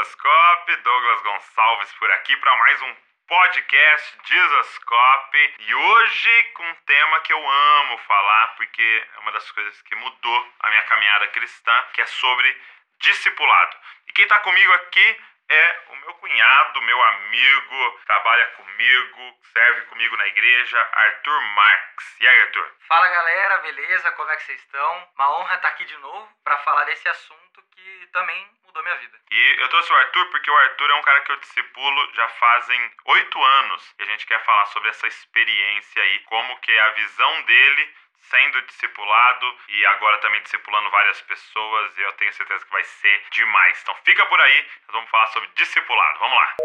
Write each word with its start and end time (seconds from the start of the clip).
Jesuscope, 0.00 0.76
Douglas 0.76 1.20
Gonçalves 1.20 1.92
por 1.98 2.10
aqui 2.12 2.34
para 2.38 2.56
mais 2.56 2.80
um 2.80 2.96
podcast 3.28 4.18
Jesuscope 4.24 5.54
e 5.58 5.74
hoje 5.74 6.42
com 6.54 6.62
um 6.62 6.74
tema 6.86 7.20
que 7.20 7.30
eu 7.30 7.50
amo 7.50 7.98
falar 7.98 8.54
porque 8.56 9.06
é 9.14 9.18
uma 9.18 9.30
das 9.32 9.50
coisas 9.52 9.82
que 9.82 9.94
mudou 9.96 10.54
a 10.60 10.70
minha 10.70 10.82
caminhada 10.84 11.28
cristã, 11.28 11.84
que 11.92 12.00
é 12.00 12.06
sobre 12.06 12.62
discipulado. 12.98 13.76
E 14.08 14.12
quem 14.12 14.24
está 14.24 14.38
comigo 14.38 14.72
aqui 14.72 15.20
é 15.50 15.82
o 15.88 15.96
meu 15.96 16.14
cunhado, 16.14 16.80
meu 16.82 17.02
amigo, 17.02 18.00
trabalha 18.06 18.46
comigo, 18.52 19.38
serve 19.52 19.82
comigo 19.86 20.16
na 20.16 20.26
igreja, 20.28 20.88
Arthur 20.92 21.40
Marx. 21.40 22.16
E 22.20 22.26
aí, 22.26 22.40
Arthur? 22.42 22.72
Fala 22.86 23.08
galera, 23.08 23.58
beleza? 23.58 24.12
Como 24.12 24.30
é 24.30 24.36
que 24.36 24.44
vocês 24.44 24.60
estão? 24.60 25.08
Uma 25.16 25.38
honra 25.38 25.56
estar 25.56 25.68
aqui 25.68 25.84
de 25.84 25.96
novo 25.98 26.32
para 26.44 26.56
falar 26.58 26.84
desse 26.84 27.08
assunto 27.08 27.62
que 27.72 28.08
também 28.12 28.48
mudou 28.62 28.82
minha 28.84 28.96
vida. 28.96 29.18
E 29.30 29.56
eu 29.60 29.68
trouxe 29.68 29.92
o 29.92 29.96
Arthur 29.96 30.30
porque 30.30 30.50
o 30.50 30.56
Arthur 30.56 30.90
é 30.90 30.94
um 30.94 31.02
cara 31.02 31.20
que 31.22 31.32
eu 31.32 31.36
discipulo 31.40 32.14
já 32.14 32.28
fazem 32.28 32.94
oito 33.06 33.42
anos 33.42 33.94
e 33.98 34.02
a 34.04 34.06
gente 34.06 34.26
quer 34.26 34.42
falar 34.44 34.66
sobre 34.66 34.88
essa 34.90 35.08
experiência 35.08 36.02
aí, 36.02 36.20
como 36.20 36.60
que 36.60 36.70
é 36.70 36.80
a 36.80 36.90
visão 36.90 37.42
dele 37.42 37.94
sendo 38.22 38.62
discipulado 38.62 39.46
e 39.68 39.86
agora 39.86 40.18
também 40.18 40.42
discipulando 40.42 40.90
várias 40.90 41.20
pessoas 41.22 41.96
e 41.98 42.02
eu 42.02 42.12
tenho 42.12 42.32
certeza 42.32 42.64
que 42.64 42.70
vai 42.70 42.84
ser 42.84 43.22
demais. 43.30 43.78
Então 43.82 43.94
fica 44.04 44.26
por 44.26 44.40
aí, 44.40 44.66
nós 44.86 44.92
vamos 44.92 45.10
falar 45.10 45.26
sobre 45.28 45.48
discipulado. 45.56 46.18
Vamos 46.18 46.36
lá. 46.36 46.56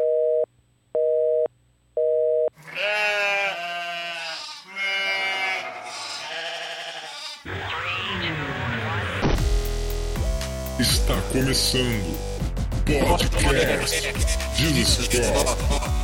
Está 10.80 11.16
começando 11.32 12.36
Podcast 12.86 14.14
Jesus 14.56 15.08
Cop, 15.08 15.50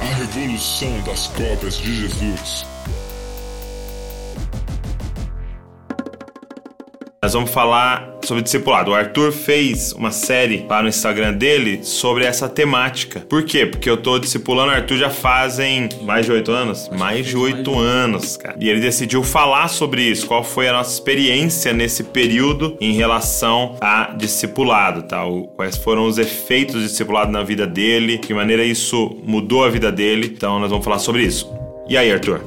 a 0.02 0.16
revolução 0.16 1.04
das 1.04 1.28
cópias 1.28 1.78
de 1.78 1.96
Jesus. 1.96 2.71
Nós 7.32 7.36
vamos 7.36 7.52
falar 7.52 8.20
sobre 8.26 8.44
discipulado. 8.44 8.92
O 8.92 8.94
Arthur 8.94 9.32
fez 9.32 9.94
uma 9.94 10.12
série 10.12 10.66
lá 10.70 10.84
no 10.84 10.90
Instagram 10.90 11.32
dele 11.32 11.80
sobre 11.82 12.26
essa 12.26 12.50
temática. 12.50 13.22
Por 13.22 13.46
quê? 13.46 13.66
Porque 13.66 13.90
eu 13.90 13.96
tô 13.96 14.20
discipulando 14.20 14.70
o 14.70 14.76
Arthur 14.76 14.98
já 14.98 15.10
fazem 15.10 15.88
mais 16.02 16.26
de 16.26 16.34
oito 16.34 16.52
anos? 16.52 16.90
Mais 16.90 17.26
de 17.26 17.38
oito 17.38 17.80
anos, 17.80 18.36
cara. 18.36 18.58
E 18.60 18.68
ele 18.68 18.82
decidiu 18.82 19.24
falar 19.24 19.70
sobre 19.70 20.02
isso. 20.02 20.28
Qual 20.28 20.44
foi 20.44 20.68
a 20.68 20.74
nossa 20.74 20.92
experiência 20.92 21.72
nesse 21.72 22.04
período 22.04 22.76
em 22.82 22.92
relação 22.92 23.78
a 23.80 24.12
discipulado, 24.14 25.04
tá? 25.04 25.24
Quais 25.56 25.78
foram 25.78 26.08
os 26.08 26.18
efeitos 26.18 26.76
do 26.76 26.82
discipulado 26.82 27.32
na 27.32 27.44
vida 27.44 27.66
dele, 27.66 28.18
de 28.18 28.28
que 28.28 28.34
maneira 28.34 28.66
isso 28.66 29.10
mudou 29.24 29.64
a 29.64 29.70
vida 29.70 29.90
dele. 29.90 30.34
Então 30.36 30.60
nós 30.60 30.70
vamos 30.70 30.84
falar 30.84 31.00
sobre 31.00 31.24
isso. 31.24 31.50
E 31.88 31.96
aí, 31.96 32.12
Arthur? 32.12 32.42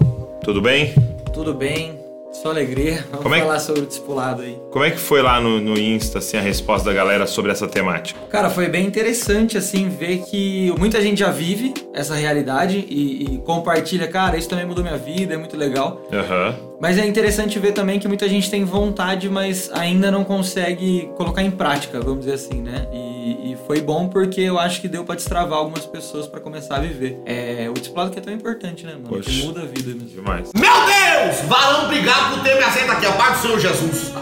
Tudo 0.45 0.61
bem? 0.61 0.93
Tudo 1.33 1.55
bem. 1.55 2.04
Só 2.45 2.51
alegria. 2.51 3.03
Vamos 3.11 3.23
Como 3.23 3.35
é 3.35 3.41
falar 3.41 3.59
sobre 3.59 3.81
o 3.81 3.87
discipulado 3.87 4.43
aí. 4.43 4.59
Como 4.71 4.85
é 4.85 4.91
que 4.91 4.99
foi 4.99 5.23
lá 5.23 5.41
no, 5.41 5.63
no 5.63 5.79
Insta, 5.79 6.19
assim, 6.19 6.37
a 6.37 6.43
resposta 6.43 6.91
da 6.91 6.95
galera 6.95 7.27
sobre 7.27 7.51
essa 7.51 7.67
temática? 7.67 8.21
Cara, 8.29 8.51
foi 8.51 8.69
bem 8.69 8.87
interessante, 8.87 9.57
assim, 9.57 9.89
ver 9.89 10.19
que 10.27 10.71
muita 10.79 11.01
gente 11.01 11.21
já 11.21 11.31
vive 11.31 11.73
essa 11.95 12.15
realidade 12.15 12.85
e, 12.87 13.25
e 13.25 13.39
compartilha, 13.39 14.07
cara, 14.09 14.37
isso 14.37 14.47
também 14.47 14.67
mudou 14.67 14.85
minha 14.85 14.99
vida, 14.99 15.33
é 15.33 15.37
muito 15.39 15.57
legal. 15.57 16.03
Uhum. 16.13 16.74
Mas 16.81 16.99
é 16.99 17.07
interessante 17.07 17.59
ver 17.59 17.73
também 17.73 17.99
que 17.99 18.09
muita 18.09 18.29
gente 18.29 18.51
tem 18.51 18.65
vontade, 18.65 19.29
mas 19.29 19.71
ainda 19.73 20.11
não 20.11 20.25
consegue 20.25 21.11
colocar 21.17 21.43
em 21.43 21.51
prática, 21.51 22.01
vamos 22.01 22.21
dizer 22.21 22.35
assim, 22.35 22.61
né? 22.61 22.87
E, 22.93 23.53
e 23.53 23.59
foi 23.67 23.81
bom 23.81 24.09
porque 24.09 24.41
eu 24.41 24.59
acho 24.59 24.81
que 24.81 24.89
deu 24.89 25.05
para 25.05 25.15
destravar 25.15 25.59
algumas 25.59 25.87
pessoas 25.87 26.27
para 26.27 26.41
começar 26.41 26.77
a 26.77 26.81
viver. 26.81 27.21
É, 27.25 27.69
o 27.71 27.75
discipulado 27.75 28.11
que 28.11 28.19
é 28.19 28.23
tão 28.23 28.33
importante, 28.33 28.85
né, 28.85 28.93
mano? 28.93 29.09
Poxa, 29.09 29.31
que 29.31 29.45
muda 29.45 29.63
a 29.63 29.67
vida 29.67 29.95
mesmo. 29.95 30.09
Demais. 30.09 30.51
Meu 30.55 30.63
Deus! 30.65 31.49
Varão, 31.49 31.85
obrigado 31.85 32.35
por 32.35 32.43
ter 32.43 32.57
me 32.57 32.65
aceito 32.65 32.91
aqui, 32.91 33.07
a 33.07 33.13
parte 33.13 33.37
do 33.37 33.43
Senhor 33.43 33.61
Jesus. 33.61 34.13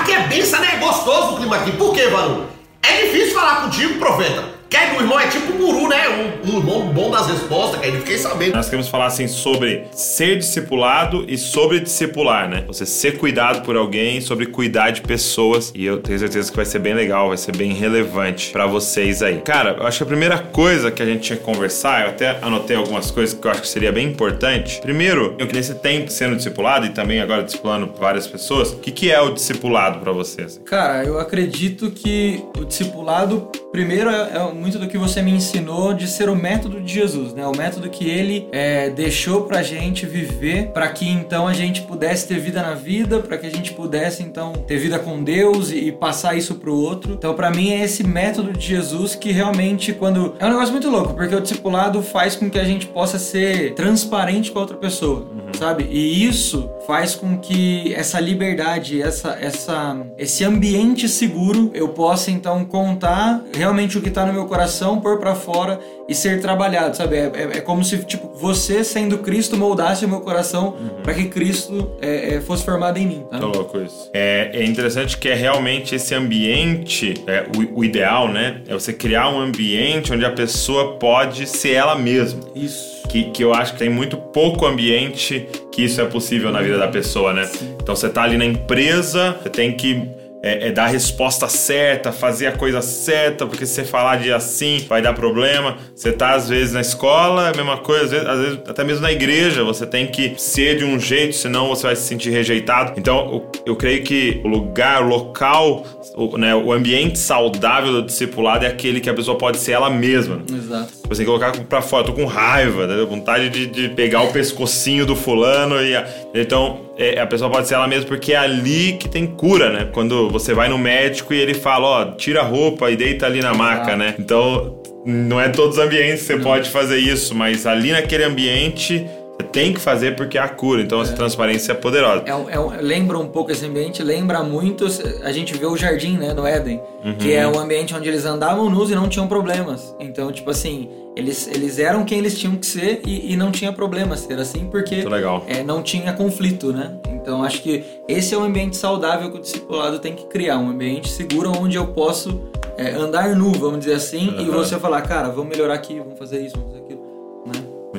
Aqui 0.00 0.12
é 0.12 0.26
benção, 0.28 0.60
né? 0.60 0.74
É 0.74 0.78
gostoso 0.78 1.34
o 1.34 1.36
clima 1.36 1.56
aqui. 1.56 1.72
Por 1.72 1.94
quê, 1.94 2.08
Varão? 2.08 2.46
É 2.82 3.04
difícil 3.04 3.34
falar 3.34 3.62
contigo, 3.62 3.98
profeta. 3.98 4.59
Quer 4.70 4.96
o 4.96 5.00
irmão 5.00 5.18
é 5.18 5.26
tipo 5.26 5.52
um 5.52 5.58
guru, 5.58 5.88
né? 5.88 6.08
Um, 6.08 6.48
um 6.48 6.58
irmão 6.58 6.92
bom 6.92 7.10
das 7.10 7.26
respostas, 7.26 7.80
que 7.80 7.86
aí 7.86 7.92
fiquei 7.96 8.16
sabendo. 8.16 8.54
Nós 8.54 8.66
queremos 8.66 8.88
falar 8.88 9.06
assim 9.06 9.26
sobre 9.26 9.84
ser 9.90 10.38
discipulado 10.38 11.24
e 11.26 11.36
sobre 11.36 11.80
discipular, 11.80 12.48
né? 12.48 12.62
Você 12.68 12.86
ser 12.86 13.18
cuidado 13.18 13.62
por 13.62 13.76
alguém, 13.76 14.20
sobre 14.20 14.46
cuidar 14.46 14.90
de 14.90 15.00
pessoas. 15.00 15.72
E 15.74 15.84
eu 15.84 15.98
tenho 15.98 16.20
certeza 16.20 16.48
que 16.48 16.56
vai 16.56 16.64
ser 16.64 16.78
bem 16.78 16.94
legal, 16.94 17.28
vai 17.28 17.36
ser 17.36 17.56
bem 17.56 17.72
relevante 17.72 18.50
para 18.52 18.64
vocês 18.64 19.24
aí. 19.24 19.40
Cara, 19.40 19.76
eu 19.80 19.86
acho 19.88 19.98
que 19.98 20.04
a 20.04 20.06
primeira 20.06 20.38
coisa 20.38 20.88
que 20.92 21.02
a 21.02 21.06
gente 21.06 21.22
tinha 21.22 21.36
que 21.36 21.44
conversar, 21.44 22.02
eu 22.02 22.10
até 22.10 22.38
anotei 22.40 22.76
algumas 22.76 23.10
coisas 23.10 23.36
que 23.36 23.44
eu 23.44 23.50
acho 23.50 23.62
que 23.62 23.68
seria 23.68 23.90
bem 23.90 24.06
importante. 24.06 24.80
Primeiro, 24.80 25.34
eu 25.36 25.46
queria 25.48 25.62
esse 25.62 25.74
tempo 25.74 26.12
sendo 26.12 26.36
discipulado 26.36 26.86
e 26.86 26.90
também 26.90 27.20
agora 27.20 27.42
discipulando 27.42 27.92
várias 27.98 28.28
pessoas. 28.28 28.70
O 28.70 28.76
que, 28.76 28.92
que 28.92 29.10
é 29.10 29.20
o 29.20 29.30
discipulado 29.30 29.98
para 29.98 30.12
vocês? 30.12 30.60
Cara, 30.64 31.04
eu 31.04 31.18
acredito 31.18 31.90
que 31.90 32.44
o 32.56 32.64
discipulado, 32.64 33.50
primeiro, 33.72 34.10
é, 34.10 34.36
é 34.36 34.52
muito 34.52 34.78
do 34.78 34.88
que 34.88 34.98
você 34.98 35.22
me 35.22 35.30
ensinou 35.30 35.94
de 35.94 36.06
ser 36.06 36.28
o 36.28 36.36
método 36.36 36.80
de 36.80 36.92
Jesus, 36.92 37.32
né? 37.32 37.46
O 37.46 37.56
método 37.56 37.88
que 37.88 38.08
ele 38.08 38.48
é, 38.52 38.90
deixou 38.90 39.42
pra 39.42 39.62
gente 39.62 40.06
viver, 40.06 40.68
para 40.68 40.88
que 40.88 41.08
então 41.08 41.46
a 41.46 41.52
gente 41.52 41.82
pudesse 41.82 42.26
ter 42.26 42.38
vida 42.38 42.62
na 42.62 42.74
vida, 42.74 43.20
para 43.20 43.38
que 43.38 43.46
a 43.46 43.50
gente 43.50 43.72
pudesse 43.72 44.22
então 44.22 44.52
ter 44.52 44.78
vida 44.78 44.98
com 44.98 45.22
Deus 45.22 45.70
e, 45.70 45.88
e 45.88 45.92
passar 45.92 46.36
isso 46.36 46.56
pro 46.56 46.74
outro. 46.74 47.14
Então, 47.14 47.34
para 47.34 47.50
mim 47.50 47.72
é 47.72 47.84
esse 47.84 48.04
método 48.04 48.52
de 48.52 48.66
Jesus 48.66 49.14
que 49.14 49.30
realmente 49.30 49.92
quando 49.92 50.34
é 50.38 50.46
um 50.46 50.50
negócio 50.50 50.72
muito 50.72 50.90
louco, 50.90 51.14
porque 51.14 51.34
o 51.34 51.40
discipulado 51.40 52.02
faz 52.02 52.36
com 52.36 52.50
que 52.50 52.58
a 52.58 52.64
gente 52.64 52.86
possa 52.86 53.18
ser 53.18 53.74
transparente 53.74 54.50
com 54.50 54.58
a 54.58 54.62
outra 54.62 54.76
pessoa, 54.76 55.20
uhum. 55.20 55.54
sabe? 55.58 55.86
E 55.90 56.26
isso 56.26 56.70
faz 56.90 57.14
com 57.14 57.38
que 57.38 57.94
essa 57.94 58.18
liberdade, 58.18 59.00
essa, 59.00 59.38
essa, 59.40 59.96
esse 60.18 60.44
ambiente 60.44 61.08
seguro, 61.08 61.70
eu 61.72 61.90
possa 61.90 62.32
então 62.32 62.64
contar 62.64 63.44
realmente 63.56 63.96
o 63.96 64.02
que 64.02 64.08
está 64.08 64.26
no 64.26 64.32
meu 64.32 64.46
coração, 64.46 65.00
pôr 65.00 65.20
para 65.20 65.36
fora 65.36 65.78
e 66.08 66.14
ser 66.16 66.40
trabalhado, 66.40 66.96
sabe? 66.96 67.14
É, 67.14 67.30
é, 67.32 67.42
é, 67.58 67.60
como 67.60 67.84
se 67.84 67.98
tipo 67.98 68.32
você 68.34 68.82
sendo 68.82 69.18
Cristo 69.18 69.56
moldasse 69.56 70.04
o 70.04 70.08
meu 70.08 70.20
coração 70.20 70.70
uhum. 70.80 71.00
para 71.00 71.14
que 71.14 71.26
Cristo 71.26 71.92
é, 72.02 72.34
é, 72.34 72.40
fosse 72.40 72.64
formado 72.64 72.98
em 72.98 73.06
mim. 73.06 73.24
Tá 73.30 73.38
louco 73.38 73.78
isso. 73.78 74.10
É, 74.12 74.50
é 74.52 74.64
interessante 74.64 75.16
que 75.16 75.28
é 75.28 75.34
realmente 75.34 75.94
esse 75.94 76.12
ambiente, 76.12 77.14
é, 77.28 77.46
o, 77.56 77.78
o 77.78 77.84
ideal, 77.84 78.26
né? 78.26 78.62
É 78.66 78.74
você 78.74 78.92
criar 78.92 79.30
um 79.30 79.38
ambiente 79.38 80.12
onde 80.12 80.24
a 80.24 80.32
pessoa 80.32 80.98
pode 80.98 81.46
ser 81.46 81.74
ela 81.74 81.94
mesma. 81.94 82.40
Isso 82.52 82.99
que, 83.10 83.24
que 83.24 83.42
eu 83.42 83.52
acho 83.52 83.72
que 83.72 83.78
tem 83.78 83.90
muito 83.90 84.16
pouco 84.16 84.64
ambiente 84.64 85.46
que 85.72 85.82
isso 85.82 86.00
é 86.00 86.04
possível 86.04 86.52
na 86.52 86.62
vida 86.62 86.78
da 86.78 86.86
pessoa, 86.86 87.32
né? 87.32 87.50
Então 87.82 87.96
você 87.96 88.08
tá 88.08 88.22
ali 88.22 88.38
na 88.38 88.44
empresa, 88.44 89.36
você 89.42 89.50
tem 89.50 89.76
que 89.76 90.08
é, 90.42 90.68
é, 90.68 90.72
dar 90.72 90.84
a 90.84 90.86
resposta 90.86 91.48
certa, 91.48 92.12
fazer 92.12 92.46
a 92.46 92.52
coisa 92.52 92.80
certa, 92.80 93.46
porque 93.46 93.66
se 93.66 93.74
você 93.74 93.84
falar 93.84 94.16
de 94.16 94.32
assim 94.32 94.86
vai 94.88 95.02
dar 95.02 95.12
problema. 95.12 95.76
Você 95.94 96.12
tá 96.12 96.34
às 96.34 96.48
vezes 96.48 96.72
na 96.72 96.80
escola, 96.80 97.48
é 97.48 97.50
a 97.50 97.56
mesma 97.56 97.78
coisa, 97.78 98.04
às 98.04 98.10
vezes, 98.10 98.26
às 98.26 98.38
vezes, 98.38 98.58
até 98.68 98.84
mesmo 98.84 99.02
na 99.02 99.12
igreja, 99.12 99.64
você 99.64 99.84
tem 99.84 100.06
que 100.06 100.34
ser 100.38 100.78
de 100.78 100.84
um 100.84 100.98
jeito, 100.98 101.34
senão 101.34 101.68
você 101.68 101.88
vai 101.88 101.96
se 101.96 102.02
sentir 102.02 102.30
rejeitado. 102.30 102.94
Então 102.96 103.18
eu, 103.32 103.52
eu 103.66 103.76
creio 103.76 104.04
que 104.04 104.40
o 104.44 104.48
lugar, 104.48 105.02
o 105.02 105.08
local, 105.08 105.84
o, 106.14 106.38
né, 106.38 106.54
o 106.54 106.72
ambiente 106.72 107.18
saudável 107.18 107.92
do 107.92 108.02
discipulado 108.02 108.64
é 108.64 108.68
aquele 108.68 109.00
que 109.00 109.10
a 109.10 109.14
pessoa 109.14 109.36
pode 109.36 109.58
ser 109.58 109.72
ela 109.72 109.90
mesma. 109.90 110.42
Exato. 110.48 110.99
Você 111.10 111.24
tem 111.24 111.26
que 111.26 111.38
colocar 111.38 111.64
pra 111.64 111.82
fora, 111.82 112.04
tô 112.04 112.12
com 112.12 112.24
raiva, 112.24 112.86
né? 112.86 113.04
vontade 113.04 113.48
de, 113.48 113.66
de 113.66 113.88
pegar 113.88 114.22
o 114.22 114.32
pescocinho 114.32 115.04
do 115.04 115.16
fulano 115.16 115.74
e. 115.82 115.92
Então, 116.32 116.82
é, 116.96 117.20
a 117.20 117.26
pessoa 117.26 117.50
pode 117.50 117.66
ser 117.66 117.74
ela 117.74 117.88
mesma 117.88 118.06
porque 118.06 118.32
é 118.32 118.36
ali 118.36 118.92
que 118.92 119.08
tem 119.08 119.26
cura, 119.26 119.72
né? 119.72 119.88
Quando 119.92 120.30
você 120.30 120.54
vai 120.54 120.68
no 120.68 120.78
médico 120.78 121.34
e 121.34 121.40
ele 121.40 121.52
fala, 121.52 121.86
ó, 121.86 122.04
tira 122.12 122.42
a 122.42 122.44
roupa 122.44 122.88
e 122.92 122.96
deita 122.96 123.26
ali 123.26 123.40
na 123.40 123.52
maca, 123.52 123.94
ah. 123.94 123.96
né? 123.96 124.14
Então, 124.20 124.80
não 125.04 125.40
é 125.40 125.48
todos 125.48 125.78
os 125.78 125.84
ambientes 125.84 126.20
que 126.20 126.26
você 126.28 126.36
não. 126.36 126.44
pode 126.44 126.70
fazer 126.70 126.98
isso, 126.98 127.34
mas 127.34 127.66
ali 127.66 127.90
naquele 127.90 128.22
ambiente 128.22 129.04
tem 129.52 129.72
que 129.72 129.80
fazer 129.80 130.16
porque 130.16 130.38
é 130.38 130.40
a 130.40 130.48
cura. 130.48 130.82
Então, 130.82 131.00
essa 131.00 131.12
é. 131.12 131.16
transparência 131.16 131.72
é 131.72 131.74
poderosa. 131.74 132.24
É, 132.26 132.30
é, 132.30 132.80
lembra 132.80 133.18
um 133.18 133.26
pouco 133.26 133.50
esse 133.50 133.64
ambiente, 133.64 134.02
lembra 134.02 134.42
muito. 134.42 134.86
A 135.22 135.32
gente 135.32 135.56
vê 135.56 135.66
o 135.66 135.76
jardim, 135.76 136.16
né, 136.16 136.32
no 136.32 136.46
Éden, 136.46 136.80
uhum. 137.04 137.14
que 137.14 137.32
é 137.32 137.46
um 137.46 137.58
ambiente 137.58 137.94
onde 137.94 138.08
eles 138.08 138.24
andavam 138.24 138.68
nus 138.70 138.90
e 138.90 138.94
não 138.94 139.08
tinham 139.08 139.26
problemas. 139.26 139.94
Então, 140.00 140.30
tipo 140.32 140.50
assim, 140.50 140.88
eles, 141.16 141.48
eles 141.48 141.78
eram 141.78 142.04
quem 142.04 142.18
eles 142.18 142.38
tinham 142.38 142.56
que 142.56 142.66
ser 142.66 143.02
e, 143.04 143.32
e 143.32 143.36
não 143.36 143.50
tinha 143.50 143.72
problema 143.72 144.16
ser 144.16 144.38
assim, 144.38 144.66
porque 144.70 145.04
é, 145.46 145.62
não 145.62 145.82
tinha 145.82 146.12
conflito, 146.12 146.72
né? 146.72 146.96
Então 147.08 147.42
acho 147.42 147.62
que 147.62 147.84
esse 148.08 148.34
é 148.34 148.38
um 148.38 148.44
ambiente 148.44 148.76
saudável 148.76 149.30
que 149.30 149.38
o 149.38 149.40
discipulado 149.40 149.98
tem 149.98 150.14
que 150.14 150.26
criar, 150.26 150.58
um 150.58 150.70
ambiente 150.70 151.08
seguro 151.08 151.52
onde 151.58 151.76
eu 151.76 151.88
posso 151.88 152.48
é, 152.76 152.92
andar 152.92 153.34
nu, 153.36 153.52
vamos 153.52 153.80
dizer 153.80 153.94
assim, 153.94 154.28
uhum. 154.30 154.40
e 154.40 154.44
você 154.46 154.78
falar, 154.78 155.02
cara, 155.02 155.28
vamos 155.28 155.50
melhorar 155.50 155.74
aqui, 155.74 155.98
vamos 155.98 156.18
fazer 156.18 156.40
isso, 156.40 156.56
vamos 156.56 156.72
fazer 156.72 156.84
aquilo? 156.84 156.99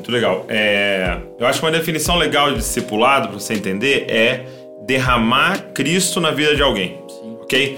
Muito 0.01 0.11
legal. 0.11 0.45
É, 0.49 1.17
eu 1.39 1.45
acho 1.45 1.59
que 1.59 1.65
uma 1.65 1.71
definição 1.71 2.17
legal 2.17 2.49
de 2.49 2.55
discipulado, 2.57 3.27
para 3.27 3.39
você 3.39 3.53
entender, 3.53 4.07
é 4.09 4.45
derramar 4.81 5.73
Cristo 5.75 6.19
na 6.19 6.31
vida 6.31 6.55
de 6.55 6.63
alguém, 6.63 6.97
Sim. 7.07 7.37
ok? 7.39 7.77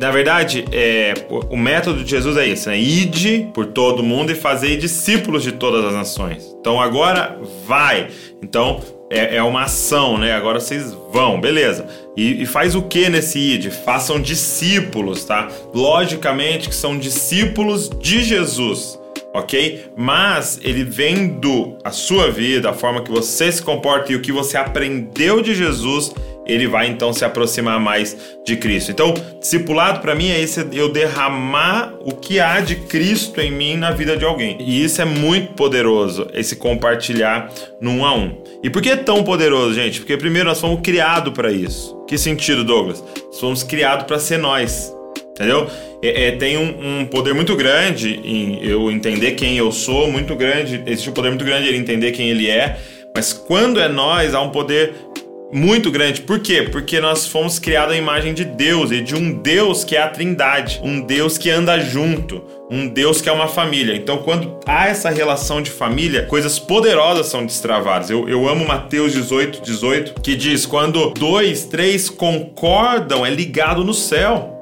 na 0.00 0.10
verdade, 0.10 0.64
é, 0.72 1.12
o, 1.28 1.56
método 1.56 2.02
de 2.02 2.10
Jesus 2.10 2.36
é 2.38 2.48
esse, 2.48 2.66
né? 2.66 2.80
Ide 2.80 3.50
por 3.52 3.66
todo 3.66 4.02
mundo 4.02 4.32
e 4.32 4.34
fazei 4.34 4.76
discípulos 4.76 5.42
de 5.42 5.52
todas 5.52 5.84
as 5.84 5.92
nações. 5.92 6.56
Então 6.58 6.80
agora 6.80 7.38
vai. 7.66 8.08
Então 8.42 8.80
é, 9.10 9.36
é 9.36 9.42
uma 9.42 9.64
ação, 9.64 10.16
né? 10.16 10.32
Agora 10.32 10.58
vocês 10.58 10.96
vão, 11.12 11.38
beleza. 11.38 11.86
E, 12.16 12.42
e 12.42 12.46
faz 12.46 12.74
o 12.74 12.80
que 12.80 13.10
nesse 13.10 13.38
id? 13.38 13.70
Façam 13.70 14.18
discípulos, 14.18 15.24
tá? 15.24 15.48
Logicamente 15.74 16.70
que 16.70 16.74
são 16.74 16.96
discípulos 16.96 17.90
de 17.90 18.24
Jesus 18.24 18.98
ok? 19.32 19.86
Mas 19.96 20.60
ele 20.62 20.84
vendo 20.84 21.76
a 21.84 21.90
sua 21.90 22.30
vida, 22.30 22.70
a 22.70 22.74
forma 22.74 23.02
que 23.02 23.10
você 23.10 23.50
se 23.50 23.62
comporta 23.62 24.12
e 24.12 24.16
o 24.16 24.20
que 24.20 24.32
você 24.32 24.56
aprendeu 24.56 25.40
de 25.40 25.54
Jesus, 25.54 26.12
ele 26.46 26.66
vai 26.66 26.88
então 26.88 27.12
se 27.12 27.24
aproximar 27.24 27.78
mais 27.78 28.16
de 28.44 28.56
Cristo. 28.56 28.90
Então, 28.90 29.14
discipulado 29.40 30.00
para 30.00 30.14
mim 30.14 30.28
é 30.28 30.40
esse 30.40 30.66
eu 30.72 30.88
derramar 30.90 31.94
o 32.00 32.12
que 32.12 32.40
há 32.40 32.60
de 32.60 32.76
Cristo 32.76 33.40
em 33.40 33.50
mim 33.50 33.76
na 33.76 33.90
vida 33.90 34.16
de 34.16 34.24
alguém. 34.24 34.56
E 34.60 34.84
isso 34.84 35.00
é 35.00 35.04
muito 35.04 35.54
poderoso, 35.54 36.26
esse 36.34 36.56
compartilhar 36.56 37.50
no 37.80 37.92
um 37.92 38.04
a 38.04 38.14
um. 38.14 38.42
E 38.62 38.70
por 38.70 38.82
que 38.82 38.90
é 38.90 38.96
tão 38.96 39.22
poderoso, 39.22 39.74
gente? 39.74 40.00
Porque 40.00 40.16
primeiro 40.16 40.48
nós 40.48 40.60
fomos 40.60 40.80
criados 40.82 41.32
para 41.32 41.50
isso. 41.52 41.96
Que 42.06 42.18
sentido, 42.18 42.64
Douglas? 42.64 43.02
Nós 43.26 43.40
fomos 43.40 43.62
criados 43.62 44.06
para 44.06 44.18
ser 44.18 44.38
nós. 44.38 44.92
Entendeu? 45.32 45.66
É, 46.02 46.28
é, 46.28 46.30
tem 46.32 46.58
um, 46.58 47.00
um, 47.00 47.06
poder 47.06 47.34
muito 47.34 47.56
grande 47.56 48.20
em 48.22 48.62
eu 48.62 48.90
entender 48.90 49.32
quem 49.32 49.56
eu 49.56 49.72
sou, 49.72 50.10
muito 50.10 50.36
grande. 50.36 50.82
Existe 50.86 51.10
um 51.10 51.12
poder 51.12 51.30
muito 51.30 51.44
grande 51.44 51.66
em 51.66 51.68
ele 51.68 51.78
entender 51.78 52.12
quem 52.12 52.28
ele 52.28 52.48
é. 52.48 52.78
Mas 53.14 53.32
quando 53.32 53.80
é 53.80 53.88
nós, 53.88 54.34
há 54.34 54.40
um 54.40 54.50
poder 54.50 54.92
muito 55.52 55.90
grande. 55.90 56.22
Por 56.22 56.40
quê? 56.40 56.62
Porque 56.62 56.98
nós 56.98 57.26
fomos 57.26 57.58
criados 57.58 57.94
à 57.94 57.98
imagem 57.98 58.32
de 58.32 58.44
Deus 58.44 58.90
e 58.90 59.02
de 59.02 59.14
um 59.14 59.34
Deus 59.34 59.84
que 59.84 59.94
é 59.94 60.02
a 60.02 60.08
Trindade, 60.08 60.80
um 60.82 61.02
Deus 61.02 61.36
que 61.36 61.50
anda 61.50 61.78
junto, 61.78 62.42
um 62.70 62.88
Deus 62.88 63.20
que 63.20 63.28
é 63.28 63.32
uma 63.32 63.46
família. 63.46 63.94
Então, 63.94 64.18
quando 64.18 64.58
há 64.66 64.88
essa 64.88 65.10
relação 65.10 65.60
de 65.60 65.70
família, 65.70 66.24
coisas 66.24 66.58
poderosas 66.58 67.26
são 67.26 67.44
destravadas. 67.44 68.08
Eu, 68.08 68.26
eu 68.28 68.48
amo 68.48 68.66
Mateus 68.66 69.12
18, 69.12 69.60
18, 69.62 70.20
que 70.22 70.34
diz: 70.34 70.64
quando 70.64 71.10
dois, 71.10 71.66
três 71.66 72.08
concordam, 72.08 73.24
é 73.26 73.30
ligado 73.30 73.84
no 73.84 73.92
céu. 73.92 74.61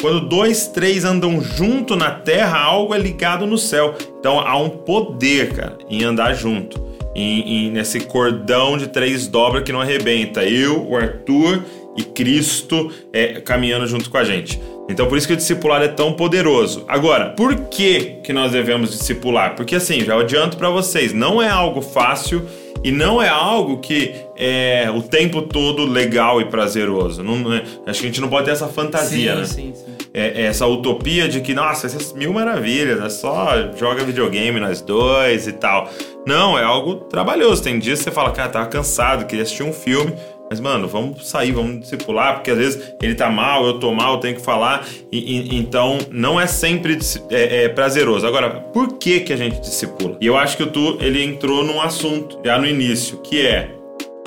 Quando 0.00 0.28
dois, 0.28 0.68
três 0.68 1.04
andam 1.04 1.40
junto 1.40 1.96
na 1.96 2.10
terra, 2.10 2.58
algo 2.58 2.94
é 2.94 2.98
ligado 2.98 3.46
no 3.46 3.58
céu. 3.58 3.94
Então 4.18 4.38
há 4.38 4.56
um 4.56 4.68
poder, 4.68 5.52
cara, 5.52 5.78
em 5.88 6.04
andar 6.04 6.34
junto 6.34 6.86
em, 7.16 7.66
em, 7.66 7.70
nesse 7.70 8.00
cordão 8.00 8.76
de 8.76 8.88
três 8.88 9.26
dobras 9.26 9.64
que 9.64 9.72
não 9.72 9.80
arrebenta. 9.80 10.44
Eu, 10.44 10.86
o 10.86 10.96
Arthur 10.96 11.64
e 11.96 12.02
Cristo 12.02 12.92
é, 13.10 13.40
caminhando 13.40 13.86
junto 13.86 14.10
com 14.10 14.18
a 14.18 14.24
gente. 14.24 14.60
Então 14.88 15.06
por 15.06 15.16
isso 15.16 15.26
que 15.26 15.32
o 15.32 15.36
discipulado 15.36 15.84
é 15.84 15.88
tão 15.88 16.12
poderoso. 16.12 16.84
Agora, 16.86 17.30
por 17.30 17.56
que 17.68 18.18
que 18.22 18.34
nós 18.34 18.52
devemos 18.52 18.90
discipular? 18.90 19.56
Porque 19.56 19.76
assim, 19.76 20.04
já 20.04 20.14
adianto 20.20 20.58
para 20.58 20.68
vocês, 20.68 21.14
não 21.14 21.42
é 21.42 21.48
algo 21.48 21.80
fácil 21.80 22.42
e 22.82 22.92
não 22.92 23.22
é 23.22 23.28
algo 23.28 23.78
que 23.78 24.14
é 24.36 24.90
o 24.94 25.02
tempo 25.02 25.42
todo 25.42 25.84
legal 25.84 26.40
e 26.40 26.46
prazeroso. 26.46 27.22
Não, 27.22 27.52
é, 27.52 27.62
acho 27.86 28.00
que 28.00 28.06
a 28.06 28.10
gente 28.10 28.20
não 28.20 28.28
pode 28.28 28.46
ter 28.46 28.52
essa 28.52 28.68
fantasia, 28.68 29.32
sim, 29.32 29.40
né? 29.40 29.44
Sim, 29.44 29.72
sim 29.74 29.96
é, 30.16 30.28
é, 30.28 30.46
essa 30.46 30.66
utopia 30.66 31.28
de 31.28 31.42
que, 31.42 31.52
nossa, 31.52 31.86
essas 31.86 32.14
mil 32.14 32.32
maravilhas, 32.32 32.98
é 33.04 33.08
só 33.10 33.70
joga 33.76 34.02
videogame 34.02 34.58
nós 34.58 34.80
dois 34.80 35.46
e 35.46 35.52
tal. 35.52 35.90
Não, 36.26 36.58
é 36.58 36.64
algo 36.64 36.94
trabalhoso. 36.94 37.62
Tem 37.62 37.78
dias 37.78 37.98
que 37.98 38.04
você 38.04 38.10
fala, 38.10 38.32
cara, 38.32 38.48
tava 38.48 38.66
cansado, 38.66 39.26
queria 39.26 39.42
assistir 39.42 39.62
um 39.62 39.74
filme. 39.74 40.14
Mas, 40.48 40.60
mano, 40.60 40.86
vamos 40.86 41.28
sair, 41.28 41.50
vamos 41.50 41.80
discipular, 41.80 42.34
porque 42.34 42.50
às 42.50 42.58
vezes 42.58 42.94
ele 43.02 43.14
tá 43.14 43.28
mal, 43.28 43.66
eu 43.66 43.80
tô 43.80 43.92
mal, 43.92 44.20
tenho 44.20 44.36
que 44.36 44.42
falar. 44.42 44.86
E, 45.10 45.18
e 45.18 45.56
então, 45.56 45.98
não 46.10 46.40
é 46.40 46.46
sempre 46.46 46.98
é, 47.30 47.64
é, 47.64 47.68
prazeroso. 47.68 48.26
Agora, 48.26 48.50
por 48.50 48.94
que 48.94 49.20
que 49.20 49.32
a 49.32 49.36
gente 49.36 49.60
discipula? 49.60 50.16
E 50.20 50.26
eu 50.26 50.36
acho 50.36 50.56
que 50.56 50.62
o 50.62 50.66
Tu, 50.66 50.98
ele 51.00 51.22
entrou 51.22 51.64
num 51.64 51.80
assunto 51.80 52.38
já 52.44 52.58
no 52.58 52.66
início, 52.66 53.18
que 53.18 53.44
é 53.44 53.70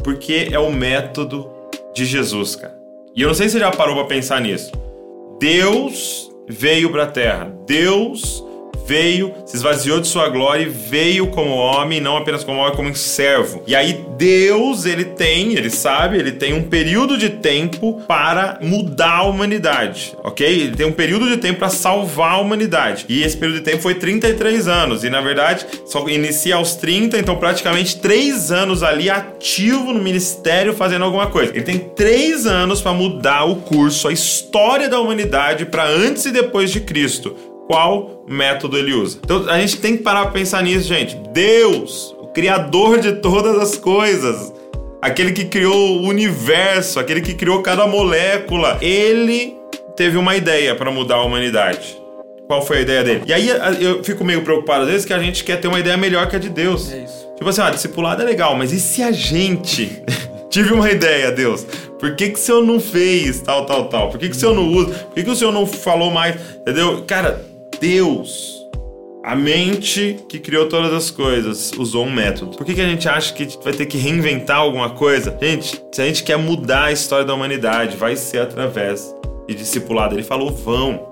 porque 0.03 0.49
é 0.51 0.59
o 0.59 0.71
método 0.71 1.49
de 1.93 2.05
Jesus, 2.05 2.55
cara. 2.55 2.77
E 3.15 3.21
eu 3.21 3.27
não 3.27 3.35
sei 3.35 3.47
se 3.47 3.53
você 3.53 3.59
já 3.59 3.71
parou 3.71 3.95
pra 3.95 4.05
pensar 4.05 4.41
nisso. 4.41 4.71
Deus 5.39 6.29
veio 6.47 6.91
para 6.91 7.03
a 7.03 7.07
terra. 7.07 7.53
Deus 7.65 8.43
veio, 8.89 9.35
se 9.45 9.55
esvaziou 9.55 9.99
de 9.99 10.07
sua 10.07 10.27
glória 10.29 10.63
e 10.63 10.67
veio 10.67 11.27
como 11.27 11.51
homem, 11.51 12.01
não 12.01 12.17
apenas 12.17 12.43
como 12.43 12.59
homem, 12.59 12.75
como 12.75 12.95
servo. 12.95 13.61
E 13.67 13.75
aí 13.75 14.03
Deus, 14.17 14.83
ele 14.83 15.05
tem, 15.05 15.53
ele 15.53 15.69
sabe, 15.69 16.17
ele 16.17 16.31
tem 16.31 16.53
um 16.53 16.63
período 16.63 17.15
de 17.15 17.29
tempo 17.29 18.01
para 18.07 18.57
mudar 18.59 19.17
a 19.17 19.23
humanidade, 19.23 20.15
ok? 20.23 20.47
Ele 20.47 20.75
tem 20.75 20.87
um 20.87 20.91
período 20.91 21.29
de 21.29 21.37
tempo 21.37 21.59
para 21.59 21.69
salvar 21.69 22.33
a 22.33 22.37
humanidade. 22.39 23.05
E 23.07 23.21
esse 23.21 23.37
período 23.37 23.59
de 23.59 23.63
tempo 23.63 23.83
foi 23.83 23.93
33 23.93 24.67
anos. 24.67 25.03
E 25.03 25.09
na 25.09 25.21
verdade, 25.21 25.67
só 25.85 26.07
inicia 26.09 26.55
aos 26.55 26.75
30, 26.75 27.19
então 27.19 27.35
praticamente 27.35 27.97
3 27.97 28.51
anos 28.51 28.81
ali 28.81 29.07
ativo 29.07 29.93
no 29.93 30.01
ministério 30.01 30.73
fazendo 30.73 31.05
alguma 31.05 31.27
coisa. 31.27 31.51
Ele 31.51 31.63
tem 31.63 31.77
3 31.77 32.47
anos 32.47 32.81
para 32.81 32.93
mudar 32.93 33.43
o 33.43 33.57
curso, 33.57 34.07
a 34.07 34.11
história 34.11 34.89
da 34.89 34.99
humanidade 34.99 35.65
para 35.65 35.87
antes 35.87 36.25
e 36.25 36.31
depois 36.31 36.71
de 36.71 36.79
Cristo 36.79 37.35
qual 37.69 38.25
método 38.27 38.79
ele 38.79 38.93
usa. 38.93 39.19
Então 39.23 39.47
a 39.47 39.59
gente 39.59 39.77
tem 39.77 39.95
que 39.95 40.01
parar 40.01 40.23
para 40.23 40.31
pensar 40.31 40.63
nisso, 40.63 40.87
gente. 40.87 41.15
Deus, 41.31 42.15
o 42.19 42.25
criador 42.29 42.99
de 42.99 43.13
todas 43.17 43.59
as 43.59 43.77
coisas, 43.77 44.51
aquele 44.99 45.31
que 45.33 45.45
criou 45.45 45.99
o 45.99 46.07
universo, 46.07 46.99
aquele 46.99 47.21
que 47.21 47.35
criou 47.35 47.61
cada 47.61 47.85
molécula, 47.85 48.79
ele 48.81 49.55
teve 49.95 50.17
uma 50.17 50.35
ideia 50.35 50.73
para 50.73 50.89
mudar 50.89 51.17
a 51.17 51.23
humanidade. 51.23 51.95
Qual 52.47 52.65
foi 52.65 52.79
a 52.79 52.81
ideia 52.81 53.03
dele? 53.03 53.21
E 53.27 53.33
aí 53.33 53.47
eu 53.79 54.03
fico 54.03 54.25
meio 54.25 54.41
preocupado 54.41 54.85
às 54.85 54.89
vezes 54.89 55.05
que 55.05 55.13
a 55.13 55.19
gente 55.19 55.43
quer 55.43 55.57
ter 55.57 55.67
uma 55.67 55.79
ideia 55.79 55.95
melhor 55.95 56.27
que 56.27 56.35
a 56.35 56.39
de 56.39 56.49
Deus. 56.49 56.91
É 56.91 57.03
isso. 57.03 57.27
Tipo 57.37 57.51
assim, 57.51 57.61
ah, 57.61 57.69
discipulado 57.69 58.23
é 58.23 58.25
legal, 58.25 58.55
mas 58.55 58.73
e 58.73 58.79
se 58.79 59.03
a 59.03 59.11
gente 59.11 60.01
tive 60.49 60.73
uma 60.73 60.89
ideia, 60.89 61.31
Deus? 61.31 61.67
Por 61.99 62.15
que, 62.15 62.29
que 62.29 62.39
o 62.39 62.41
senhor 62.41 62.65
não 62.65 62.79
fez 62.79 63.41
tal, 63.41 63.67
tal, 63.67 63.89
tal? 63.89 64.09
Por 64.09 64.19
que, 64.19 64.27
que 64.27 64.35
o 64.35 64.39
senhor 64.39 64.55
não 64.55 64.67
usa? 64.67 64.91
Por 64.91 65.13
que, 65.13 65.23
que 65.23 65.29
o 65.29 65.35
senhor 65.35 65.51
não 65.51 65.67
falou 65.67 66.09
mais? 66.09 66.35
Entendeu? 66.61 67.03
Cara, 67.05 67.45
Deus, 67.79 68.65
a 69.23 69.35
mente 69.35 70.17
que 70.27 70.39
criou 70.39 70.67
todas 70.67 70.93
as 70.93 71.11
coisas, 71.11 71.71
usou 71.77 72.05
um 72.05 72.11
método. 72.11 72.57
Por 72.57 72.65
que, 72.65 72.73
que 72.73 72.81
a 72.81 72.87
gente 72.87 73.07
acha 73.07 73.33
que 73.33 73.47
vai 73.63 73.73
ter 73.73 73.85
que 73.85 73.97
reinventar 73.97 74.57
alguma 74.57 74.89
coisa? 74.89 75.37
Gente, 75.41 75.81
se 75.91 76.01
a 76.01 76.05
gente 76.05 76.23
quer 76.23 76.37
mudar 76.37 76.85
a 76.85 76.91
história 76.91 77.25
da 77.25 77.33
humanidade, 77.33 77.95
vai 77.95 78.15
ser 78.15 78.39
através 78.39 79.13
de 79.47 79.55
discipulado. 79.55 80.15
Ele 80.15 80.23
falou: 80.23 80.51
vão 80.51 81.07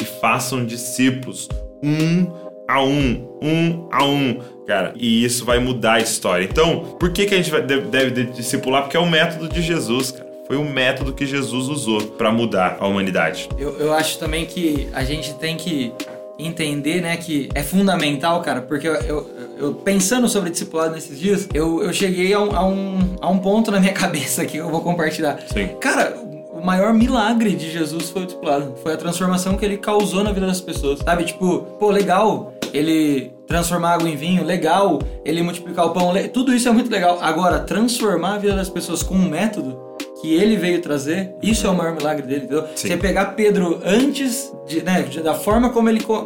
e 0.00 0.04
façam 0.04 0.64
discípulos, 0.64 1.48
um 1.82 2.26
a 2.68 2.82
um, 2.82 3.38
um 3.42 3.88
a 3.92 4.04
um, 4.04 4.38
cara. 4.66 4.92
E 4.96 5.24
isso 5.24 5.44
vai 5.44 5.58
mudar 5.58 5.94
a 5.94 6.00
história. 6.00 6.44
Então, 6.44 6.96
por 6.98 7.12
que, 7.12 7.26
que 7.26 7.34
a 7.34 7.40
gente 7.40 7.50
deve 7.88 8.24
discipular? 8.24 8.82
Porque 8.82 8.96
é 8.96 9.00
o 9.00 9.08
método 9.08 9.48
de 9.48 9.62
Jesus, 9.62 10.10
cara. 10.10 10.25
Foi 10.46 10.56
o 10.56 10.64
método 10.64 11.12
que 11.12 11.26
Jesus 11.26 11.68
usou 11.68 12.02
para 12.02 12.30
mudar 12.30 12.76
a 12.80 12.86
humanidade. 12.86 13.48
Eu, 13.58 13.76
eu 13.78 13.92
acho 13.92 14.18
também 14.18 14.46
que 14.46 14.88
a 14.92 15.02
gente 15.02 15.34
tem 15.34 15.56
que 15.56 15.92
entender, 16.38 17.00
né, 17.00 17.16
que 17.16 17.48
é 17.54 17.62
fundamental, 17.62 18.40
cara, 18.42 18.60
porque 18.60 18.86
eu, 18.86 18.94
eu, 18.94 19.30
eu 19.58 19.74
pensando 19.74 20.28
sobre 20.28 20.50
discipulado 20.50 20.94
nesses 20.94 21.18
dias, 21.18 21.48
eu, 21.52 21.82
eu 21.82 21.92
cheguei 21.92 22.32
a 22.32 22.40
um, 22.40 22.54
a, 22.54 22.64
um, 22.64 23.16
a 23.20 23.28
um 23.30 23.38
ponto 23.38 23.70
na 23.70 23.80
minha 23.80 23.92
cabeça 23.94 24.44
que 24.44 24.58
eu 24.58 24.68
vou 24.68 24.82
compartilhar. 24.82 25.38
Sim. 25.52 25.68
Cara, 25.80 26.14
o 26.52 26.64
maior 26.64 26.92
milagre 26.92 27.54
de 27.56 27.70
Jesus 27.70 28.10
foi 28.10 28.22
o 28.22 28.26
discipulado. 28.26 28.74
Foi 28.82 28.92
a 28.92 28.96
transformação 28.96 29.56
que 29.56 29.64
ele 29.64 29.78
causou 29.78 30.22
na 30.22 30.32
vida 30.32 30.46
das 30.46 30.60
pessoas. 30.60 31.00
Sabe, 31.00 31.24
tipo, 31.24 31.60
pô, 31.78 31.90
legal 31.90 32.52
ele 32.72 33.32
transformar 33.46 33.94
água 33.94 34.08
em 34.08 34.16
vinho, 34.16 34.44
legal. 34.44 35.00
Ele 35.24 35.42
multiplicar 35.42 35.86
o 35.86 35.90
pão, 35.90 36.12
tudo 36.32 36.54
isso 36.54 36.68
é 36.68 36.72
muito 36.72 36.90
legal. 36.90 37.18
Agora, 37.20 37.60
transformar 37.60 38.34
a 38.34 38.38
vida 38.38 38.54
das 38.54 38.68
pessoas 38.68 39.02
com 39.02 39.14
um 39.14 39.28
método 39.28 39.85
que 40.26 40.34
ele 40.34 40.56
veio 40.56 40.82
trazer, 40.82 41.36
isso 41.40 41.68
é 41.68 41.70
o 41.70 41.74
maior 41.74 41.94
milagre 41.94 42.26
dele, 42.26 42.44
entendeu? 42.46 42.66
Sim. 42.74 42.88
Você 42.88 42.96
pegar 42.96 43.26
Pedro 43.26 43.80
antes, 43.84 44.52
de, 44.66 44.82
né, 44.82 45.08
da 45.22 45.34
forma 45.34 45.70
como 45.70 45.88
ele 45.88 46.00
co 46.00 46.24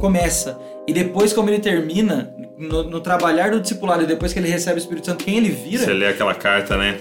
começa 0.00 0.58
e 0.84 0.92
depois 0.92 1.32
como 1.32 1.48
ele 1.48 1.60
termina, 1.60 2.34
no, 2.58 2.82
no, 2.82 3.00
trabalhar 3.00 3.52
do 3.52 3.60
discipulado 3.60 4.02
e 4.02 4.06
depois 4.06 4.32
que 4.32 4.40
ele 4.40 4.48
recebe 4.48 4.78
o 4.78 4.82
Espírito 4.82 5.06
Santo, 5.06 5.24
quem 5.24 5.36
ele 5.36 5.50
vira. 5.50 5.84
Você 5.84 5.92
lê 5.92 6.08
aquela 6.08 6.34
carta, 6.34 6.76
né? 6.76 6.98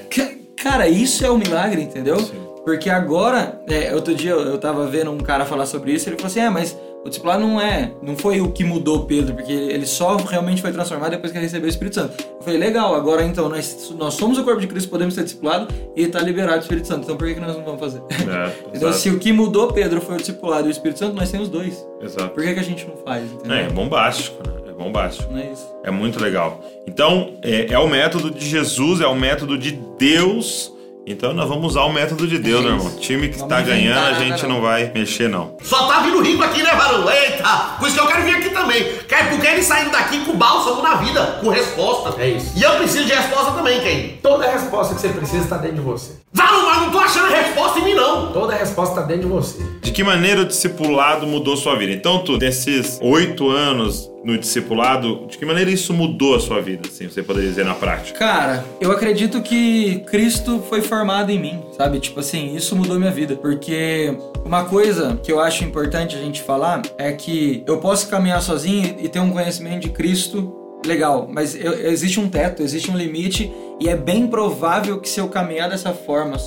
Cara, 0.55 0.87
isso 0.87 1.25
é 1.25 1.29
o 1.31 1.33
um 1.33 1.37
milagre, 1.37 1.81
entendeu? 1.81 2.19
Sim. 2.19 2.33
Porque 2.63 2.91
agora, 2.91 3.59
é, 3.67 3.95
outro 3.95 4.13
dia 4.13 4.31
eu, 4.31 4.41
eu 4.41 4.57
tava 4.59 4.85
vendo 4.85 5.09
um 5.09 5.17
cara 5.17 5.45
falar 5.45 5.65
sobre 5.65 5.93
isso, 5.93 6.07
ele 6.07 6.15
falou 6.15 6.27
assim: 6.27 6.41
é, 6.41 6.49
mas 6.49 6.77
o 7.05 7.09
discipulado 7.09 7.41
não 7.43 7.61
é, 7.61 7.91
não 8.01 8.17
foi 8.17 8.41
o 8.41 8.51
que 8.51 8.63
mudou 8.63 9.05
Pedro, 9.05 9.35
porque 9.35 9.51
ele 9.51 9.85
só 9.85 10.15
realmente 10.15 10.59
foi 10.59 10.71
transformado 10.71 11.11
depois 11.11 11.31
que 11.31 11.37
ele 11.37 11.45
recebeu 11.45 11.67
o 11.67 11.69
Espírito 11.69 11.93
Santo. 11.93 12.15
Eu 12.19 12.41
falei, 12.41 12.59
legal, 12.59 12.95
agora 12.95 13.23
então 13.23 13.47
nós, 13.47 13.93
nós 13.95 14.15
somos 14.15 14.39
o 14.39 14.43
corpo 14.43 14.59
de 14.59 14.65
Cristo, 14.65 14.89
podemos 14.89 15.13
ser 15.13 15.23
discipulado 15.23 15.67
e 15.95 16.01
está 16.01 16.19
liberado 16.19 16.57
o 16.57 16.61
Espírito 16.61 16.87
Santo. 16.87 17.03
Então 17.03 17.15
por 17.15 17.27
que, 17.27 17.35
que 17.35 17.39
nós 17.39 17.55
não 17.55 17.63
vamos 17.63 17.79
fazer? 17.79 18.01
É, 18.09 18.51
então 18.75 18.91
se 18.91 19.11
o 19.11 19.19
que 19.19 19.31
mudou 19.31 19.71
Pedro 19.71 20.01
foi 20.01 20.15
o 20.15 20.17
discipulado 20.17 20.65
e 20.65 20.69
o 20.69 20.71
Espírito 20.71 20.97
Santo, 20.97 21.15
nós 21.15 21.29
temos 21.29 21.47
dois. 21.47 21.87
Exato. 22.01 22.29
Por 22.29 22.43
que, 22.43 22.55
que 22.55 22.59
a 22.59 22.63
gente 22.63 22.87
não 22.87 22.97
faz? 22.97 23.31
Entendeu? 23.31 23.55
É, 23.55 23.63
é 23.65 23.69
bombástico, 23.69 24.41
né? 24.47 24.55
É 24.67 24.71
bombástico. 24.71 25.31
Não 25.31 25.39
é 25.39 25.51
isso. 25.51 25.75
É 25.83 25.91
muito 25.91 26.19
legal. 26.19 26.59
Então, 26.87 27.33
é, 27.43 27.71
é 27.71 27.77
o 27.77 27.87
método 27.87 28.31
de 28.31 28.49
Jesus, 28.49 28.99
é 28.99 29.05
o 29.05 29.15
método 29.15 29.59
de 29.59 29.79
Deus 29.99 30.74
Então 31.07 31.33
nós 31.33 31.47
vamos 31.47 31.67
usar 31.67 31.83
o 31.83 31.93
método 31.93 32.27
de 32.27 32.39
Deus, 32.39 32.61
É 32.61 32.63
meu 32.67 32.77
irmão. 32.77 32.91
Time 32.97 33.29
que 33.29 33.37
Vamos 33.37 33.49
tá 33.53 33.61
inventar 33.61 33.77
ganhando, 33.77 33.97
a 33.97 34.11
nada, 34.11 34.25
gente 34.25 34.43
não. 34.43 34.55
não 34.55 34.61
vai 34.61 34.91
mexer, 34.93 35.29
não. 35.29 35.55
Só 35.63 35.87
tá 35.87 35.99
vindo 35.99 36.19
rico 36.21 36.41
aqui, 36.43 36.63
né, 36.63 36.71
varão? 36.73 37.07
Eita! 37.09 37.75
Por 37.79 37.87
isso 37.87 37.95
que 37.95 38.01
eu 38.01 38.07
quero 38.07 38.23
vir 38.23 38.35
aqui 38.37 38.49
também. 38.49 38.83
Quer- 39.07 39.29
Porque 39.29 39.45
ele 39.45 39.61
saindo 39.61 39.91
daqui 39.91 40.25
com 40.25 40.33
bálsamo 40.35 40.81
na 40.81 40.95
vida, 40.95 41.37
com 41.41 41.49
resposta. 41.49 42.19
É 42.19 42.29
isso. 42.29 42.53
E 42.57 42.63
eu 42.63 42.71
preciso 42.77 43.05
de 43.05 43.13
resposta 43.13 43.51
também, 43.51 43.79
Ken. 43.81 44.17
Toda 44.21 44.45
a 44.47 44.51
resposta 44.51 44.95
que 44.95 45.01
você 45.01 45.09
precisa 45.09 45.43
está 45.43 45.57
dentro 45.57 45.77
de 45.77 45.81
você. 45.83 46.13
Varão, 46.33 46.65
mas 46.65 46.81
não 46.81 46.91
tô 46.91 46.97
achando 46.99 47.27
resposta 47.31 47.79
em 47.79 47.83
mim, 47.83 47.93
não. 47.93 48.31
Toda 48.33 48.53
a 48.53 48.57
resposta 48.57 48.95
está 48.95 49.05
dentro 49.07 49.23
de 49.27 49.29
você. 49.33 49.57
De 49.81 49.91
que 49.91 50.03
maneira 50.03 50.41
o 50.41 50.45
discipulado 50.45 51.27
mudou 51.27 51.55
sua 51.55 51.75
vida? 51.77 51.91
Então, 51.93 52.23
tu, 52.23 52.35
desses 52.37 52.97
oito 53.01 53.49
anos 53.49 54.09
no 54.25 54.37
discipulado, 54.37 55.27
de 55.27 55.37
que 55.37 55.45
maneira 55.45 55.69
isso 55.69 55.93
mudou 55.93 56.35
a 56.35 56.39
sua 56.39 56.59
vida, 56.59 56.89
assim, 56.89 57.07
você 57.07 57.21
poderia 57.21 57.47
dizer 57.47 57.63
na 57.63 57.75
prática? 57.75 58.17
Cara, 58.17 58.65
eu 58.81 58.91
acredito 58.91 59.39
que 59.41 59.99
Cristo 60.07 60.63
foi 60.67 60.81
formado 60.81 61.29
em 61.31 61.39
mim, 61.39 61.61
sabe? 61.77 61.99
Tipo 61.99 62.19
assim, 62.21 62.55
isso 62.55 62.75
mudou 62.75 62.97
minha 62.97 63.11
vida. 63.11 63.35
Porque 63.35 64.17
uma 64.43 64.65
coisa 64.65 65.19
que 65.23 65.31
eu 65.31 65.39
acho 65.39 65.63
importante 65.63 66.15
a 66.15 66.19
gente 66.19 66.41
falar 66.41 66.81
é 66.97 67.11
que 67.11 67.63
eu 67.67 67.77
posso 67.77 68.09
caminhar 68.09 68.41
sozinho 68.41 68.95
e 68.99 69.07
ter 69.07 69.19
um 69.19 69.29
conhecimento 69.31 69.83
de 69.83 69.89
Cristo 69.89 70.53
legal, 70.85 71.27
mas 71.31 71.55
eu- 71.55 71.87
existe 71.91 72.19
um 72.19 72.27
teto, 72.29 72.61
existe 72.61 72.89
um 72.91 72.97
limite 72.97 73.51
e 73.79 73.89
é 73.89 73.95
bem 73.95 74.27
provável 74.27 74.99
que 74.99 75.09
se 75.09 75.19
eu 75.19 75.27
caminhar 75.27 75.69
dessa 75.69 75.91
forma, 75.93 76.37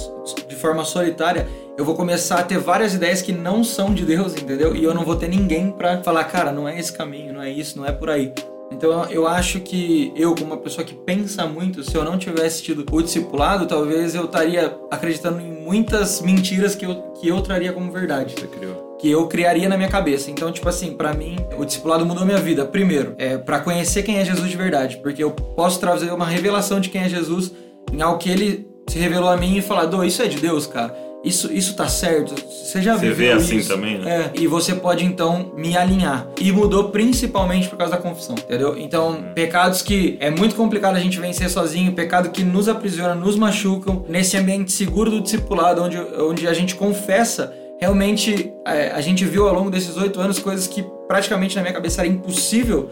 de 0.48 0.54
forma 0.54 0.84
solitária, 0.84 1.46
eu 1.78 1.84
vou 1.84 1.94
começar 1.94 2.40
a 2.40 2.42
ter 2.42 2.58
várias 2.58 2.92
ideias 2.94 3.22
que 3.22 3.30
não 3.30 3.62
são 3.62 3.94
de 3.94 4.04
Deus, 4.04 4.32
entendeu? 4.34 4.74
E 4.74 4.82
eu 4.82 4.92
não 4.92 5.04
vou 5.04 5.14
ter 5.14 5.28
ninguém 5.28 5.70
pra 5.70 6.02
falar, 6.02 6.24
cara, 6.24 6.50
não 6.50 6.68
é 6.68 6.76
esse 6.76 6.92
caminho, 6.92 7.32
não 7.32 7.40
é 7.40 7.48
isso, 7.48 7.78
não 7.78 7.86
é 7.86 7.92
por 7.92 8.10
aí. 8.10 8.32
Então 8.72 9.04
eu 9.08 9.26
acho 9.28 9.60
que 9.60 10.12
eu, 10.16 10.34
como 10.34 10.46
uma 10.46 10.56
pessoa 10.56 10.84
que 10.84 10.92
pensa 10.92 11.46
muito, 11.46 11.84
se 11.84 11.94
eu 11.94 12.04
não 12.04 12.18
tivesse 12.18 12.64
tido 12.64 12.84
o 12.90 13.00
discipulado, 13.00 13.64
talvez 13.64 14.14
eu 14.16 14.24
estaria 14.24 14.76
acreditando 14.90 15.40
em 15.40 15.52
muitas 15.52 16.20
mentiras 16.20 16.74
que 16.74 16.84
eu, 16.84 16.96
que 17.20 17.28
eu 17.28 17.40
traria 17.42 17.72
como 17.72 17.92
verdade 17.92 18.34
Você 18.34 18.48
criou. 18.48 18.96
que 19.00 19.08
eu 19.08 19.28
criaria 19.28 19.68
na 19.68 19.76
minha 19.76 19.88
cabeça. 19.88 20.32
Então, 20.32 20.50
tipo 20.50 20.68
assim, 20.68 20.94
pra 20.94 21.14
mim, 21.14 21.36
o 21.56 21.64
discipulado 21.64 22.04
mudou 22.04 22.26
minha 22.26 22.38
vida. 22.38 22.64
Primeiro, 22.64 23.14
é 23.18 23.38
para 23.38 23.60
conhecer 23.60 24.02
quem 24.02 24.18
é 24.18 24.24
Jesus 24.24 24.50
de 24.50 24.56
verdade, 24.56 24.98
porque 24.98 25.22
eu 25.22 25.30
posso 25.30 25.78
trazer 25.78 26.12
uma 26.12 26.26
revelação 26.26 26.80
de 26.80 26.90
quem 26.90 27.02
é 27.02 27.08
Jesus 27.08 27.52
em 27.92 28.02
algo 28.02 28.18
que 28.18 28.28
ele 28.28 28.68
se 28.88 28.98
revelou 28.98 29.30
a 29.30 29.36
mim 29.36 29.56
e 29.56 29.62
falar: 29.62 29.86
"Dô, 29.86 30.02
isso 30.02 30.20
é 30.22 30.26
de 30.26 30.38
Deus, 30.38 30.66
cara. 30.66 31.07
Isso, 31.24 31.52
isso 31.52 31.74
tá 31.74 31.88
certo. 31.88 32.34
Você 32.48 32.80
já 32.80 32.96
Você 32.96 33.10
vê 33.10 33.32
assim 33.32 33.56
isso?" 33.56 33.68
também, 33.68 33.98
né? 33.98 34.30
É, 34.36 34.40
e 34.40 34.46
você 34.46 34.74
pode 34.74 35.04
então 35.04 35.50
me 35.56 35.76
alinhar. 35.76 36.28
E 36.40 36.52
mudou 36.52 36.90
principalmente 36.90 37.68
por 37.68 37.76
causa 37.76 37.96
da 37.96 37.98
confissão, 38.00 38.36
entendeu? 38.36 38.78
Então, 38.78 39.10
Hum. 39.12 39.32
pecados 39.34 39.82
que 39.82 40.16
é 40.20 40.30
muito 40.30 40.54
complicado 40.54 40.94
a 40.96 41.00
gente 41.00 41.18
vencer 41.18 41.50
sozinho, 41.50 41.92
pecado 41.92 42.30
que 42.30 42.44
nos 42.44 42.68
aprisiona, 42.68 43.14
nos 43.16 43.34
machucam, 43.36 44.04
nesse 44.08 44.36
ambiente 44.36 44.70
seguro 44.70 45.10
do 45.10 45.20
discipulado, 45.20 45.82
onde, 45.82 45.98
onde 45.98 46.46
a 46.46 46.54
gente 46.54 46.76
confessa, 46.76 47.52
realmente 47.80 48.52
é, 48.64 48.90
a 48.92 49.00
gente 49.00 49.24
viu 49.24 49.48
ao 49.48 49.54
longo 49.54 49.70
desses 49.70 49.96
oito 49.96 50.20
anos 50.20 50.38
coisas 50.38 50.66
que 50.68 50.84
praticamente 51.08 51.56
na 51.56 51.62
minha 51.62 51.74
cabeça 51.74 52.00
era 52.02 52.08
impossível 52.08 52.88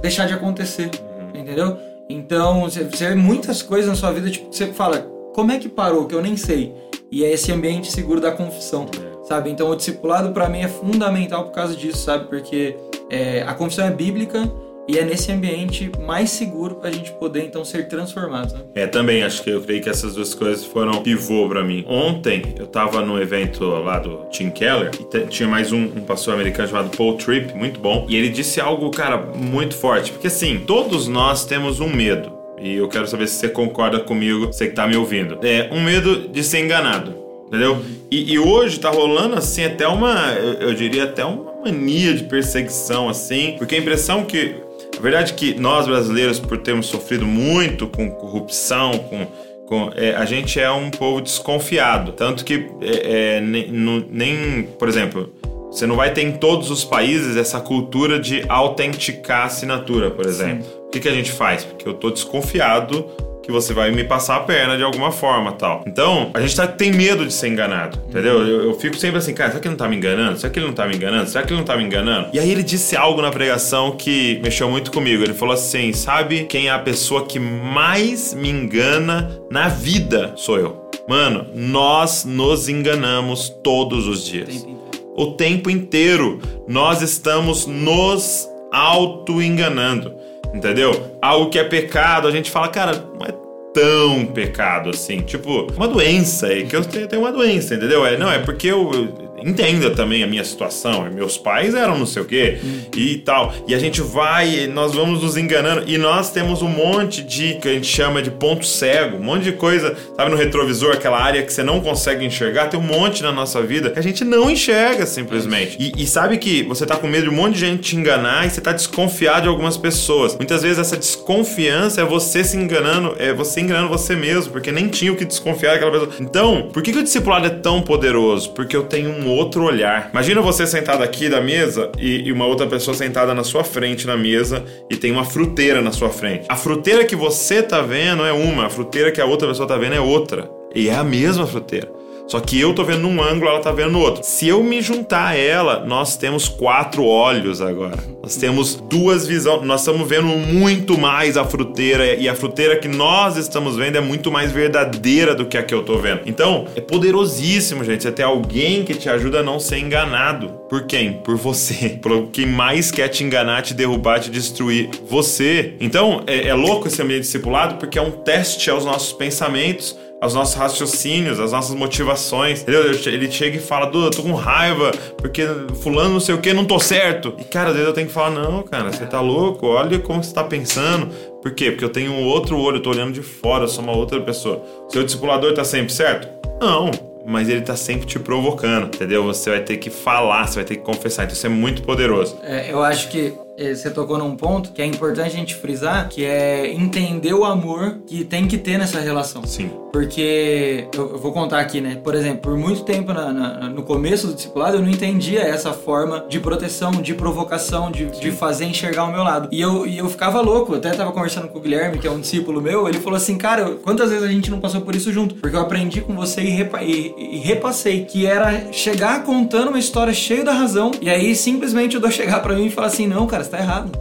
deixar 0.00 0.26
de 0.26 0.32
acontecer, 0.34 0.90
Uhum. 1.34 1.40
entendeu? 1.40 1.76
Então, 2.08 2.62
você, 2.62 2.84
você 2.84 3.08
vê 3.08 3.14
muitas 3.14 3.62
coisas 3.62 3.88
na 3.88 3.94
sua 3.96 4.12
vida, 4.12 4.30
tipo, 4.30 4.52
você 4.52 4.66
fala, 4.68 4.98
como 5.34 5.50
é 5.50 5.58
que 5.58 5.68
parou, 5.68 6.04
que 6.06 6.14
eu 6.14 6.22
nem 6.22 6.36
sei. 6.36 6.72
E 7.10 7.24
é 7.24 7.32
esse 7.32 7.52
ambiente 7.52 7.90
seguro 7.92 8.20
da 8.20 8.32
confissão, 8.32 8.86
sabe? 9.24 9.50
Então, 9.50 9.70
o 9.70 9.76
discipulado 9.76 10.32
pra 10.32 10.48
mim 10.48 10.60
é 10.60 10.68
fundamental 10.68 11.44
por 11.44 11.52
causa 11.52 11.76
disso, 11.76 11.98
sabe? 11.98 12.26
Porque 12.28 12.76
é, 13.10 13.42
a 13.42 13.54
confissão 13.54 13.86
é 13.86 13.90
bíblica 13.90 14.50
e 14.86 14.98
é 14.98 15.04
nesse 15.04 15.32
ambiente 15.32 15.90
mais 16.06 16.30
seguro 16.30 16.74
pra 16.74 16.90
gente 16.90 17.10
poder, 17.12 17.44
então, 17.44 17.64
ser 17.64 17.88
transformados, 17.88 18.52
né? 18.52 18.60
É, 18.74 18.86
também 18.86 19.22
acho 19.22 19.42
que 19.42 19.50
eu 19.50 19.62
creio 19.62 19.82
que 19.82 19.88
essas 19.88 20.14
duas 20.14 20.34
coisas 20.34 20.64
foram 20.64 21.02
pivô 21.02 21.48
pra 21.48 21.64
mim. 21.64 21.84
Ontem 21.88 22.54
eu 22.58 22.66
tava 22.66 23.00
no 23.00 23.20
evento 23.20 23.64
lá 23.64 23.98
do 23.98 24.26
Tim 24.30 24.50
Keller 24.50 24.90
e 25.00 25.26
tinha 25.26 25.48
mais 25.48 25.72
um, 25.72 25.84
um 25.84 26.00
pastor 26.02 26.34
americano 26.34 26.68
chamado 26.68 26.96
Paul 26.96 27.16
Tripp, 27.16 27.54
muito 27.54 27.80
bom, 27.80 28.06
e 28.08 28.16
ele 28.16 28.28
disse 28.28 28.60
algo, 28.60 28.90
cara, 28.90 29.16
muito 29.16 29.74
forte, 29.74 30.12
porque 30.12 30.26
assim, 30.26 30.62
todos 30.66 31.08
nós 31.08 31.46
temos 31.46 31.80
um 31.80 31.88
medo. 31.88 32.33
E 32.60 32.76
eu 32.76 32.88
quero 32.88 33.06
saber 33.06 33.26
se 33.26 33.34
você 33.36 33.48
concorda 33.48 34.00
comigo, 34.00 34.46
você 34.46 34.68
que 34.68 34.74
tá 34.74 34.86
me 34.86 34.96
ouvindo. 34.96 35.38
É 35.42 35.68
um 35.72 35.82
medo 35.82 36.28
de 36.28 36.42
ser 36.44 36.60
enganado. 36.64 37.14
Entendeu? 37.48 37.84
E, 38.10 38.32
e 38.32 38.38
hoje 38.38 38.80
tá 38.80 38.90
rolando 38.90 39.36
assim 39.36 39.64
até 39.64 39.86
uma, 39.86 40.32
eu, 40.32 40.68
eu 40.68 40.74
diria 40.74 41.04
até 41.04 41.24
uma 41.24 41.52
mania 41.64 42.12
de 42.14 42.24
perseguição 42.24 43.08
assim, 43.08 43.54
porque 43.58 43.74
a 43.74 43.78
impressão 43.78 44.24
que 44.24 44.54
a 44.96 45.00
verdade 45.00 45.32
é 45.32 45.36
que 45.36 45.54
nós 45.54 45.86
brasileiros, 45.86 46.40
por 46.40 46.58
termos 46.58 46.86
sofrido 46.86 47.24
muito 47.26 47.86
com 47.86 48.10
corrupção, 48.10 48.92
com, 48.98 49.26
com 49.66 49.90
é, 49.94 50.14
a 50.16 50.24
gente 50.24 50.58
é 50.58 50.70
um 50.70 50.90
povo 50.90 51.20
desconfiado, 51.20 52.12
tanto 52.12 52.44
que 52.44 52.66
é, 52.80 53.36
é, 53.36 53.40
nem, 53.40 53.70
no- 53.70 54.04
nem, 54.10 54.62
por 54.78 54.88
exemplo, 54.88 55.32
você 55.70 55.86
não 55.86 55.96
vai 55.96 56.12
ter 56.12 56.22
em 56.22 56.32
todos 56.32 56.70
os 56.70 56.82
países 56.82 57.36
essa 57.36 57.60
cultura 57.60 58.18
de 58.18 58.44
autenticar 58.48 59.42
a 59.42 59.44
assinatura, 59.44 60.10
por 60.10 60.24
exemplo. 60.26 60.66
O 60.83 60.83
que, 60.94 61.00
que 61.00 61.08
a 61.08 61.12
gente 61.12 61.32
faz? 61.32 61.64
Porque 61.64 61.88
eu 61.88 61.94
tô 61.94 62.10
desconfiado 62.10 63.06
que 63.42 63.52
você 63.52 63.74
vai 63.74 63.90
me 63.90 64.04
passar 64.04 64.36
a 64.36 64.40
perna 64.40 64.76
de 64.76 64.82
alguma 64.82 65.10
forma 65.10 65.52
tal. 65.52 65.82
Então, 65.86 66.30
a 66.32 66.40
gente 66.40 66.56
tá, 66.56 66.66
tem 66.66 66.90
medo 66.92 67.26
de 67.26 67.32
ser 67.32 67.48
enganado, 67.48 67.98
entendeu? 68.08 68.40
Eu, 68.46 68.64
eu 68.64 68.74
fico 68.78 68.96
sempre 68.96 69.18
assim, 69.18 69.34
cara, 69.34 69.50
será 69.50 69.60
que 69.60 69.68
ele 69.68 69.72
não 69.72 69.78
tá 69.78 69.88
me 69.88 69.96
enganando? 69.96 70.38
Será 70.38 70.50
que 70.50 70.58
ele 70.58 70.66
não 70.66 70.72
tá 70.72 70.86
me 70.86 70.96
enganando? 70.96 71.28
Será 71.28 71.44
que 71.44 71.52
ele 71.52 71.58
não 71.58 71.64
tá 71.64 71.76
me 71.76 71.84
enganando? 71.84 72.28
E 72.32 72.38
aí 72.38 72.50
ele 72.50 72.62
disse 72.62 72.96
algo 72.96 73.20
na 73.20 73.30
pregação 73.30 73.92
que 73.92 74.40
mexeu 74.42 74.70
muito 74.70 74.90
comigo. 74.90 75.22
Ele 75.22 75.34
falou 75.34 75.52
assim: 75.52 75.92
sabe 75.92 76.44
quem 76.44 76.68
é 76.68 76.70
a 76.70 76.78
pessoa 76.78 77.26
que 77.26 77.38
mais 77.38 78.32
me 78.32 78.48
engana 78.48 79.38
na 79.50 79.68
vida? 79.68 80.32
Sou 80.36 80.58
eu. 80.58 80.88
Mano, 81.06 81.46
nós 81.54 82.24
nos 82.24 82.68
enganamos 82.70 83.50
todos 83.62 84.06
os 84.06 84.24
dias. 84.24 84.66
O 85.14 85.32
tempo 85.32 85.68
inteiro 85.68 86.40
nós 86.66 87.02
estamos 87.02 87.66
nos 87.66 88.48
auto-enganando. 88.72 90.24
Entendeu? 90.54 91.10
Algo 91.20 91.50
que 91.50 91.58
é 91.58 91.64
pecado, 91.64 92.28
a 92.28 92.30
gente 92.30 92.48
fala, 92.50 92.68
cara, 92.68 92.92
não 93.18 93.26
é 93.26 93.32
tão 93.74 94.24
pecado 94.26 94.90
assim. 94.90 95.20
Tipo, 95.20 95.66
uma 95.76 95.88
doença 95.88 96.46
aí, 96.46 96.64
que 96.64 96.76
eu 96.76 96.84
tenho 96.84 97.22
uma 97.22 97.32
doença, 97.32 97.74
entendeu? 97.74 98.06
É, 98.06 98.16
não, 98.16 98.30
é 98.30 98.38
porque 98.38 98.68
eu- 98.68 99.12
Entenda 99.44 99.90
também 99.90 100.22
a 100.22 100.26
minha 100.26 100.44
situação. 100.44 101.08
Meus 101.12 101.36
pais 101.36 101.74
eram 101.74 101.98
não 101.98 102.06
sei 102.06 102.22
o 102.22 102.24
quê 102.24 102.58
e 102.96 103.18
tal. 103.18 103.52
E 103.68 103.74
a 103.74 103.78
gente 103.78 104.00
vai, 104.00 104.66
nós 104.66 104.94
vamos 104.94 105.22
nos 105.22 105.36
enganando. 105.36 105.84
E 105.86 105.98
nós 105.98 106.30
temos 106.30 106.62
um 106.62 106.68
monte 106.68 107.22
de 107.22 107.54
que 107.54 107.68
a 107.68 107.72
gente 107.72 107.86
chama 107.86 108.22
de 108.22 108.30
ponto 108.30 108.66
cego, 108.66 109.16
um 109.16 109.22
monte 109.22 109.44
de 109.44 109.52
coisa, 109.52 109.96
sabe, 110.16 110.30
no 110.30 110.36
retrovisor, 110.36 110.94
aquela 110.94 111.20
área 111.20 111.42
que 111.42 111.52
você 111.52 111.62
não 111.62 111.80
consegue 111.80 112.24
enxergar. 112.24 112.68
Tem 112.68 112.80
um 112.80 112.82
monte 112.82 113.22
na 113.22 113.32
nossa 113.32 113.60
vida 113.62 113.90
que 113.90 113.98
a 113.98 114.02
gente 114.02 114.24
não 114.24 114.50
enxerga 114.50 115.06
simplesmente. 115.06 115.76
E, 115.78 116.02
e 116.02 116.06
sabe 116.06 116.38
que 116.38 116.62
você 116.62 116.86
tá 116.86 116.96
com 116.96 117.06
medo 117.06 117.24
de 117.24 117.30
um 117.30 117.36
monte 117.36 117.54
de 117.54 117.60
gente 117.60 117.82
te 117.82 117.96
enganar 117.96 118.46
e 118.46 118.50
você 118.50 118.60
tá 118.60 118.72
desconfiado 118.72 119.42
de 119.42 119.48
algumas 119.48 119.76
pessoas. 119.76 120.36
Muitas 120.36 120.62
vezes 120.62 120.78
essa 120.78 120.96
desconfiança 120.96 122.00
é 122.00 122.04
você 122.04 122.42
se 122.42 122.56
enganando, 122.56 123.14
é 123.18 123.32
você 123.32 123.60
enganando 123.60 123.88
você 123.88 124.16
mesmo, 124.16 124.52
porque 124.52 124.72
nem 124.72 124.88
tinha 124.88 125.12
o 125.12 125.16
que 125.16 125.24
desconfiar 125.24 125.72
daquela 125.72 125.90
pessoa. 125.90 126.10
Então, 126.20 126.70
por 126.72 126.82
que, 126.82 126.92
que 126.92 126.98
o 126.98 127.02
discipulado 127.02 127.46
é 127.46 127.50
tão 127.50 127.82
poderoso? 127.82 128.50
Porque 128.50 128.76
eu 128.76 128.84
tenho 128.84 129.10
um 129.10 129.33
outro 129.34 129.64
olhar. 129.64 130.10
Imagina 130.12 130.40
você 130.40 130.66
sentado 130.66 131.02
aqui 131.02 131.28
da 131.28 131.40
mesa 131.40 131.90
e, 131.98 132.28
e 132.28 132.32
uma 132.32 132.46
outra 132.46 132.66
pessoa 132.66 132.94
sentada 132.94 133.34
na 133.34 133.44
sua 133.44 133.64
frente 133.64 134.06
na 134.06 134.16
mesa 134.16 134.64
e 134.90 134.96
tem 134.96 135.12
uma 135.12 135.24
fruteira 135.24 135.82
na 135.82 135.92
sua 135.92 136.10
frente. 136.10 136.46
A 136.48 136.56
fruteira 136.56 137.04
que 137.04 137.16
você 137.16 137.62
tá 137.62 137.82
vendo 137.82 138.24
é 138.24 138.32
uma, 138.32 138.66
a 138.66 138.70
fruteira 138.70 139.10
que 139.10 139.20
a 139.20 139.24
outra 139.24 139.48
pessoa 139.48 139.68
tá 139.68 139.76
vendo 139.76 139.94
é 139.94 140.00
outra. 140.00 140.50
E 140.74 140.88
é 140.88 140.94
a 140.94 141.04
mesma 141.04 141.46
fruteira. 141.46 142.03
Só 142.26 142.40
que 142.40 142.58
eu 142.58 142.74
tô 142.74 142.82
vendo 142.84 143.02
num 143.02 143.22
ângulo, 143.22 143.50
ela 143.50 143.60
tá 143.60 143.70
vendo 143.70 143.98
outro. 143.98 144.22
Se 144.24 144.48
eu 144.48 144.62
me 144.62 144.80
juntar 144.80 145.28
a 145.28 145.36
ela, 145.36 145.84
nós 145.84 146.16
temos 146.16 146.48
quatro 146.48 147.04
olhos 147.04 147.60
agora. 147.60 147.98
Nós 148.22 148.36
temos 148.36 148.76
duas 148.76 149.26
visões. 149.26 149.62
Nós 149.62 149.82
estamos 149.82 150.08
vendo 150.08 150.28
muito 150.28 150.98
mais 150.98 151.36
a 151.36 151.44
fruteira. 151.44 152.14
E 152.14 152.26
a 152.26 152.34
fruteira 152.34 152.78
que 152.78 152.88
nós 152.88 153.36
estamos 153.36 153.76
vendo 153.76 153.96
é 153.96 154.00
muito 154.00 154.32
mais 154.32 154.50
verdadeira 154.50 155.34
do 155.34 155.44
que 155.44 155.58
a 155.58 155.62
que 155.62 155.74
eu 155.74 155.82
tô 155.82 155.98
vendo. 155.98 156.22
Então, 156.24 156.66
é 156.74 156.80
poderosíssimo, 156.80 157.84
gente. 157.84 158.02
Você 158.02 158.10
ter 158.10 158.22
alguém 158.22 158.84
que 158.84 158.94
te 158.94 159.10
ajuda 159.10 159.40
a 159.40 159.42
não 159.42 159.60
ser 159.60 159.78
enganado. 159.78 160.48
Por 160.70 160.86
quem? 160.86 161.20
Por 161.22 161.36
você. 161.36 161.90
Por 162.00 162.28
quem 162.28 162.46
mais 162.46 162.90
quer 162.90 163.08
te 163.08 163.22
enganar, 163.22 163.60
te 163.60 163.74
derrubar, 163.74 164.18
te 164.18 164.30
destruir. 164.30 164.88
Você. 165.06 165.74
Então, 165.78 166.22
é, 166.26 166.48
é 166.48 166.54
louco 166.54 166.88
esse 166.88 167.02
ambiente 167.02 167.22
discipulado 167.22 167.74
porque 167.76 167.98
é 167.98 168.02
um 168.02 168.10
teste 168.10 168.70
aos 168.70 168.84
nossos 168.84 169.12
pensamentos 169.12 169.96
aos 170.20 170.34
nossos 170.34 170.54
raciocínios, 170.54 171.38
às 171.38 171.52
nossas 171.52 171.74
motivações. 171.74 172.62
Entendeu? 172.62 172.90
Ele 172.90 173.30
chega 173.30 173.56
e 173.56 173.60
fala, 173.60 173.86
Duda, 173.86 174.14
tô 174.16 174.22
com 174.22 174.32
raiva, 174.32 174.90
porque 175.18 175.46
fulano 175.82 176.14
não 176.14 176.20
sei 176.20 176.34
o 176.34 176.40
que, 176.40 176.52
não 176.52 176.64
tô 176.64 176.78
certo. 176.78 177.34
E, 177.38 177.44
cara, 177.44 177.68
às 177.68 177.74
vezes 177.74 177.88
eu 177.88 177.94
tenho 177.94 178.06
que 178.06 178.12
falar, 178.12 178.30
não, 178.30 178.62
cara, 178.62 178.92
você 178.92 179.06
tá 179.06 179.20
louco, 179.20 179.66
olha 179.66 179.98
como 179.98 180.22
você 180.22 180.32
tá 180.32 180.44
pensando. 180.44 181.08
Por 181.42 181.52
quê? 181.52 181.70
Porque 181.70 181.84
eu 181.84 181.90
tenho 181.90 182.12
um 182.12 182.24
outro 182.24 182.58
olho, 182.58 182.78
eu 182.78 182.82
tô 182.82 182.90
olhando 182.90 183.12
de 183.12 183.22
fora, 183.22 183.64
eu 183.64 183.68
sou 183.68 183.84
uma 183.84 183.94
outra 183.94 184.20
pessoa. 184.20 184.62
Seu 184.88 185.04
discipulador 185.04 185.52
tá 185.52 185.64
sempre 185.64 185.92
certo? 185.92 186.28
Não. 186.60 186.90
Mas 187.26 187.48
ele 187.48 187.62
tá 187.62 187.74
sempre 187.74 188.06
te 188.06 188.18
provocando, 188.18 188.86
entendeu? 188.86 189.24
Você 189.24 189.48
vai 189.48 189.60
ter 189.60 189.78
que 189.78 189.88
falar, 189.88 190.46
você 190.46 190.56
vai 190.56 190.64
ter 190.64 190.76
que 190.76 190.82
confessar. 190.82 191.24
Então 191.24 191.34
isso 191.34 191.46
é 191.46 191.50
muito 191.50 191.82
poderoso. 191.82 192.36
É, 192.42 192.70
eu 192.70 192.82
acho 192.82 193.08
que 193.08 193.32
você 193.56 193.90
tocou 193.90 194.18
num 194.18 194.36
ponto 194.36 194.72
que 194.72 194.82
é 194.82 194.86
importante 194.86 195.26
a 195.28 195.30
gente 195.38 195.54
frisar, 195.54 196.08
que 196.08 196.24
é 196.24 196.72
entender 196.72 197.32
o 197.34 197.44
amor 197.44 197.98
que 198.06 198.24
tem 198.24 198.46
que 198.46 198.58
ter 198.58 198.78
nessa 198.78 199.00
relação. 199.00 199.44
Sim. 199.46 199.70
Porque 199.92 200.88
eu, 200.94 201.12
eu 201.12 201.18
vou 201.18 201.32
contar 201.32 201.60
aqui, 201.60 201.80
né? 201.80 202.00
Por 202.02 202.14
exemplo, 202.16 202.38
por 202.40 202.56
muito 202.56 202.82
tempo 202.82 203.12
na- 203.12 203.32
na- 203.32 203.68
no 203.68 203.82
começo 203.84 204.26
do 204.26 204.34
discipulado 204.34 204.76
eu 204.78 204.82
não 204.82 204.88
entendia 204.90 205.40
essa 205.40 205.72
forma 205.72 206.24
de 206.28 206.40
proteção, 206.40 206.90
de 206.90 207.14
provocação, 207.14 207.90
de, 207.92 208.06
de 208.06 208.32
fazer 208.32 208.64
enxergar 208.64 209.04
o 209.04 209.12
meu 209.12 209.22
lado. 209.22 209.48
E 209.52 209.60
eu, 209.60 209.86
e 209.86 209.96
eu 209.98 210.08
ficava 210.08 210.40
louco, 210.40 210.72
eu 210.72 210.78
até 210.78 210.90
tava 210.90 211.12
conversando 211.12 211.48
com 211.48 211.58
o 211.58 211.60
Guilherme, 211.60 211.98
que 211.98 212.06
é 212.06 212.10
um 212.10 212.20
discípulo 212.20 212.60
meu, 212.60 212.88
ele 212.88 212.98
falou 212.98 213.16
assim, 213.16 213.36
cara, 213.38 213.76
quantas 213.82 214.10
vezes 214.10 214.24
a 214.24 214.28
gente 214.32 214.50
não 214.50 214.58
passou 214.60 214.80
por 214.80 214.94
isso 214.96 215.12
junto? 215.12 215.36
Porque 215.36 215.54
eu 215.56 215.60
aprendi 215.60 216.00
com 216.00 216.14
você 216.14 216.40
e, 216.42 216.50
repa- 216.50 216.82
e- 216.82 217.14
e 217.16 217.38
repassei, 217.38 218.04
que 218.04 218.26
era 218.26 218.72
chegar 218.72 219.22
contando 219.22 219.68
uma 219.68 219.78
história 219.78 220.12
cheia 220.12 220.42
da 220.44 220.52
razão, 220.52 220.90
e 221.00 221.08
aí 221.08 221.36
simplesmente 221.36 221.96
o 221.96 222.00
Dô 222.00 222.10
chegar 222.10 222.40
pra 222.42 222.54
mim 222.54 222.66
e 222.66 222.70
falar 222.70 222.88
assim, 222.88 223.06
não, 223.06 223.26
cara, 223.26 223.43
você 223.44 223.50
tá 223.50 223.58
errado. 223.58 223.92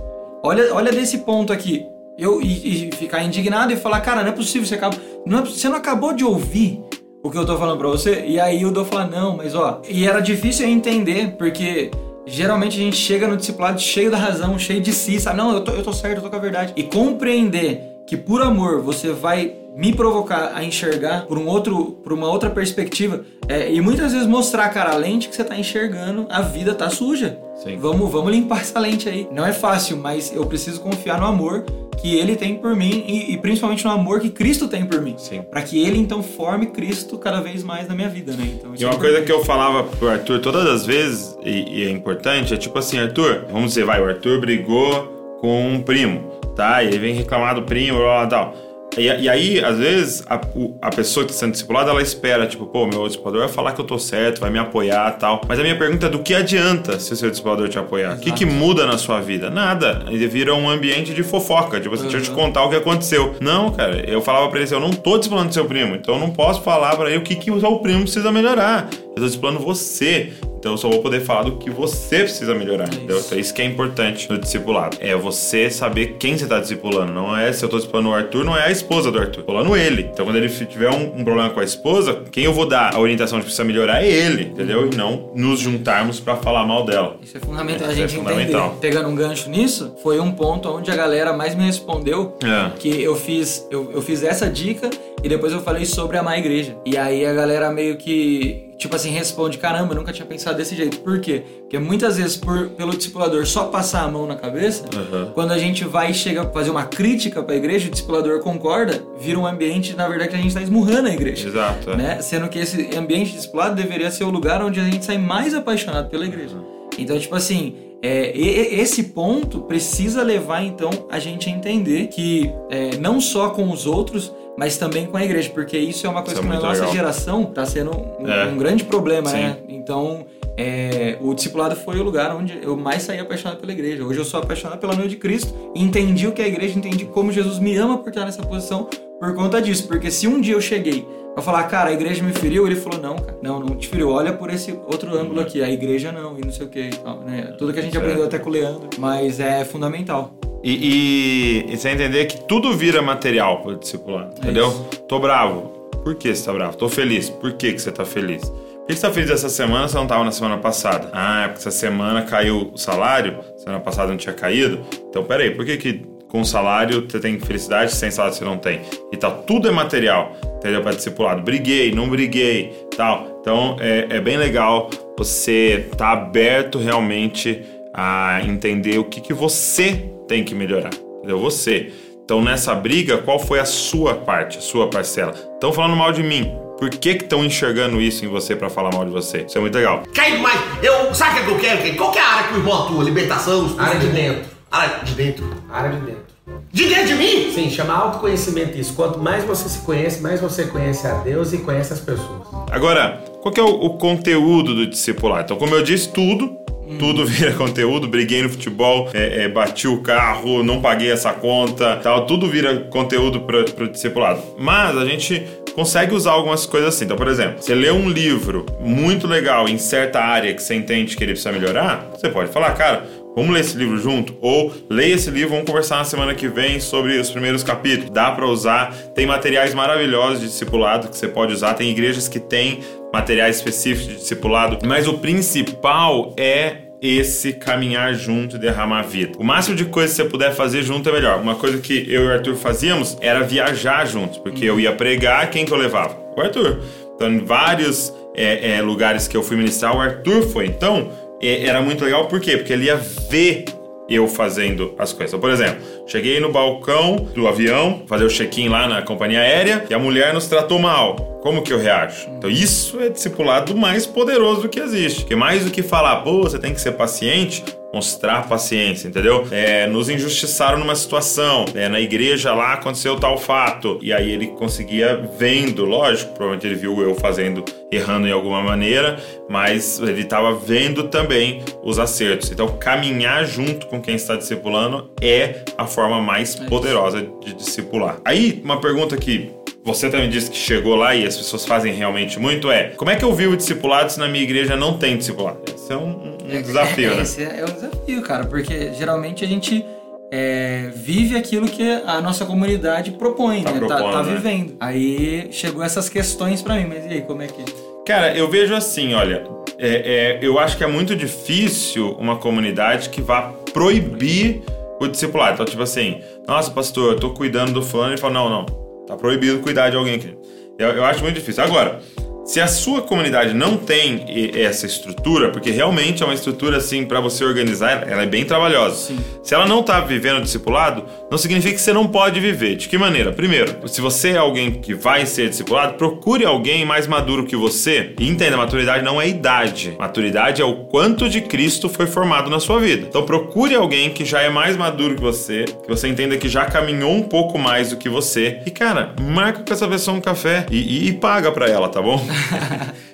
Olha, 0.43 0.73
olha 0.73 0.91
desse 0.91 1.19
ponto 1.19 1.53
aqui. 1.53 1.85
Eu 2.17 2.41
e, 2.41 2.88
e 2.88 2.91
ficar 2.95 3.23
indignado 3.23 3.73
e 3.73 3.77
falar, 3.77 4.01
cara, 4.01 4.21
não 4.21 4.29
é 4.29 4.33
possível, 4.33 4.67
você 4.67 4.75
acaba, 4.75 4.95
não 5.25 5.39
é, 5.39 5.41
você 5.41 5.67
não 5.67 5.77
acabou 5.77 6.13
de 6.13 6.23
ouvir 6.23 6.83
o 7.23 7.31
que 7.31 7.38
eu 7.38 7.45
tô 7.45 7.57
falando 7.57 7.77
pra 7.77 7.88
você? 7.88 8.25
E 8.25 8.39
aí 8.39 8.65
o 8.65 8.71
Dô 8.71 8.83
fala, 8.85 9.05
não, 9.07 9.38
mas 9.38 9.55
ó, 9.55 9.81
e 9.89 10.05
era 10.05 10.19
difícil 10.19 10.67
eu 10.67 10.71
entender, 10.71 11.35
porque 11.38 11.89
geralmente 12.25 12.77
a 12.79 12.83
gente 12.83 12.97
chega 12.97 13.27
no 13.27 13.38
discipulado 13.38 13.79
cheio 13.79 14.12
da 14.12 14.17
razão, 14.17 14.59
cheio 14.59 14.81
de 14.81 14.93
si, 14.93 15.19
sabe? 15.19 15.38
Não, 15.38 15.53
eu 15.53 15.62
tô, 15.62 15.71
eu 15.71 15.83
tô 15.83 15.93
certo, 15.93 16.17
eu 16.17 16.21
tô 16.23 16.29
com 16.29 16.35
a 16.35 16.39
verdade. 16.39 16.73
E 16.75 16.83
compreender 16.83 17.81
que 18.05 18.17
por 18.17 18.41
amor 18.41 18.81
você 18.81 19.12
vai 19.12 19.55
me 19.75 19.93
provocar 19.93 20.51
a 20.53 20.63
enxergar 20.63 21.25
por 21.25 21.38
um 21.38 21.47
outro, 21.47 21.97
por 22.03 22.13
uma 22.13 22.27
outra 22.27 22.50
perspectiva 22.50 23.25
é, 23.47 23.73
e 23.73 23.81
muitas 23.81 24.12
vezes 24.12 24.27
mostrar, 24.27 24.69
cara, 24.69 24.91
a 24.91 24.95
lente 24.95 25.27
que 25.27 25.35
você 25.35 25.43
tá 25.43 25.57
enxergando, 25.57 26.27
a 26.29 26.41
vida 26.41 26.75
tá 26.75 26.89
suja. 26.89 27.39
Sim. 27.63 27.77
Vamos, 27.77 28.12
vamos 28.12 28.32
limpar 28.32 28.62
essa 28.62 28.79
lente 28.79 29.08
aí. 29.08 29.27
Não 29.32 29.46
é 29.46 29.53
fácil, 29.53 29.98
mas 29.98 30.34
eu 30.34 30.46
preciso 30.46 30.82
confiar 30.82 31.20
no 31.20 31.25
amor 31.25 31.63
que 32.01 32.15
ele 32.15 32.36
tem 32.36 32.55
por 32.55 32.75
mim 32.75 33.05
e, 33.08 33.34
e 33.34 33.38
principalmente 33.38 33.86
no 33.86 33.91
amor 33.91 34.20
que 34.20 34.29
Cristo 34.29 34.67
tem 34.67 34.86
por 34.86 35.01
mim. 35.01 35.15
Sim. 35.17 35.41
Para 35.43 35.62
que 35.62 35.82
ele 35.82 35.98
então 35.98 36.22
forme 36.22 36.65
Cristo 36.67 37.17
cada 37.17 37.39
vez 37.39 37.63
mais 37.63 37.88
na 37.88 37.96
minha 37.96 38.10
vida, 38.10 38.34
né? 38.34 38.43
Então, 38.58 38.74
E 38.77 38.84
é 38.84 38.88
uma 38.88 38.96
coisa 38.98 39.20
importante. 39.20 39.25
que 39.25 39.32
eu 39.32 39.46
falava 39.46 39.84
pro 39.84 40.10
Arthur 40.10 40.39
todas 40.39 40.67
as 40.67 40.86
vezes, 40.86 41.38
e, 41.41 41.79
e 41.79 41.86
é 41.86 41.89
importante, 41.89 42.53
é 42.53 42.58
tipo 42.58 42.77
assim, 42.77 43.00
Arthur, 43.00 43.46
vamos 43.50 43.70
dizer, 43.70 43.86
vai, 43.86 44.01
o 44.01 44.05
Arthur 44.05 44.41
brigou 44.41 45.38
com 45.39 45.65
um 45.75 45.82
primo, 45.82 46.20
tá? 46.55 46.84
E 46.84 46.88
ele 46.88 47.00
vem 47.00 47.13
reclamar 47.13 47.55
do 47.55 47.63
primo, 47.63 47.98
blá, 48.00 48.25
blá, 48.25 48.27
tal. 48.27 48.55
E, 48.97 49.03
e 49.03 49.29
aí, 49.29 49.63
às 49.63 49.77
vezes, 49.77 50.23
a, 50.27 50.39
a 50.81 50.89
pessoa 50.89 51.25
que 51.25 51.31
está 51.31 51.45
sendo 51.45 51.51
discipulada, 51.53 51.91
ela 51.91 52.01
espera, 52.01 52.45
tipo, 52.47 52.65
pô, 52.65 52.85
meu 52.85 53.05
discipulador 53.07 53.41
vai 53.41 53.50
falar 53.50 53.71
que 53.71 53.81
eu 53.81 53.85
tô 53.85 53.97
certo, 53.97 54.39
vai 54.39 54.50
me 54.50 54.59
apoiar 54.59 55.12
tal. 55.13 55.41
Mas 55.47 55.59
a 55.59 55.63
minha 55.63 55.77
pergunta 55.77 56.07
é 56.07 56.09
do 56.09 56.19
que 56.19 56.33
adianta 56.33 57.00
se 57.00 57.13
o 57.13 57.15
seu 57.15 57.29
discipulador 57.29 57.69
te 57.69 57.79
apoiar? 57.79 58.15
O 58.15 58.19
que, 58.19 58.31
que 58.31 58.45
muda 58.45 58.85
na 58.85 58.97
sua 58.97 59.19
vida? 59.19 59.50
Nada. 59.50 60.05
Ele 60.07 60.27
vira 60.27 60.53
um 60.53 60.69
ambiente 60.69 61.13
de 61.13 61.23
fofoca. 61.23 61.79
Tipo 61.79 61.95
assim, 61.95 62.03
deixa 62.03 62.17
eu 62.17 62.21
te 62.21 62.31
contar 62.31 62.63
o 62.63 62.69
que 62.69 62.75
aconteceu. 62.75 63.35
Não, 63.39 63.71
cara, 63.71 64.03
eu 64.09 64.21
falava 64.21 64.47
pra 64.50 64.57
ele 64.57 64.65
assim, 64.65 64.75
eu 64.75 64.79
não 64.79 64.91
tô 64.91 65.17
discipulando 65.17 65.53
seu 65.53 65.65
primo, 65.65 65.95
então 65.95 66.15
eu 66.15 66.19
não 66.19 66.29
posso 66.31 66.62
falar 66.62 66.95
pra 66.95 67.09
ele 67.09 67.17
o 67.17 67.21
que, 67.21 67.35
que 67.35 67.51
o 67.51 67.59
seu 67.59 67.77
primo 67.77 68.01
precisa 68.01 68.31
melhorar. 68.31 68.89
Eu 69.15 69.22
tô 69.22 69.25
discipulando 69.25 69.60
você. 69.60 70.34
Então 70.58 70.72
eu 70.72 70.77
só 70.77 70.89
vou 70.89 71.01
poder 71.01 71.20
falar 71.20 71.43
do 71.43 71.58
que 71.58 71.70
você 71.70 72.20
precisa 72.20 72.55
melhorar. 72.55 72.88
entendeu? 72.88 73.20
Então 73.20 73.38
isso 73.38 73.53
que 73.53 73.62
é 73.62 73.65
importante 73.65 74.29
no 74.29 74.38
discipulado. 74.38 74.96
É 75.01 75.13
você 75.13 75.70
saber 75.70 76.15
quem 76.17 76.38
você 76.38 76.48
tá 76.48 76.58
discipulando. 76.60 77.12
Não 77.12 77.36
é 77.36 77.51
se 77.51 77.65
eu 77.65 77.70
tô 77.70 77.75
discipulando 77.75 78.10
o 78.10 78.13
Arthur, 78.13 78.46
não 78.46 78.58
é 78.58 78.67
a 78.67 78.72
esposa 78.72 79.12
do 79.12 79.20
Arthur. 79.20 79.43
Tô 79.43 79.75
ele. 79.75 80.10
Então 80.13 80.25
quando 80.25 80.38
ele 80.38 80.48
tiver 80.50 80.89
um, 80.89 81.20
um 81.20 81.24
problema 81.24 81.50
com 81.50 81.60
a 81.60 81.63
esposa, 81.65 82.24
quem 82.32 82.46
eu 82.46 82.53
vou 82.53 82.65
dar 82.65 82.96
a 82.96 83.00
orientação 83.00 83.39
de 83.39 83.43
precisa 83.43 83.63
melhorar 83.65 84.03
é 84.03 84.10
ele, 84.10 84.43
entendeu? 84.43 84.89
E 84.89 84.96
não 84.96 85.32
nos 85.36 85.60
juntarmos 85.60 86.20
pra 86.22 86.38
falar 86.38 86.65
mal 86.65 86.86
dela. 86.86 87.17
Isso 87.22 87.36
é 87.36 87.39
fundamental 87.41 87.89
Isso 87.91 88.00
a 88.00 88.03
é 88.03 88.08
gente 88.08 88.15
fundamental. 88.17 88.65
entender. 88.67 88.79
Pegando 88.82 89.10
um 89.10 89.15
gancho 89.15 89.50
nisso, 89.50 89.96
foi 90.01 90.20
um 90.22 90.32
ponto 90.32 90.70
onde 90.70 90.89
a 90.89 90.96
galera 90.96 91.34
mais 91.34 91.55
me 91.55 91.63
respondeu 91.65 92.38
É. 92.41 92.72
que 92.79 93.03
eu 93.03 93.15
fiz, 93.17 93.67
eu, 93.70 93.91
eu 93.93 94.01
fiz 94.01 94.24
essa 94.24 94.50
dica 94.50 94.89
e 95.22 95.27
depois 95.27 95.51
eu 95.51 95.60
falei 95.62 95.86
sobre 95.86 96.17
amar 96.17 96.36
a 96.36 96.39
igreja. 96.39 96.75
E 96.86 96.98
aí 96.98 97.25
a 97.25 97.34
galera 97.34 97.70
meio 97.70 97.98
que, 97.98 98.72
tipo 98.83 98.95
assim, 98.95 99.09
responde: 99.09 99.57
caramba, 99.57 99.93
eu 99.93 99.97
nunca 99.97 100.13
tinha 100.13 100.25
pensado 100.25 100.57
desse 100.57 100.75
jeito. 100.75 100.99
Por 100.99 101.19
quê? 101.19 101.43
Porque 101.61 101.79
muitas 101.79 102.17
vezes, 102.17 102.37
por, 102.37 102.69
pelo 102.69 102.95
discipulador 102.95 103.45
só 103.45 103.65
passar 103.65 104.03
a 104.03 104.07
mão 104.07 104.27
na 104.27 104.35
cabeça, 104.35 104.85
Uhum. 104.93 105.31
quando 105.34 105.51
a 105.51 105.58
gente 105.58 105.84
vai 105.86 106.12
e 106.12 106.13
chega 106.13 106.43
a 106.43 106.49
fazer 106.49 106.69
uma 106.69 106.84
crítica 106.86 107.41
pra 107.41 107.55
igreja, 107.55 107.88
o 107.88 107.91
discipulador 107.91 108.39
concorda, 108.39 109.01
vira 109.19 109.39
um 109.39 109.45
ambiente, 109.47 109.95
na 109.95 110.08
verdade, 110.08 110.29
que 110.31 110.36
a 110.36 110.39
gente 110.39 110.53
tá 110.53 110.62
esmurrando 110.62 111.08
a 111.08 111.13
igreja. 111.13 111.47
Exato. 111.47 111.89
é. 111.91 111.95
Né? 111.97 112.21
Sendo 112.21 112.47
que 112.49 112.60
esse 112.60 112.95
ambiente 112.97 113.31
discipulado 113.34 113.75
deveria 113.75 114.12
ser 114.12 114.23
o 114.23 114.29
lugar 114.29 114.63
onde 114.63 114.79
a 114.79 114.84
gente 114.84 115.03
sai 115.03 115.17
mais 115.17 115.53
apaixonado 115.53 116.10
pela 116.10 116.25
igreja. 116.25 116.55
Então, 116.97 117.17
tipo 117.17 117.36
assim, 117.36 117.75
é, 118.01 118.38
esse 118.38 119.03
ponto 119.03 119.62
precisa 119.62 120.21
levar, 120.21 120.63
então, 120.63 120.89
a 121.10 121.19
gente 121.19 121.49
a 121.49 121.51
entender 121.51 122.08
que 122.08 122.51
é, 122.69 122.97
não 122.97 123.19
só 123.21 123.49
com 123.49 123.71
os 123.71 123.86
outros, 123.88 124.31
mas 124.57 124.77
também 124.77 125.05
com 125.05 125.17
a 125.17 125.23
igreja, 125.23 125.49
porque 125.53 125.77
isso 125.77 126.05
é 126.05 126.09
uma 126.09 126.21
coisa 126.21 126.39
é 126.39 126.43
que 126.43 126.49
na 126.49 126.55
nossa 126.59 126.81
legal. 126.81 126.93
geração 126.93 127.43
está 127.43 127.65
sendo 127.65 127.91
um, 127.91 128.27
É. 128.27 128.45
um 128.45 128.57
grande 128.57 128.83
problema, 128.83 129.29
Sim. 129.29 129.37
né? 129.37 129.57
Então, 129.67 130.25
é, 130.55 131.17
o 131.21 131.33
discipulado 131.33 131.75
foi 131.75 131.99
o 131.99 132.03
lugar 132.03 132.35
onde 132.35 132.59
eu 132.61 132.77
mais 132.77 133.03
saí 133.03 133.19
apaixonado 133.19 133.59
pela 133.59 133.71
igreja. 133.71 134.03
Hoje 134.03 134.19
eu 134.19 134.25
sou 134.25 134.39
apaixonado 134.39 134.79
pela 134.79 134.93
noiva 134.93 135.09
de 135.09 135.15
Cristo, 135.17 135.53
entendi 135.75 136.27
o 136.27 136.31
que 136.31 136.41
é 136.41 136.45
a 136.45 136.47
igreja, 136.47 136.77
entendi 136.77 137.05
como 137.05 137.31
Jesus 137.31 137.57
me 137.59 137.75
ama 137.75 137.97
por 137.97 138.09
estar 138.09 138.25
nessa 138.25 138.43
posição 138.43 138.87
por 139.19 139.33
conta 139.35 139.61
disso. 139.61 139.87
Porque 139.87 140.11
se 140.11 140.27
um 140.27 140.39
dia 140.39 140.53
eu 140.53 140.61
cheguei 140.61 141.05
pra 141.33 141.41
falar, 141.41 141.63
cara, 141.63 141.89
a 141.89 141.93
igreja 141.93 142.21
me 142.23 142.31
feriu, 142.31 142.67
ele 142.67 142.75
falou, 142.75 143.01
não, 143.01 143.15
cara, 143.15 143.35
não, 143.41 143.59
não 143.59 143.75
te 143.75 143.87
feriu, 143.87 144.09
olha 144.09 144.31
por 144.31 144.51
esse 144.53 144.71
outro 144.85 145.17
ângulo 145.17 145.41
aqui, 145.41 145.63
a 145.63 145.69
igreja 145.71 146.11
não, 146.11 146.37
e 146.37 146.41
não 146.45 146.51
sei 146.51 146.67
o 146.67 146.69
que 146.69 146.91
né? 147.25 147.55
Tudo 147.57 147.73
que 147.73 147.79
a 147.79 147.81
gente 147.81 147.97
aprendeu 147.97 148.23
até 148.25 148.37
com 148.37 148.49
o 148.51 148.53
Leandro, 148.53 148.87
mas 148.99 149.39
é 149.39 149.65
fundamental. 149.65 150.35
E, 150.63 151.65
e, 151.67 151.73
e 151.73 151.78
você 151.78 151.89
entender 151.89 152.26
que 152.26 152.41
tudo 152.45 152.71
vira 152.73 153.02
material 153.02 153.62
pro 153.62 153.76
discipulado, 153.76 154.36
entendeu? 154.38 154.71
Tô 155.10 155.19
bravo. 155.19 155.89
Por 156.04 156.15
que 156.15 156.34
você 156.34 156.45
tá 156.45 156.54
bravo? 156.54 156.78
Tô 156.78 156.88
feliz. 156.88 157.30
Por 157.30 157.54
que, 157.54 157.73
que 157.73 157.82
você 157.82 157.91
tá 157.91 158.06
feliz? 158.06 158.49
Por 158.49 158.88
que 158.88 158.95
você 158.95 159.02
tá 159.02 159.12
feliz 159.12 159.30
essa 159.30 159.49
semana 159.49 159.88
se 159.89 159.95
não 159.95 160.08
tava 160.08 160.23
na 160.23 160.32
semana 160.32 160.58
passada? 160.58 161.10
Ah, 161.12 161.43
é 161.43 161.47
porque 161.47 161.60
essa 161.60 161.71
semana 161.71 162.21
caiu 162.21 162.71
o 162.73 162.78
salário, 162.78 163.39
semana 163.58 163.82
passada 163.82 164.10
não 164.10 164.17
tinha 164.17 164.34
caído. 164.34 164.80
Então, 165.10 165.23
peraí, 165.23 165.52
por 165.52 165.65
que 165.65 165.78
que 165.78 166.06
com 166.30 166.43
salário 166.45 167.06
você 167.08 167.19
tem 167.19 167.39
felicidade, 167.39 167.93
sem 167.93 168.10
salário 168.10 168.38
você 168.38 168.45
não 168.45 168.58
tem? 168.58 168.82
E 169.12 169.17
tal, 169.17 169.43
tudo 169.43 169.67
é 169.67 169.71
material, 169.71 170.34
entendeu? 170.58 170.82
Para 170.82 170.93
discipulado. 170.93 171.41
Briguei, 171.41 171.93
não 171.93 172.10
briguei, 172.10 172.88
tal. 172.95 173.38
Então, 173.41 173.76
é, 173.82 174.08
é 174.10 174.21
bem 174.21 174.38
legal 174.38 174.89
você 175.17 175.89
tá 175.97 176.12
aberto 176.12 176.80
realmente 176.80 177.62
a 177.93 178.41
entender 178.43 178.97
o 178.97 179.04
que, 179.04 179.21
que 179.21 179.34
você 179.34 180.12
tem 180.34 180.43
que 180.43 180.56
melhorar, 180.56 180.89
entendeu? 181.19 181.39
Você. 181.39 181.93
Então, 182.26 182.41
nessa 182.41 182.74
briga, 182.74 183.19
qual 183.19 183.38
foi 183.38 183.60
a 183.60 183.65
sua 183.65 184.15
parte, 184.15 184.58
a 184.58 184.62
sua 184.62 184.89
parcela? 184.89 185.34
Estão 185.54 185.72
falando 185.72 185.96
mal 185.96 186.12
de 186.12 186.24
mim. 186.24 186.52
Por 186.80 186.89
que 186.89 187.10
estão 187.10 187.46
enxergando 187.46 188.02
isso 188.02 188.26
em 188.26 188.28
você 188.28 188.56
para 188.56 188.67
falar 188.67 188.91
mal 188.91 189.06
de 189.06 189.12
você? 189.12 189.46
Isso 189.48 189.56
é 189.58 189.62
muito 189.62 189.76
legal. 189.76 190.02
Quer 190.12 190.39
mais? 190.39 190.60
Eu, 190.82 191.13
sabe 191.13 191.41
o 191.41 191.46
que 191.46 191.52
eu 191.52 191.60
quero? 191.60 191.78
Kaique? 191.82 191.98
Qual 191.98 192.12
que 192.12 192.17
é 192.17 192.22
a 192.22 192.28
área 192.28 192.48
que 192.48 192.54
o 192.56 192.58
irmão 192.58 192.84
atua? 192.84 193.04
Libertação? 193.04 193.76
Área 193.78 194.00
de 194.00 194.08
dentro. 194.08 194.46
Área 194.72 195.04
de 195.04 195.13
dentro. 195.13 195.63
Área 195.69 195.91
de 195.91 195.98
dentro. 195.98 196.24
De 196.72 196.86
dentro 196.88 197.08
de 197.08 197.15
mim? 197.15 197.52
Sim, 197.54 197.69
chama 197.69 197.93
autoconhecimento 197.93 198.76
isso. 198.76 198.96
Quanto 198.96 199.19
mais 199.19 199.43
você 199.43 199.69
se 199.69 199.80
conhece, 199.80 200.19
mais 200.19 200.41
você 200.41 200.65
conhece 200.65 201.06
a 201.06 201.13
Deus 201.19 201.54
e 201.54 201.60
conhece 201.60 201.93
as 201.93 202.00
pessoas. 202.00 202.48
Agora, 202.72 203.24
qual 203.43 203.53
que 203.53 203.60
é 203.60 203.63
o, 203.63 203.67
o 203.67 203.89
conteúdo 203.97 204.73
do 204.73 204.88
discipulado? 204.88 205.43
Então, 205.43 205.58
como 205.58 205.75
eu 205.75 205.84
disse, 205.84 206.08
tudo. 206.08 206.58
Tudo 206.97 207.25
vira 207.27 207.51
conteúdo, 207.53 208.08
briguei 208.08 208.41
no 208.41 208.49
futebol, 208.49 209.10
é, 209.13 209.43
é, 209.43 209.49
bati 209.49 209.88
o 209.88 210.01
carro, 210.01 210.63
não 210.63 210.79
paguei 210.79 211.12
essa 211.12 211.34
conta, 211.34 211.97
tal, 211.97 212.25
tudo 212.25 212.47
vira 212.47 212.75
conteúdo 212.89 213.41
para 213.41 213.84
o 213.84 213.89
discipulado. 213.89 214.41
Mas 214.58 214.97
a 214.97 215.03
gente 215.03 215.43
consegue 215.75 216.13
usar 216.13 216.32
algumas 216.32 216.65
coisas 216.65 216.95
assim. 216.95 217.06
Então, 217.06 217.17
por 217.17 217.27
exemplo, 217.27 217.62
você 217.62 217.73
lê 217.73 217.91
um 217.91 218.08
livro 218.08 218.65
muito 218.79 219.27
legal 219.27 219.67
em 219.67 219.77
certa 219.77 220.19
área 220.19 220.53
que 220.53 220.62
você 220.62 220.75
entende 220.75 221.17
que 221.17 221.23
ele 221.23 221.34
precisa 221.34 221.51
melhorar, 221.51 222.12
você 222.15 222.29
pode 222.29 222.49
falar, 222.51 222.71
cara, 222.73 223.06
Vamos 223.36 223.51
ler 223.51 223.62
esse 223.62 223.75
livro 223.75 223.97
junto? 223.97 224.36
Ou 224.41 224.71
leia 224.88 225.15
esse 225.15 225.32
livro, 225.32 225.49
vamos 225.49 225.65
conversar 225.65 225.97
na 225.97 226.03
semana 226.03 226.36
que 226.36 226.47
vem 226.47 226.79
sobre 226.79 227.17
os 227.17 227.32
primeiros 227.32 227.63
capítulos. 227.63 228.12
Dá 228.12 228.29
para 228.29 228.45
usar, 228.45 228.93
tem 229.15 229.25
materiais 229.25 229.73
maravilhosos 229.73 230.39
de 230.39 230.45
discipulado 230.45 231.08
que 231.08 231.17
você 231.17 231.27
pode 231.27 231.51
usar, 231.51 231.73
tem 231.73 231.89
igrejas 231.89 232.27
que 232.27 232.39
têm 232.39 232.82
materiais 233.13 233.58
específicos 233.58 234.08
de 234.08 234.15
discipulado, 234.15 234.80
mas 234.84 235.08
o 235.08 235.19
principal 235.19 236.34
é 236.36 236.78
esse 236.99 237.54
caminhar 237.54 238.13
junto 238.15 238.56
e 238.56 238.60
derramar 238.60 239.04
vida. 239.04 239.34
O 239.38 239.43
máximo 239.43 239.76
de 239.76 239.86
coisas 239.86 240.15
que 240.15 240.23
você 240.23 240.30
puder 240.30 240.54
fazer 240.56 240.82
junto 240.82 241.10
é 241.10 241.12
melhor. 241.12 241.39
Uma 241.39 241.56
coisa 241.56 241.78
que 241.78 242.06
eu 242.10 242.23
e 242.23 242.28
o 242.28 242.32
Arthur 242.32 242.56
fazíamos 242.56 243.17
era 243.21 243.43
viajar 243.43 244.06
juntos, 244.08 244.38
porque 244.38 244.65
eu 244.65 244.80
ia 244.80 244.93
pregar, 244.93 245.49
quem 245.52 245.65
que 245.65 245.71
eu 245.71 245.78
levava? 245.78 246.17
O 246.36 246.41
Arthur. 246.41 246.80
Então, 247.13 247.32
em 247.32 247.39
vários 247.39 248.12
é, 248.34 248.78
é, 248.78 248.82
lugares 248.82 249.28
que 249.28 249.38
eu 249.38 249.43
fui 249.43 249.58
ministrar, 249.58 249.95
o 249.95 249.99
Arthur 249.99 250.43
foi. 250.49 250.65
Então, 250.65 251.12
é, 251.41 251.65
era 251.65 251.82
muito 251.82 252.04
legal, 252.06 252.28
por 252.28 252.39
quê? 252.39 252.58
Porque 252.58 252.71
ele 252.71 252.86
ia 252.86 252.95
ver 252.95 253.65
eu 254.13 254.28
fazendo 254.28 254.93
as 254.97 255.12
coisas. 255.12 255.32
Então, 255.32 255.39
por 255.39 255.49
exemplo, 255.49 255.82
cheguei 256.08 256.39
no 256.39 256.52
balcão 256.52 257.15
do 257.15 257.47
avião, 257.47 258.04
fazer 258.08 258.26
o 258.26 258.30
check-in 258.30 258.69
lá 258.69 258.88
na 258.88 259.02
companhia 259.02 259.39
aérea, 259.39 259.86
e 259.89 259.93
a 259.93 259.99
mulher 259.99 260.34
nos 260.34 260.47
tratou 260.47 260.80
mal. 260.80 261.15
Como 261.41 261.62
que 261.62 261.73
eu 261.73 261.80
reajo? 261.80 262.30
Então, 262.38 262.49
isso 262.49 262.99
é 263.02 263.10
discipulado 263.10 263.76
mais 263.76 264.06
poderoso 264.06 264.62
do 264.62 264.69
que 264.69 264.80
existe. 264.80 265.21
Porque 265.21 265.36
mais 265.36 265.65
do 265.65 265.71
que 265.71 265.84
falar, 265.84 266.17
pô, 266.17 266.43
você 266.43 266.58
tem 266.58 266.73
que 266.73 266.80
ser 266.80 266.93
paciente, 266.93 267.63
mostrar 267.93 268.47
paciência, 268.47 269.08
entendeu? 269.08 269.47
É, 269.51 269.86
nos 269.86 270.10
injustiçaram 270.10 270.79
numa 270.79 270.95
situação, 270.95 271.65
é, 271.75 271.88
na 271.88 271.99
igreja 271.99 272.53
lá 272.53 272.73
aconteceu 272.73 273.15
tal 273.17 273.38
fato, 273.38 273.99
e 274.01 274.12
aí 274.12 274.32
ele 274.32 274.47
conseguia 274.47 275.29
vendo, 275.38 275.86
lógico, 275.86 276.34
provavelmente 276.34 276.65
ele 276.65 276.75
viu 276.75 277.01
eu 277.01 277.13
fazendo, 277.13 277.63
errando 277.91 278.27
em 278.27 278.32
alguma 278.32 278.62
maneira, 278.62 279.19
mas 279.47 279.99
ele 279.99 280.21
estava 280.21 280.56
vendo 280.56 281.03
também 281.03 281.62
os 281.84 281.99
acertos. 281.99 282.49
Então, 282.51 282.67
caminhar 282.77 283.45
junto 283.45 283.86
com 283.86 284.01
quem 284.01 284.15
está 284.15 284.36
discipulando 284.36 285.12
é 285.21 285.63
a 285.77 285.86
forma 285.86 286.19
mais 286.19 286.56
poderosa 286.56 287.21
de 287.41 287.53
discipular. 287.53 288.17
Aí, 288.25 288.60
uma 288.63 288.82
pergunta 288.82 289.15
que 289.17 289.51
você 289.84 290.10
também 290.10 290.29
disse 290.29 290.49
que 290.49 290.58
chegou 290.58 290.95
lá 290.95 291.13
e 291.13 291.25
as 291.25 291.36
pessoas 291.36 291.65
fazem 291.65 291.93
realmente 291.93 292.39
muito 292.39 292.71
é 292.71 292.86
como 292.95 293.12
é 293.12 293.17
que 293.17 293.25
eu 293.25 293.34
vivo 293.34 293.58
discipulado 293.58 294.12
se 294.12 294.17
na 294.17 294.29
minha 294.29 294.43
igreja 294.43 294.77
não 294.77 294.97
tem 294.97 295.17
discipulado? 295.17 295.60
Esse 295.84 295.93
é 295.93 295.98
um, 295.98 296.38
um 296.43 296.62
desafio, 296.62 297.15
né? 297.15 297.22
Esse 297.24 297.43
é, 297.43 297.60
é 297.60 297.63
um 297.63 297.74
desafio, 297.74 298.22
cara, 298.22 298.46
porque 298.46 298.93
geralmente 298.93 299.43
a 299.43 299.48
gente 299.48 299.86
é, 300.32 300.89
vive 300.96 301.36
aquilo 301.36 301.67
que 301.67 301.84
a 302.06 302.22
nossa 302.22 302.46
comunidade 302.46 303.12
propõe, 303.12 303.63
Tá 303.63 303.72
né? 303.72 303.80
Tá, 303.80 303.86
propondo, 303.88 304.12
tá 304.13 304.24
né? 304.24 304.34
vivendo. 304.36 304.76
Aí 304.80 305.48
chegou 305.52 305.84
essas 305.84 306.08
questões 306.10 306.62
pra 306.62 306.76
mim, 306.76 306.86
mas 306.88 307.06
e 307.06 307.10
aí, 307.15 307.22
como 307.22 307.41
é 307.41 307.48
que. 307.48 307.63
Cara, 308.06 308.36
eu 308.36 308.50
vejo 308.50 308.74
assim, 308.74 309.13
olha, 309.13 309.43
é- 309.78 310.38
é, 310.41 310.46
eu 310.46 310.58
acho 310.60 310.78
que 310.78 310.84
é 310.84 310.88
muito 310.88 311.15
difícil 311.15 312.15
uma 312.19 312.38
comunidade 312.38 313.10
que 313.10 313.22
vá 313.22 313.54
proibir 313.74 314.62
o 315.00 315.08
discipulado. 315.08 315.54
Então, 315.56 315.65
tipo 315.65 315.82
assim, 315.84 316.22
nossa, 316.48 316.72
pastor, 316.72 317.13
eu 317.13 317.19
tô 317.19 317.30
cuidando 317.32 317.72
do 317.74 317.82
fulano 317.82 318.13
e 318.13 318.17
fala, 318.17 318.34
não, 318.34 318.50
não, 318.50 318.65
tá 319.06 319.15
proibido 319.15 319.60
cuidar 319.60 319.89
de 319.89 319.98
alguém 319.98 320.15
aqui. 320.15 320.36
Eu, 320.80 320.89
eu 320.89 321.06
acho 321.06 321.22
muito 321.22 321.36
difícil. 321.36 321.63
Agora, 321.63 322.00
se 322.45 322.60
a 322.60 322.67
sua 322.67 323.01
comunidade 323.01 323.53
não 323.53 323.77
tem 323.77 324.25
essa 324.56 324.86
estrutura, 324.86 325.49
porque 325.49 325.71
realmente 325.71 326.21
é 326.21 326.25
uma 326.25 326.34
estrutura 326.34 326.77
assim 326.77 327.06
para 327.06 327.19
você 327.21 327.43
organizar, 327.43 328.08
ela 328.10 328.23
é 328.23 328.25
bem 328.25 328.43
trabalhosa. 328.43 329.08
Sim. 329.08 329.19
Se 329.41 329.53
ela 329.56 329.65
não 329.65 329.82
tá 329.82 330.01
vivendo 330.01 330.41
discipulado, 330.41 331.06
não 331.34 331.38
significa 331.39 331.74
que 331.74 331.82
você 331.82 331.91
não 331.91 332.08
pode 332.08 332.39
viver. 332.39 332.76
De 332.76 332.88
que 332.88 332.96
maneira? 332.96 333.32
Primeiro, 333.34 333.88
se 333.88 334.00
você 334.00 334.30
é 334.34 334.38
alguém 334.38 334.69
que 334.72 334.93
vai 334.93 335.26
ser 335.26 335.50
discipulado, 335.50 335.96
procure 335.96 336.46
alguém 336.46 336.86
mais 336.86 337.08
maduro 337.08 337.43
que 337.48 337.56
você. 337.56 338.13
E 338.19 338.30
entenda, 338.30 338.56
maturidade 338.56 339.04
não 339.04 339.19
é 339.19 339.28
idade. 339.28 339.96
Maturidade 339.98 340.62
é 340.62 340.65
o 340.65 340.76
quanto 340.86 341.28
de 341.28 341.41
Cristo 341.41 341.89
foi 341.89 342.06
formado 342.06 342.52
na 342.52 342.60
sua 342.60 342.80
vida. 342.80 343.08
Então 343.10 343.24
procure 343.24 343.74
alguém 343.74 344.12
que 344.12 344.24
já 344.24 344.41
é 344.41 344.50
mais 344.50 344.78
maduro 344.78 345.15
que 345.15 345.22
você, 345.22 345.63
que 345.65 345.89
você 345.89 346.08
entenda 346.08 346.38
que 346.38 346.48
já 346.48 346.65
caminhou 346.65 347.12
um 347.12 347.24
pouco 347.24 347.58
mais 347.58 347.89
do 347.89 347.98
que 347.98 348.08
você. 348.08 348.60
E 348.67 348.69
cara, 348.69 349.15
marca 349.19 349.63
com 349.63 349.74
essa 349.74 349.88
pessoa 349.88 350.15
um 350.15 350.22
café 350.22 350.67
e, 350.69 350.78
e- 350.78 351.08
e 351.08 351.13
paga 351.13 351.52
pra 351.52 351.67
ela, 351.67 351.89
tá 351.89 352.00
bom? 352.00 352.24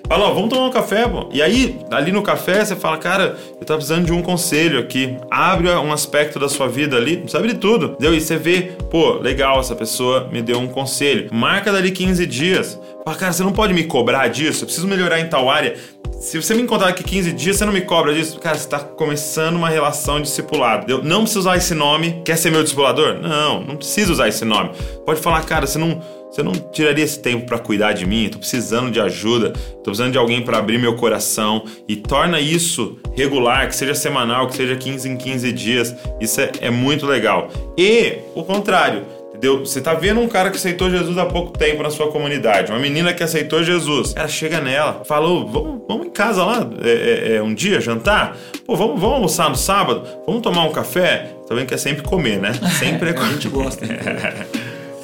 Fala, 0.06 0.24
ó, 0.28 0.34
vamos 0.34 0.50
tomar 0.50 0.66
um 0.66 0.70
café, 0.72 1.06
pô. 1.06 1.28
E 1.32 1.40
aí, 1.40 1.78
ali 1.88 2.10
no 2.10 2.20
café, 2.20 2.64
você 2.64 2.74
fala, 2.74 2.98
cara, 2.98 3.36
eu 3.60 3.64
tava 3.64 3.78
precisando 3.78 4.04
de 4.06 4.12
um 4.12 4.20
conselho 4.22 4.80
aqui. 4.80 5.16
Abre 5.30 5.68
um 5.70 5.92
aspecto 5.92 6.36
da 6.36 6.48
sua 6.48 6.66
vida 6.66 6.96
ali, 6.96 7.22
sabe 7.28 7.46
de 7.46 7.54
tudo. 7.54 7.96
Entendeu? 8.10 8.14
E 8.14 8.20
você 8.20 8.36
vê, 8.36 8.72
pô, 8.90 9.14
legal, 9.14 9.60
essa 9.60 9.74
pessoa 9.74 10.28
me 10.30 10.42
deu 10.42 10.58
um 10.58 10.66
conselho. 10.66 11.28
Marca 11.32 11.72
dali 11.72 11.90
15 11.90 12.26
dias. 12.26 12.80
Fala, 13.04 13.16
cara, 13.16 13.32
você 13.32 13.42
não 13.42 13.52
pode 13.52 13.72
me 13.72 13.84
cobrar 13.84 14.28
disso? 14.28 14.62
Eu 14.62 14.66
preciso 14.66 14.86
melhorar 14.86 15.20
em 15.20 15.28
tal 15.28 15.48
área. 15.48 15.76
Se 16.20 16.36
você 16.40 16.52
me 16.54 16.60
encontrar 16.60 16.88
daqui 16.88 17.02
15 17.02 17.32
dias, 17.32 17.56
você 17.56 17.64
não 17.64 17.72
me 17.72 17.80
cobra 17.80 18.12
disso? 18.12 18.38
Cara, 18.38 18.56
você 18.56 18.68
tá 18.68 18.78
começando 18.78 19.56
uma 19.56 19.70
relação 19.70 20.16
de 20.16 20.24
discipulado. 20.24 20.82
entendeu? 20.82 21.02
Não 21.02 21.22
precisa 21.22 21.40
usar 21.40 21.56
esse 21.56 21.74
nome. 21.74 22.20
Quer 22.26 22.36
ser 22.36 22.50
meu 22.50 22.62
discipulador? 22.62 23.14
Não, 23.14 23.62
não 23.64 23.74
precisa 23.74 24.12
usar 24.12 24.28
esse 24.28 24.44
nome. 24.44 24.70
Pode 25.06 25.18
falar, 25.18 25.42
cara, 25.44 25.66
você 25.66 25.78
não. 25.78 25.98
Você 26.30 26.44
não 26.44 26.52
tiraria 26.52 27.02
esse 27.02 27.18
tempo 27.18 27.44
pra 27.44 27.58
cuidar 27.58 27.92
de 27.92 28.06
mim? 28.06 28.28
Tô 28.30 28.38
precisando 28.38 28.88
de 28.88 29.00
ajuda, 29.00 29.50
tô 29.50 29.90
precisando 29.90 30.12
de 30.12 30.18
alguém 30.18 30.44
pra 30.44 30.58
abrir 30.58 30.78
meu 30.78 30.94
coração 30.94 31.64
e 31.88 31.96
torna 31.96 32.38
isso 32.38 33.00
regular, 33.16 33.66
que 33.66 33.74
seja 33.74 33.96
semanal, 33.96 34.46
que 34.46 34.54
seja 34.54 34.76
15 34.76 35.08
em 35.08 35.16
15 35.16 35.52
dias. 35.52 35.96
Isso 36.20 36.40
é, 36.40 36.52
é 36.60 36.70
muito 36.70 37.04
legal. 37.04 37.48
E 37.76 38.18
o 38.32 38.44
contrário, 38.44 39.04
entendeu? 39.40 39.60
Você 39.60 39.80
tá 39.80 39.94
vendo 39.94 40.20
um 40.20 40.28
cara 40.28 40.50
que 40.50 40.56
aceitou 40.56 40.90
Jesus 40.90 41.16
há 41.16 41.24
pouco 41.24 41.56
tempo 41.56 41.82
na 41.82 41.90
sua 41.90 42.12
comunidade, 42.12 42.70
uma 42.70 42.78
menina 42.78 43.14
que 43.14 43.22
aceitou 43.22 43.64
Jesus. 43.64 44.12
Cara, 44.12 44.28
chega 44.28 44.60
nela, 44.60 45.02
falou, 45.04 45.48
vamos, 45.48 45.80
vamos 45.88 46.06
em 46.06 46.10
casa 46.10 46.44
lá 46.44 46.68
é, 46.82 46.90
é, 46.90 47.36
é, 47.36 47.42
um 47.42 47.54
dia 47.54 47.80
jantar? 47.80 48.36
Pô, 48.66 48.76
vamos, 48.76 49.00
vamos 49.00 49.14
almoçar 49.14 49.48
no 49.48 49.56
sábado? 49.56 50.06
Vamos 50.26 50.42
tomar 50.42 50.64
um 50.64 50.72
café? 50.72 51.30
Tá 51.48 51.54
vendo 51.54 51.66
que 51.66 51.74
é 51.74 51.78
sempre 51.78 52.02
comer, 52.02 52.38
né? 52.38 52.52
Sempre 52.78 53.10
é 53.10 53.18
A 53.18 53.24
gente 53.32 53.48
gosta. 53.48 53.84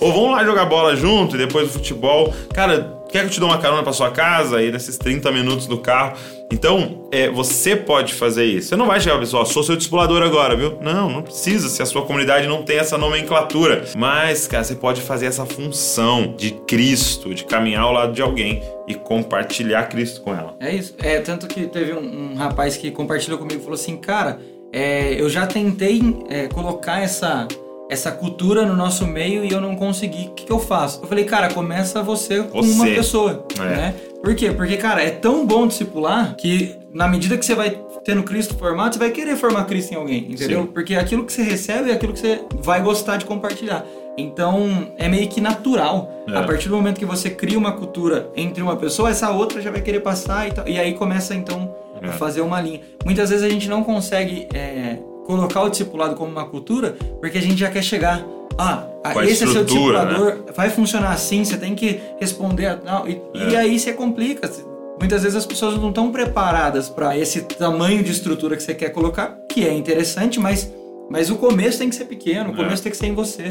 Ou 0.01 0.13
vamos 0.13 0.31
lá 0.31 0.45
jogar 0.45 0.67
bola 0.67 0.95
junto 0.95 1.35
e 1.35 1.39
depois 1.39 1.69
do 1.69 1.73
futebol. 1.73 2.33
Cara, 2.53 2.96
quer 3.09 3.21
que 3.21 3.27
eu 3.27 3.31
te 3.31 3.41
dê 3.41 3.47
uma 3.47 3.59
carona 3.59 3.83
pra 3.83 3.93
sua 3.93 4.11
casa 4.11 4.59
aí 4.59 4.71
nesses 4.71 4.97
30 4.99 5.31
minutos 5.33 5.67
do 5.67 5.79
carro? 5.79 6.17
Então, 6.53 7.09
é, 7.11 7.29
você 7.29 7.75
pode 7.75 8.15
fazer 8.15 8.45
isso. 8.45 8.69
Você 8.69 8.77
não 8.77 8.87
vai 8.87 9.01
chegar 9.01 9.15
pra 9.15 9.23
pessoa, 9.23 9.43
ó, 9.43 9.45
sou 9.45 9.63
seu 9.63 9.77
discipulador 9.77 10.23
agora, 10.23 10.55
viu? 10.55 10.79
Não, 10.81 11.11
não 11.11 11.23
precisa, 11.23 11.69
se 11.69 11.83
a 11.83 11.87
sua 11.87 12.03
comunidade 12.03 12.47
não 12.47 12.63
tem 12.63 12.79
essa 12.79 12.97
nomenclatura. 12.97 13.85
Mas, 13.97 14.47
cara, 14.47 14.63
você 14.63 14.75
pode 14.75 15.01
fazer 15.01 15.27
essa 15.27 15.45
função 15.45 16.35
de 16.37 16.53
Cristo, 16.67 17.35
de 17.35 17.45
caminhar 17.45 17.83
ao 17.83 17.93
lado 17.93 18.13
de 18.13 18.23
alguém 18.23 18.63
e 18.87 18.95
compartilhar 18.95 19.89
Cristo 19.89 20.21
com 20.21 20.33
ela. 20.33 20.55
É 20.61 20.75
isso. 20.75 20.95
É, 20.99 21.21
tanto 21.21 21.49
que 21.49 21.67
teve 21.67 21.93
um, 21.93 22.33
um 22.33 22.35
rapaz 22.37 22.77
que 22.77 22.91
compartilhou 22.91 23.39
comigo 23.39 23.61
e 23.61 23.63
falou 23.63 23.75
assim, 23.75 23.97
cara, 23.97 24.39
é, 24.73 25.21
eu 25.21 25.29
já 25.29 25.47
tentei 25.47 26.01
é, 26.29 26.47
colocar 26.49 27.01
essa, 27.01 27.49
essa 27.89 28.11
cultura 28.11 28.65
no 28.67 28.75
nosso 28.75 29.07
meio 29.07 29.45
e 29.45 29.51
eu 29.53 29.61
não 29.61 29.77
consegui. 29.77 30.29
O 30.29 30.31
que, 30.35 30.45
que 30.47 30.53
eu 30.53 30.59
faço? 30.59 31.01
Eu 31.03 31.09
falei, 31.09 31.25
cara, 31.25 31.53
começa 31.53 32.03
você 32.03 32.43
com 32.43 32.63
Você. 32.63 32.73
uma 32.73 32.85
pessoa. 32.87 33.47
É. 33.59 33.63
Né? 33.63 33.95
Por 34.23 34.35
quê? 34.35 34.51
Porque, 34.51 34.77
cara, 34.77 35.03
é 35.03 35.11
tão 35.11 35.47
bom 35.47 35.67
discipular 35.67 36.35
que 36.37 36.75
na 36.93 37.07
medida 37.07 37.37
que 37.39 37.45
você 37.47 37.55
vai 37.55 37.79
tendo 38.05 38.23
Cristo 38.23 38.57
formado, 38.57 38.95
você 38.95 38.99
vai 38.99 39.11
querer 39.11 39.37
formar 39.37 39.65
Cristo 39.65 39.93
em 39.93 39.97
alguém, 39.97 40.33
entendeu? 40.33 40.63
Sim. 40.63 40.67
Porque 40.67 40.95
aquilo 40.95 41.25
que 41.25 41.33
você 41.33 41.43
recebe 41.43 41.91
é 41.91 41.95
aquilo 41.95 42.13
que 42.13 42.21
você 42.21 42.41
vai 42.61 42.81
gostar 42.81 43.17
de 43.19 43.25
compartilhar. 43.25 43.85
Então, 44.19 44.89
é 44.97 45.09
meio 45.09 45.29
que 45.29 45.41
natural. 45.41 46.11
É. 46.27 46.37
A 46.37 46.43
partir 46.43 46.69
do 46.69 46.77
momento 46.77 46.99
que 46.99 47.05
você 47.05 47.29
cria 47.31 47.59
uma 47.59 47.73
cultura 47.73 48.31
entre 48.35 48.63
uma 48.63 48.75
pessoa, 48.77 49.11
essa 49.11 49.31
outra 49.31 49.61
já 49.61 49.71
vai 49.71 49.83
querer 49.83 50.01
passar 50.01 50.49
e 50.49 50.53
tal. 50.53 50.67
E 50.67 50.79
aí 50.79 50.95
começa, 50.95 51.35
então, 51.35 51.75
É. 52.01 52.09
a 52.09 52.13
fazer 52.13 52.41
uma 52.41 52.61
linha. 52.61 52.81
Muitas 53.05 53.29
vezes 53.31 53.45
a 53.45 53.49
gente 53.49 53.69
não 53.69 53.85
consegue 53.85 54.49
é, 54.55 54.97
colocar 55.27 55.63
o 55.63 55.69
discipulado 55.69 56.15
como 56.15 56.31
uma 56.31 56.45
cultura 56.47 56.97
porque 57.21 57.39
a 57.39 57.43
gente 57.43 57.57
já 57.59 57.71
quer 57.71 57.83
chegar. 57.83 58.25
Ah, 58.59 58.87
Com 59.13 59.19
a 59.19 59.25
esse 59.27 59.45
é 59.45 59.47
seu 59.47 59.63
estrutura, 59.63 60.05
né? 60.05 60.09
discipulador, 60.15 60.55
vai 60.55 60.71
funcionar 60.71 61.11
assim, 61.13 61.45
você 61.45 61.59
tem 61.59 61.75
que 61.75 62.01
responder. 62.19 62.67
a- 62.67 62.77
Não, 62.83 63.07
e, 63.07 63.21
e 63.35 63.55
É. 63.55 63.59
aí 63.59 63.79
você 63.79 63.93
complica. 63.93 64.51
Muitas 64.99 65.23
vezes 65.25 65.37
as 65.37 65.45
pessoas 65.45 65.77
não 65.77 65.91
estão 65.91 66.11
preparadas 66.11 66.89
para 66.89 67.17
esse 67.19 67.43
tamanho 67.43 68.03
de 68.03 68.11
estrutura 68.13 68.57
que 68.57 68.63
você 68.63 68.73
quer 68.75 68.89
colocar, 68.91 69.37
que 69.53 69.67
é 69.67 69.75
interessante, 69.75 70.41
mas, 70.41 70.73
mas 71.11 71.29
o 71.29 71.37
começo 71.37 71.79
tem 71.79 71.91
que 71.91 71.95
ser 71.97 72.07
pequeno, 72.07 72.49
o 72.51 72.53
É. 72.55 72.57
começo 72.57 72.83
tem 72.83 72.91
que 72.91 72.97
ser 72.97 73.07
em 73.09 73.15
você. 73.15 73.43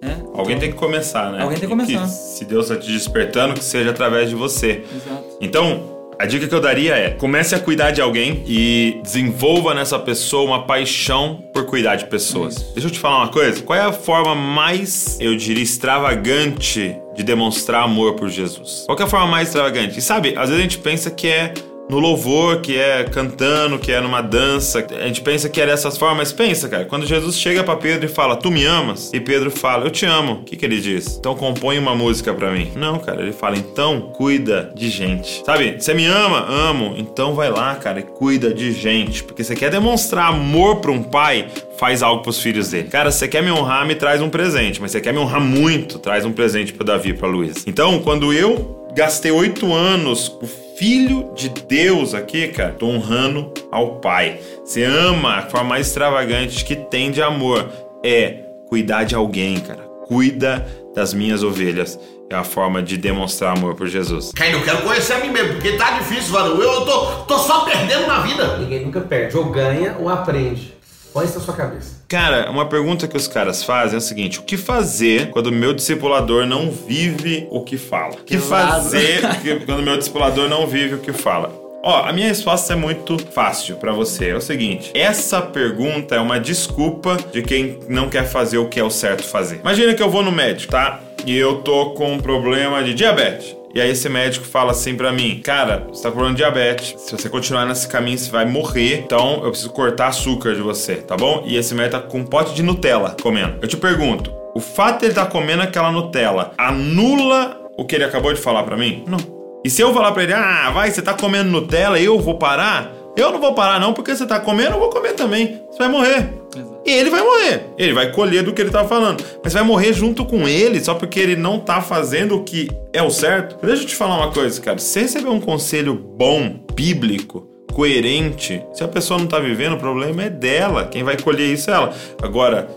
Né? 0.00 0.20
Alguém 0.34 0.56
Então, 0.56 0.58
tem 0.60 0.72
que 0.72 0.76
começar, 0.78 1.32
né? 1.32 1.42
Alguém 1.42 1.58
tem 1.58 1.68
que 1.68 1.74
E 1.74 1.76
começar. 1.86 2.06
se 2.06 2.44
Deus 2.44 2.70
está 2.70 2.76
te 2.80 2.90
despertando, 2.92 3.54
que 3.54 3.64
seja 3.64 3.90
através 3.90 4.28
de 4.28 4.34
você. 4.36 4.84
Exato. 4.94 5.24
Então, 5.40 5.91
a 6.22 6.26
dica 6.26 6.46
que 6.46 6.54
eu 6.54 6.60
daria 6.60 6.94
é: 6.94 7.10
comece 7.10 7.52
a 7.52 7.58
cuidar 7.58 7.90
de 7.90 8.00
alguém 8.00 8.44
e 8.46 9.00
desenvolva 9.02 9.74
nessa 9.74 9.98
pessoa 9.98 10.44
uma 10.44 10.62
paixão 10.64 11.42
por 11.52 11.66
cuidar 11.66 11.96
de 11.96 12.06
pessoas. 12.06 12.54
Deixa 12.74 12.86
eu 12.86 12.92
te 12.92 13.00
falar 13.00 13.18
uma 13.18 13.28
coisa: 13.28 13.60
qual 13.62 13.76
é 13.76 13.82
a 13.82 13.92
forma 13.92 14.32
mais, 14.32 15.18
eu 15.20 15.36
diria, 15.36 15.62
extravagante 15.64 16.96
de 17.16 17.24
demonstrar 17.24 17.82
amor 17.82 18.14
por 18.14 18.28
Jesus? 18.28 18.84
Qual 18.86 18.96
é 18.96 19.02
a 19.02 19.06
forma 19.06 19.26
mais 19.26 19.48
extravagante? 19.48 19.98
E 19.98 20.02
sabe, 20.02 20.34
às 20.36 20.48
vezes 20.48 20.58
a 20.58 20.62
gente 20.62 20.78
pensa 20.78 21.10
que 21.10 21.26
é 21.26 21.52
no 21.88 21.98
louvor, 21.98 22.60
que 22.60 22.78
é 22.78 23.04
cantando, 23.04 23.78
que 23.78 23.92
é 23.92 24.00
numa 24.00 24.22
dança. 24.22 24.86
A 24.90 25.06
gente 25.06 25.20
pensa 25.20 25.48
que 25.48 25.60
é 25.60 25.66
dessas 25.66 25.98
formas, 25.98 26.18
mas 26.18 26.32
pensa, 26.32 26.68
cara, 26.68 26.84
quando 26.84 27.06
Jesus 27.06 27.36
chega 27.36 27.62
pra 27.62 27.76
Pedro 27.76 28.06
e 28.06 28.08
fala, 28.08 28.36
tu 28.36 28.50
me 28.50 28.64
amas? 28.64 29.10
E 29.12 29.20
Pedro 29.20 29.50
fala, 29.50 29.84
eu 29.84 29.90
te 29.90 30.06
amo. 30.06 30.34
O 30.34 30.44
que 30.44 30.56
que 30.56 30.64
ele 30.64 30.80
diz? 30.80 31.16
Então 31.18 31.34
compõe 31.34 31.78
uma 31.78 31.94
música 31.94 32.32
pra 32.32 32.50
mim. 32.50 32.72
Não, 32.74 32.98
cara, 32.98 33.22
ele 33.22 33.32
fala, 33.32 33.56
então 33.56 34.12
cuida 34.12 34.72
de 34.74 34.88
gente. 34.88 35.42
Sabe, 35.44 35.76
você 35.78 35.92
me 35.92 36.06
ama? 36.06 36.46
Amo. 36.48 36.94
Então 36.96 37.34
vai 37.34 37.50
lá, 37.50 37.74
cara, 37.74 38.00
e 38.00 38.02
cuida 38.02 38.52
de 38.52 38.72
gente. 38.72 39.22
Porque 39.22 39.44
você 39.44 39.54
quer 39.54 39.70
demonstrar 39.70 40.28
amor 40.28 40.76
pra 40.76 40.90
um 40.90 41.02
pai, 41.02 41.48
faz 41.78 42.02
algo 42.02 42.22
pros 42.22 42.40
filhos 42.40 42.70
dele. 42.70 42.88
Cara, 42.88 43.10
você 43.10 43.28
quer 43.28 43.42
me 43.42 43.50
honrar, 43.50 43.86
me 43.86 43.94
traz 43.94 44.22
um 44.22 44.30
presente. 44.30 44.80
Mas 44.80 44.92
você 44.92 45.00
quer 45.00 45.12
me 45.12 45.18
honrar 45.18 45.40
muito, 45.40 45.98
traz 45.98 46.24
um 46.24 46.32
presente 46.32 46.72
pro 46.72 46.84
Davi 46.84 47.12
pra 47.12 47.28
Luiz. 47.28 47.64
Então, 47.66 47.98
quando 47.98 48.32
eu 48.32 48.81
gastei 48.94 49.30
oito 49.30 49.72
anos 49.72 50.28
com 50.28 50.44
o 50.44 50.48
filho 50.76 51.32
de 51.34 51.48
Deus 51.48 52.14
aqui, 52.14 52.48
cara, 52.48 52.72
tô 52.72 52.86
honrando 52.86 53.52
ao 53.70 53.96
pai. 53.96 54.40
Você 54.64 54.84
ama 54.84 55.36
a 55.36 55.42
forma 55.42 55.70
mais 55.70 55.86
extravagante 55.86 56.64
que 56.64 56.76
tem 56.76 57.10
de 57.10 57.22
amor 57.22 57.68
é 58.04 58.44
cuidar 58.68 59.04
de 59.04 59.14
alguém, 59.14 59.60
cara. 59.60 59.82
Cuida 60.06 60.66
das 60.94 61.14
minhas 61.14 61.42
ovelhas. 61.42 61.98
É 62.28 62.34
a 62.34 62.44
forma 62.44 62.82
de 62.82 62.96
demonstrar 62.96 63.56
amor 63.56 63.74
por 63.74 63.86
Jesus. 63.86 64.32
Cara, 64.34 64.52
eu 64.52 64.64
quero 64.64 64.78
conhecer 64.78 65.12
a 65.12 65.18
mim 65.18 65.30
mesmo, 65.30 65.54
porque 65.54 65.72
tá 65.72 65.98
difícil, 65.98 66.32
mano. 66.32 66.62
Eu 66.62 66.84
tô, 66.86 67.06
tô 67.24 67.38
só 67.38 67.60
perdendo 67.60 68.06
na 68.06 68.20
vida. 68.20 68.56
Ninguém 68.56 68.86
nunca 68.86 69.02
perde, 69.02 69.36
ou 69.36 69.50
ganha 69.50 69.96
ou 70.00 70.08
aprende. 70.08 70.72
Põe 71.12 71.26
isso 71.26 71.38
na 71.38 71.44
sua 71.44 71.54
cabeça. 71.54 71.96
Cara, 72.08 72.50
uma 72.50 72.66
pergunta 72.66 73.06
que 73.06 73.16
os 73.16 73.28
caras 73.28 73.62
fazem 73.62 73.94
é 73.96 73.98
o 73.98 74.00
seguinte: 74.00 74.38
o 74.38 74.42
que 74.42 74.56
fazer 74.56 75.30
quando 75.30 75.48
o 75.48 75.52
meu 75.52 75.72
discipulador 75.74 76.46
não 76.46 76.70
vive 76.70 77.46
o 77.50 77.62
que 77.62 77.76
fala? 77.76 78.14
O 78.14 78.24
que 78.24 78.36
Pesado. 78.36 78.72
fazer 78.84 79.20
que- 79.42 79.56
quando 79.66 79.80
o 79.80 79.82
meu 79.82 79.96
discipulador 79.98 80.48
não 80.48 80.66
vive 80.66 80.94
o 80.94 80.98
que 80.98 81.12
fala? 81.12 81.60
Ó, 81.84 82.04
a 82.04 82.12
minha 82.12 82.28
resposta 82.28 82.72
é 82.72 82.76
muito 82.76 83.18
fácil 83.32 83.74
pra 83.76 83.92
você. 83.92 84.28
É 84.30 84.36
o 84.36 84.40
seguinte: 84.40 84.90
essa 84.94 85.42
pergunta 85.42 86.14
é 86.14 86.20
uma 86.20 86.38
desculpa 86.38 87.16
de 87.32 87.42
quem 87.42 87.78
não 87.88 88.08
quer 88.08 88.24
fazer 88.24 88.58
o 88.58 88.68
que 88.68 88.78
é 88.80 88.84
o 88.84 88.90
certo 88.90 89.24
fazer. 89.24 89.56
Imagina 89.60 89.92
que 89.94 90.02
eu 90.02 90.08
vou 90.10 90.22
no 90.22 90.30
médico, 90.32 90.70
tá? 90.72 91.00
E 91.26 91.36
eu 91.36 91.56
tô 91.62 91.90
com 91.90 92.12
um 92.14 92.18
problema 92.20 92.82
de 92.82 92.94
diabetes. 92.94 93.54
E 93.74 93.80
aí 93.80 93.90
esse 93.90 94.08
médico 94.08 94.44
fala 94.44 94.72
assim 94.72 94.94
pra 94.94 95.12
mim, 95.12 95.40
cara, 95.42 95.86
você 95.88 96.02
tá 96.02 96.10
com 96.10 96.16
problema 96.16 96.34
de 96.34 96.42
diabetes. 96.42 96.94
Se 96.98 97.12
você 97.12 97.28
continuar 97.28 97.64
nesse 97.64 97.88
caminho, 97.88 98.18
você 98.18 98.30
vai 98.30 98.44
morrer. 98.44 99.02
Então 99.04 99.42
eu 99.44 99.50
preciso 99.50 99.70
cortar 99.70 100.08
açúcar 100.08 100.54
de 100.54 100.60
você, 100.60 100.96
tá 100.96 101.16
bom? 101.16 101.42
E 101.46 101.56
esse 101.56 101.74
médico 101.74 102.02
tá 102.02 102.06
com 102.06 102.18
um 102.18 102.24
pote 102.24 102.54
de 102.54 102.62
Nutella 102.62 103.16
comendo. 103.22 103.56
Eu 103.62 103.68
te 103.68 103.76
pergunto, 103.76 104.32
o 104.54 104.60
fato 104.60 105.00
de 105.00 105.06
ele 105.06 105.12
estar 105.12 105.24
tá 105.24 105.30
comendo 105.30 105.62
aquela 105.62 105.90
Nutella 105.90 106.52
anula 106.58 107.60
o 107.76 107.84
que 107.84 107.94
ele 107.94 108.04
acabou 108.04 108.32
de 108.32 108.40
falar 108.40 108.62
pra 108.64 108.76
mim? 108.76 109.04
Não. 109.06 109.18
E 109.64 109.70
se 109.70 109.80
eu 109.80 109.94
falar 109.94 110.12
pra 110.12 110.24
ele, 110.24 110.34
ah, 110.34 110.70
vai, 110.70 110.90
você 110.90 111.00
tá 111.00 111.14
comendo 111.14 111.50
Nutella, 111.50 111.98
eu 111.98 112.18
vou 112.18 112.36
parar? 112.36 112.92
Eu 113.16 113.30
não 113.30 113.40
vou 113.40 113.54
parar 113.54 113.78
não, 113.78 113.92
porque 113.92 114.14
você 114.14 114.26
tá 114.26 114.40
comendo, 114.40 114.72
eu 114.72 114.80
vou 114.80 114.90
comer 114.90 115.12
também. 115.14 115.62
Você 115.70 115.78
vai 115.78 115.88
morrer. 115.88 116.41
Exato. 116.54 116.80
E 116.84 116.90
ele 116.90 117.10
vai 117.10 117.22
morrer. 117.22 117.66
Ele 117.78 117.92
vai 117.92 118.10
colher 118.12 118.42
do 118.42 118.52
que 118.52 118.60
ele 118.60 118.70
tá 118.70 118.84
falando. 118.84 119.24
Mas 119.42 119.52
vai 119.52 119.62
morrer 119.62 119.92
junto 119.92 120.24
com 120.24 120.48
ele 120.48 120.82
só 120.82 120.94
porque 120.94 121.18
ele 121.18 121.36
não 121.36 121.58
tá 121.58 121.80
fazendo 121.80 122.36
o 122.36 122.44
que 122.44 122.68
é 122.92 123.02
o 123.02 123.10
certo. 123.10 123.56
Deixa 123.64 123.82
eu 123.82 123.86
te 123.86 123.96
falar 123.96 124.16
uma 124.16 124.30
coisa, 124.30 124.60
cara. 124.60 124.78
Se 124.78 125.00
receber 125.00 125.28
um 125.28 125.40
conselho 125.40 125.94
bom, 125.94 126.64
bíblico, 126.74 127.48
coerente, 127.72 128.62
se 128.74 128.84
a 128.84 128.88
pessoa 128.88 129.18
não 129.18 129.26
tá 129.26 129.38
vivendo, 129.38 129.74
o 129.74 129.78
problema 129.78 130.24
é 130.24 130.30
dela. 130.30 130.86
Quem 130.86 131.02
vai 131.02 131.16
colher 131.16 131.52
isso 131.52 131.70
é 131.70 131.74
ela. 131.74 131.94
Agora, 132.20 132.68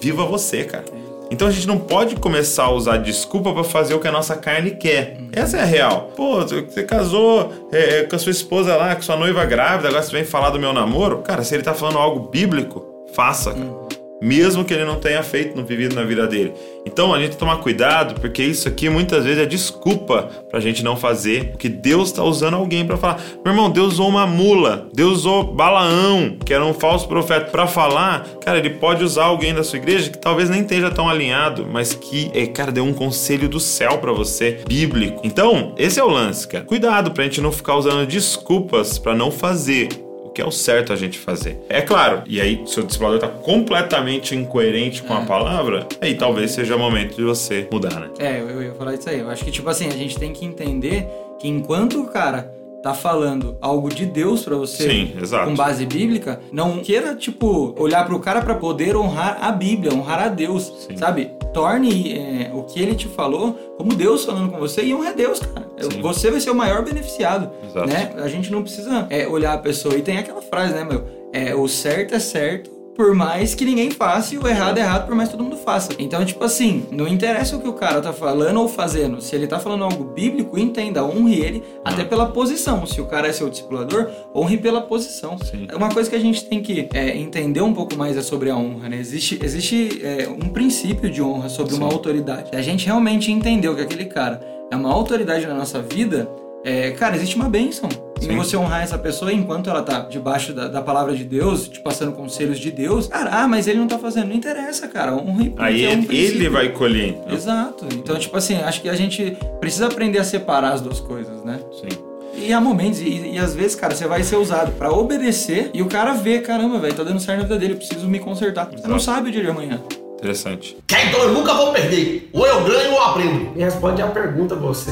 viva 0.00 0.24
você, 0.24 0.64
cara. 0.64 0.84
Então 1.30 1.48
a 1.48 1.50
gente 1.50 1.66
não 1.66 1.78
pode 1.78 2.16
começar 2.16 2.64
a 2.64 2.70
usar 2.70 2.98
desculpa 2.98 3.52
para 3.52 3.64
fazer 3.64 3.94
o 3.94 3.98
que 3.98 4.06
a 4.06 4.12
nossa 4.12 4.36
carne 4.36 4.72
quer. 4.72 5.16
Essa 5.32 5.56
é 5.56 5.62
a 5.62 5.64
real. 5.64 6.12
Pô, 6.14 6.42
você 6.42 6.84
casou 6.84 7.52
é, 7.72 8.00
é, 8.00 8.02
com 8.04 8.14
a 8.14 8.18
sua 8.18 8.30
esposa 8.30 8.76
lá, 8.76 8.94
com 8.94 9.02
sua 9.02 9.16
noiva 9.16 9.44
grávida, 9.44 9.88
agora 9.88 10.02
você 10.02 10.12
vem 10.12 10.24
falar 10.24 10.50
do 10.50 10.60
meu 10.60 10.72
namoro. 10.72 11.22
Cara, 11.22 11.42
se 11.42 11.54
ele 11.54 11.62
tá 11.62 11.74
falando 11.74 11.98
algo 11.98 12.28
bíblico, 12.28 12.93
faça. 13.14 13.52
Cara 13.52 13.94
mesmo 14.24 14.64
que 14.64 14.72
ele 14.72 14.86
não 14.86 14.96
tenha 14.96 15.22
feito, 15.22 15.54
não 15.54 15.66
vivido 15.66 15.94
na 15.94 16.02
vida 16.02 16.26
dele. 16.26 16.54
Então 16.86 17.12
a 17.12 17.20
gente 17.20 17.36
tomar 17.36 17.58
cuidado, 17.58 18.18
porque 18.20 18.42
isso 18.42 18.66
aqui 18.66 18.88
muitas 18.88 19.24
vezes 19.24 19.42
é 19.42 19.46
desculpa 19.46 20.30
pra 20.50 20.60
gente 20.60 20.82
não 20.82 20.96
fazer 20.96 21.52
o 21.54 21.58
que 21.58 21.68
Deus 21.68 22.08
está 22.08 22.24
usando 22.24 22.54
alguém 22.54 22.86
para 22.86 22.96
falar. 22.96 23.20
Meu 23.44 23.52
irmão, 23.52 23.70
Deus 23.70 23.94
usou 23.94 24.08
uma 24.08 24.26
mula, 24.26 24.88
Deus 24.94 25.18
usou 25.18 25.52
Balaão, 25.52 26.38
que 26.44 26.54
era 26.54 26.64
um 26.64 26.72
falso 26.72 27.06
profeta, 27.06 27.50
para 27.50 27.66
falar. 27.66 28.26
Cara, 28.42 28.58
ele 28.58 28.70
pode 28.70 29.04
usar 29.04 29.24
alguém 29.24 29.52
da 29.52 29.62
sua 29.62 29.78
igreja 29.78 30.10
que 30.10 30.18
talvez 30.18 30.48
nem 30.48 30.62
esteja 30.62 30.90
tão 30.90 31.06
alinhado, 31.06 31.66
mas 31.70 31.92
que, 31.92 32.30
é, 32.34 32.46
cara, 32.46 32.72
deu 32.72 32.84
um 32.84 32.94
conselho 32.94 33.46
do 33.46 33.60
céu 33.60 33.98
para 33.98 34.12
você, 34.12 34.60
bíblico. 34.66 35.20
Então, 35.22 35.74
esse 35.76 36.00
é 36.00 36.04
o 36.04 36.08
lance, 36.08 36.48
cara. 36.48 36.64
Cuidado 36.64 37.10
pra 37.10 37.24
gente 37.24 37.42
não 37.42 37.52
ficar 37.52 37.76
usando 37.76 38.06
desculpas 38.06 38.98
para 38.98 39.14
não 39.14 39.30
fazer 39.30 39.88
que 40.34 40.42
é 40.42 40.44
o 40.44 40.50
certo 40.50 40.92
a 40.92 40.96
gente 40.96 41.18
fazer. 41.18 41.58
É 41.68 41.80
claro, 41.80 42.22
e 42.26 42.40
aí, 42.40 42.62
se 42.66 42.80
o 42.80 42.82
discipulador 42.84 43.18
está 43.18 43.28
completamente 43.28 44.34
incoerente 44.34 45.02
com 45.02 45.14
é. 45.14 45.18
a 45.18 45.20
palavra, 45.20 45.86
aí 46.00 46.14
talvez 46.14 46.50
seja 46.50 46.76
o 46.76 46.78
momento 46.78 47.16
de 47.16 47.22
você 47.22 47.68
mudar, 47.70 48.00
né? 48.00 48.10
É, 48.18 48.40
eu 48.40 48.62
ia 48.62 48.72
falar 48.72 48.94
isso 48.94 49.08
aí. 49.08 49.20
Eu 49.20 49.30
acho 49.30 49.44
que, 49.44 49.50
tipo 49.50 49.68
assim, 49.68 49.86
a 49.86 49.96
gente 49.96 50.18
tem 50.18 50.32
que 50.32 50.44
entender 50.44 51.06
que 51.38 51.48
enquanto 51.48 52.00
o 52.00 52.06
cara 52.06 52.52
tá 52.84 52.92
falando 52.92 53.56
algo 53.62 53.88
de 53.88 54.04
Deus 54.04 54.42
para 54.42 54.56
você 54.56 54.90
Sim, 54.90 55.12
com 55.46 55.54
base 55.54 55.86
bíblica, 55.86 56.38
não 56.52 56.80
queira, 56.80 57.14
tipo, 57.14 57.74
olhar 57.78 58.04
pro 58.04 58.20
cara 58.20 58.42
para 58.42 58.54
poder 58.56 58.94
honrar 58.94 59.38
a 59.40 59.50
Bíblia, 59.50 59.94
honrar 59.94 60.20
a 60.20 60.28
Deus, 60.28 60.70
Sim. 60.86 60.94
sabe? 60.94 61.30
Torne 61.54 62.12
é, 62.12 62.50
o 62.52 62.62
que 62.64 62.82
ele 62.82 62.94
te 62.94 63.08
falou 63.08 63.58
como 63.78 63.94
Deus 63.94 64.26
falando 64.26 64.50
com 64.50 64.58
você 64.58 64.84
e 64.84 64.94
honre 64.94 65.08
a 65.08 65.12
Deus, 65.12 65.40
cara. 65.40 65.66
Sim. 65.80 66.02
Você 66.02 66.30
vai 66.30 66.40
ser 66.40 66.50
o 66.50 66.54
maior 66.54 66.84
beneficiado, 66.84 67.50
Exato. 67.66 67.88
né? 67.88 68.12
A 68.18 68.28
gente 68.28 68.52
não 68.52 68.62
precisa 68.62 69.06
é, 69.08 69.26
olhar 69.26 69.54
a 69.54 69.58
pessoa. 69.58 69.96
E 69.96 70.02
tem 70.02 70.18
aquela 70.18 70.42
frase, 70.42 70.74
né, 70.74 70.84
meu? 70.84 71.06
É, 71.32 71.54
o 71.54 71.66
certo 71.66 72.14
é 72.14 72.18
certo, 72.18 72.70
por 72.96 73.14
mais 73.14 73.54
que 73.54 73.64
ninguém 73.64 73.90
faça, 73.90 74.34
e 74.34 74.38
o 74.38 74.46
errado 74.46 74.78
é 74.78 74.80
errado, 74.80 75.06
por 75.06 75.14
mais 75.14 75.28
que 75.28 75.36
todo 75.36 75.44
mundo 75.44 75.56
faça. 75.56 75.92
Então, 75.98 76.24
tipo 76.24 76.42
assim, 76.44 76.86
não 76.90 77.08
interessa 77.08 77.56
o 77.56 77.60
que 77.60 77.68
o 77.68 77.72
cara 77.72 78.00
tá 78.00 78.12
falando 78.12 78.60
ou 78.60 78.68
fazendo. 78.68 79.20
Se 79.20 79.34
ele 79.34 79.46
tá 79.46 79.58
falando 79.58 79.84
algo 79.84 80.04
bíblico, 80.04 80.58
entenda, 80.58 81.04
honre 81.04 81.40
ele 81.40 81.62
até 81.84 82.04
pela 82.04 82.26
posição. 82.26 82.86
Se 82.86 83.00
o 83.00 83.06
cara 83.06 83.28
é 83.28 83.32
seu 83.32 83.50
discipulador, 83.50 84.08
honre 84.34 84.58
pela 84.58 84.80
posição. 84.80 85.36
Sim. 85.38 85.66
Uma 85.74 85.88
coisa 85.88 86.08
que 86.08 86.16
a 86.16 86.20
gente 86.20 86.44
tem 86.44 86.62
que 86.62 86.88
é, 86.94 87.16
entender 87.16 87.60
um 87.60 87.74
pouco 87.74 87.96
mais 87.96 88.16
é 88.16 88.22
sobre 88.22 88.50
a 88.50 88.56
honra, 88.56 88.88
né? 88.88 88.96
Existe, 88.98 89.38
existe 89.42 90.00
é, 90.02 90.28
um 90.28 90.48
princípio 90.48 91.10
de 91.10 91.20
honra 91.22 91.48
sobre 91.48 91.74
Sim. 91.74 91.80
uma 91.80 91.92
autoridade. 91.92 92.50
Se 92.50 92.56
a 92.56 92.62
gente 92.62 92.86
realmente 92.86 93.30
entendeu 93.32 93.74
que 93.74 93.82
aquele 93.82 94.04
cara 94.04 94.40
é 94.70 94.76
uma 94.76 94.92
autoridade 94.92 95.46
na 95.46 95.54
nossa 95.54 95.80
vida, 95.82 96.28
é, 96.64 96.92
cara, 96.92 97.16
existe 97.16 97.36
uma 97.36 97.48
bênção 97.48 97.88
Sim. 98.20 98.32
em 98.32 98.36
você 98.36 98.56
honrar 98.56 98.82
essa 98.82 98.98
pessoa 98.98 99.32
enquanto 99.32 99.68
ela 99.68 99.82
tá 99.82 100.00
debaixo 100.00 100.52
da, 100.52 100.68
da, 100.68 100.80
palavra 100.80 101.14
de 101.14 101.24
Deus, 101.24 101.68
te 101.68 101.80
passando 101.80 102.12
conselhos 102.12 102.58
de 102.58 102.70
Deus. 102.70 103.08
Cara, 103.08 103.30
ah, 103.30 103.48
mas 103.48 103.66
ele 103.66 103.78
não 103.78 103.86
tá 103.86 103.98
fazendo. 103.98 104.28
Não 104.28 104.36
interessa, 104.36 104.88
cara. 104.88 105.14
Honre 105.14 105.52
Aí 105.58 105.84
é 105.84 105.90
um 105.90 106.06
ele 106.10 106.48
vai 106.48 106.70
colher. 106.70 107.08
Então. 107.08 107.34
Exato. 107.34 107.86
Então, 107.92 108.16
tipo 108.18 108.36
assim, 108.36 108.56
acho 108.56 108.80
que 108.80 108.88
a 108.88 108.94
gente 108.94 109.36
precisa 109.60 109.86
aprender 109.86 110.18
a 110.18 110.24
separar 110.24 110.72
as 110.72 110.80
duas 110.80 111.00
coisas, 111.00 111.44
né? 111.44 111.60
Sim. 111.72 112.14
E 112.36 112.52
há 112.52 112.60
momentos, 112.60 113.00
e, 113.00 113.32
e, 113.34 113.38
às 113.38 113.54
vezes, 113.54 113.76
cara, 113.76 113.94
você 113.94 114.06
vai 114.06 114.22
ser 114.24 114.36
usado 114.36 114.72
para 114.72 114.90
obedecer 114.90 115.70
e 115.72 115.82
o 115.82 115.86
cara 115.86 116.14
vê, 116.14 116.40
caramba, 116.40 116.80
velho, 116.80 116.92
tá 116.92 117.04
dando 117.04 117.20
certo 117.20 117.38
na 117.38 117.44
vida 117.44 117.58
dele, 117.58 117.74
eu 117.74 117.76
preciso 117.76 118.08
me 118.08 118.18
consertar. 118.18 118.66
Exato. 118.66 118.82
Você 118.82 118.88
não 118.88 118.98
sabe 118.98 119.28
o 119.28 119.32
dia 119.32 119.42
de 119.42 119.48
amanhã. 119.48 119.80
Interessante. 120.18 120.76
então 120.88 121.20
eu 121.22 121.32
nunca 121.32 121.54
vou 121.54 121.72
perder. 121.72 122.30
Ou 122.32 122.46
eu 122.46 122.64
ganho 122.64 122.92
ou 122.92 122.96
eu 122.96 123.02
aprendo. 123.02 123.50
Me 123.54 123.62
responde 123.62 124.02
a 124.02 124.06
pergunta 124.06 124.54
você. 124.54 124.90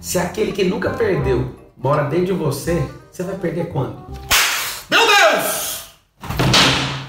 Se 0.00 0.18
aquele 0.18 0.52
que 0.52 0.64
nunca 0.64 0.90
perdeu 0.90 1.61
mora 1.82 2.04
dentro 2.04 2.26
de 2.26 2.32
você, 2.32 2.80
você 3.10 3.22
vai 3.24 3.34
perder 3.36 3.66
quando? 3.66 3.96
Meu 4.88 5.00
Deus! 5.00 5.82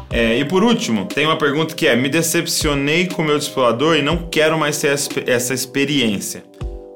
É, 0.09 0.37
e 0.37 0.45
por 0.45 0.63
último, 0.63 1.05
tem 1.05 1.25
uma 1.25 1.37
pergunta 1.37 1.75
que 1.75 1.87
é: 1.87 1.95
me 1.95 2.09
decepcionei 2.09 3.07
com 3.07 3.21
o 3.21 3.25
meu 3.25 3.37
discipulador 3.37 3.95
e 3.95 4.01
não 4.01 4.29
quero 4.29 4.57
mais 4.57 4.79
ter 4.79 4.95
essa 5.27 5.53
experiência. 5.53 6.43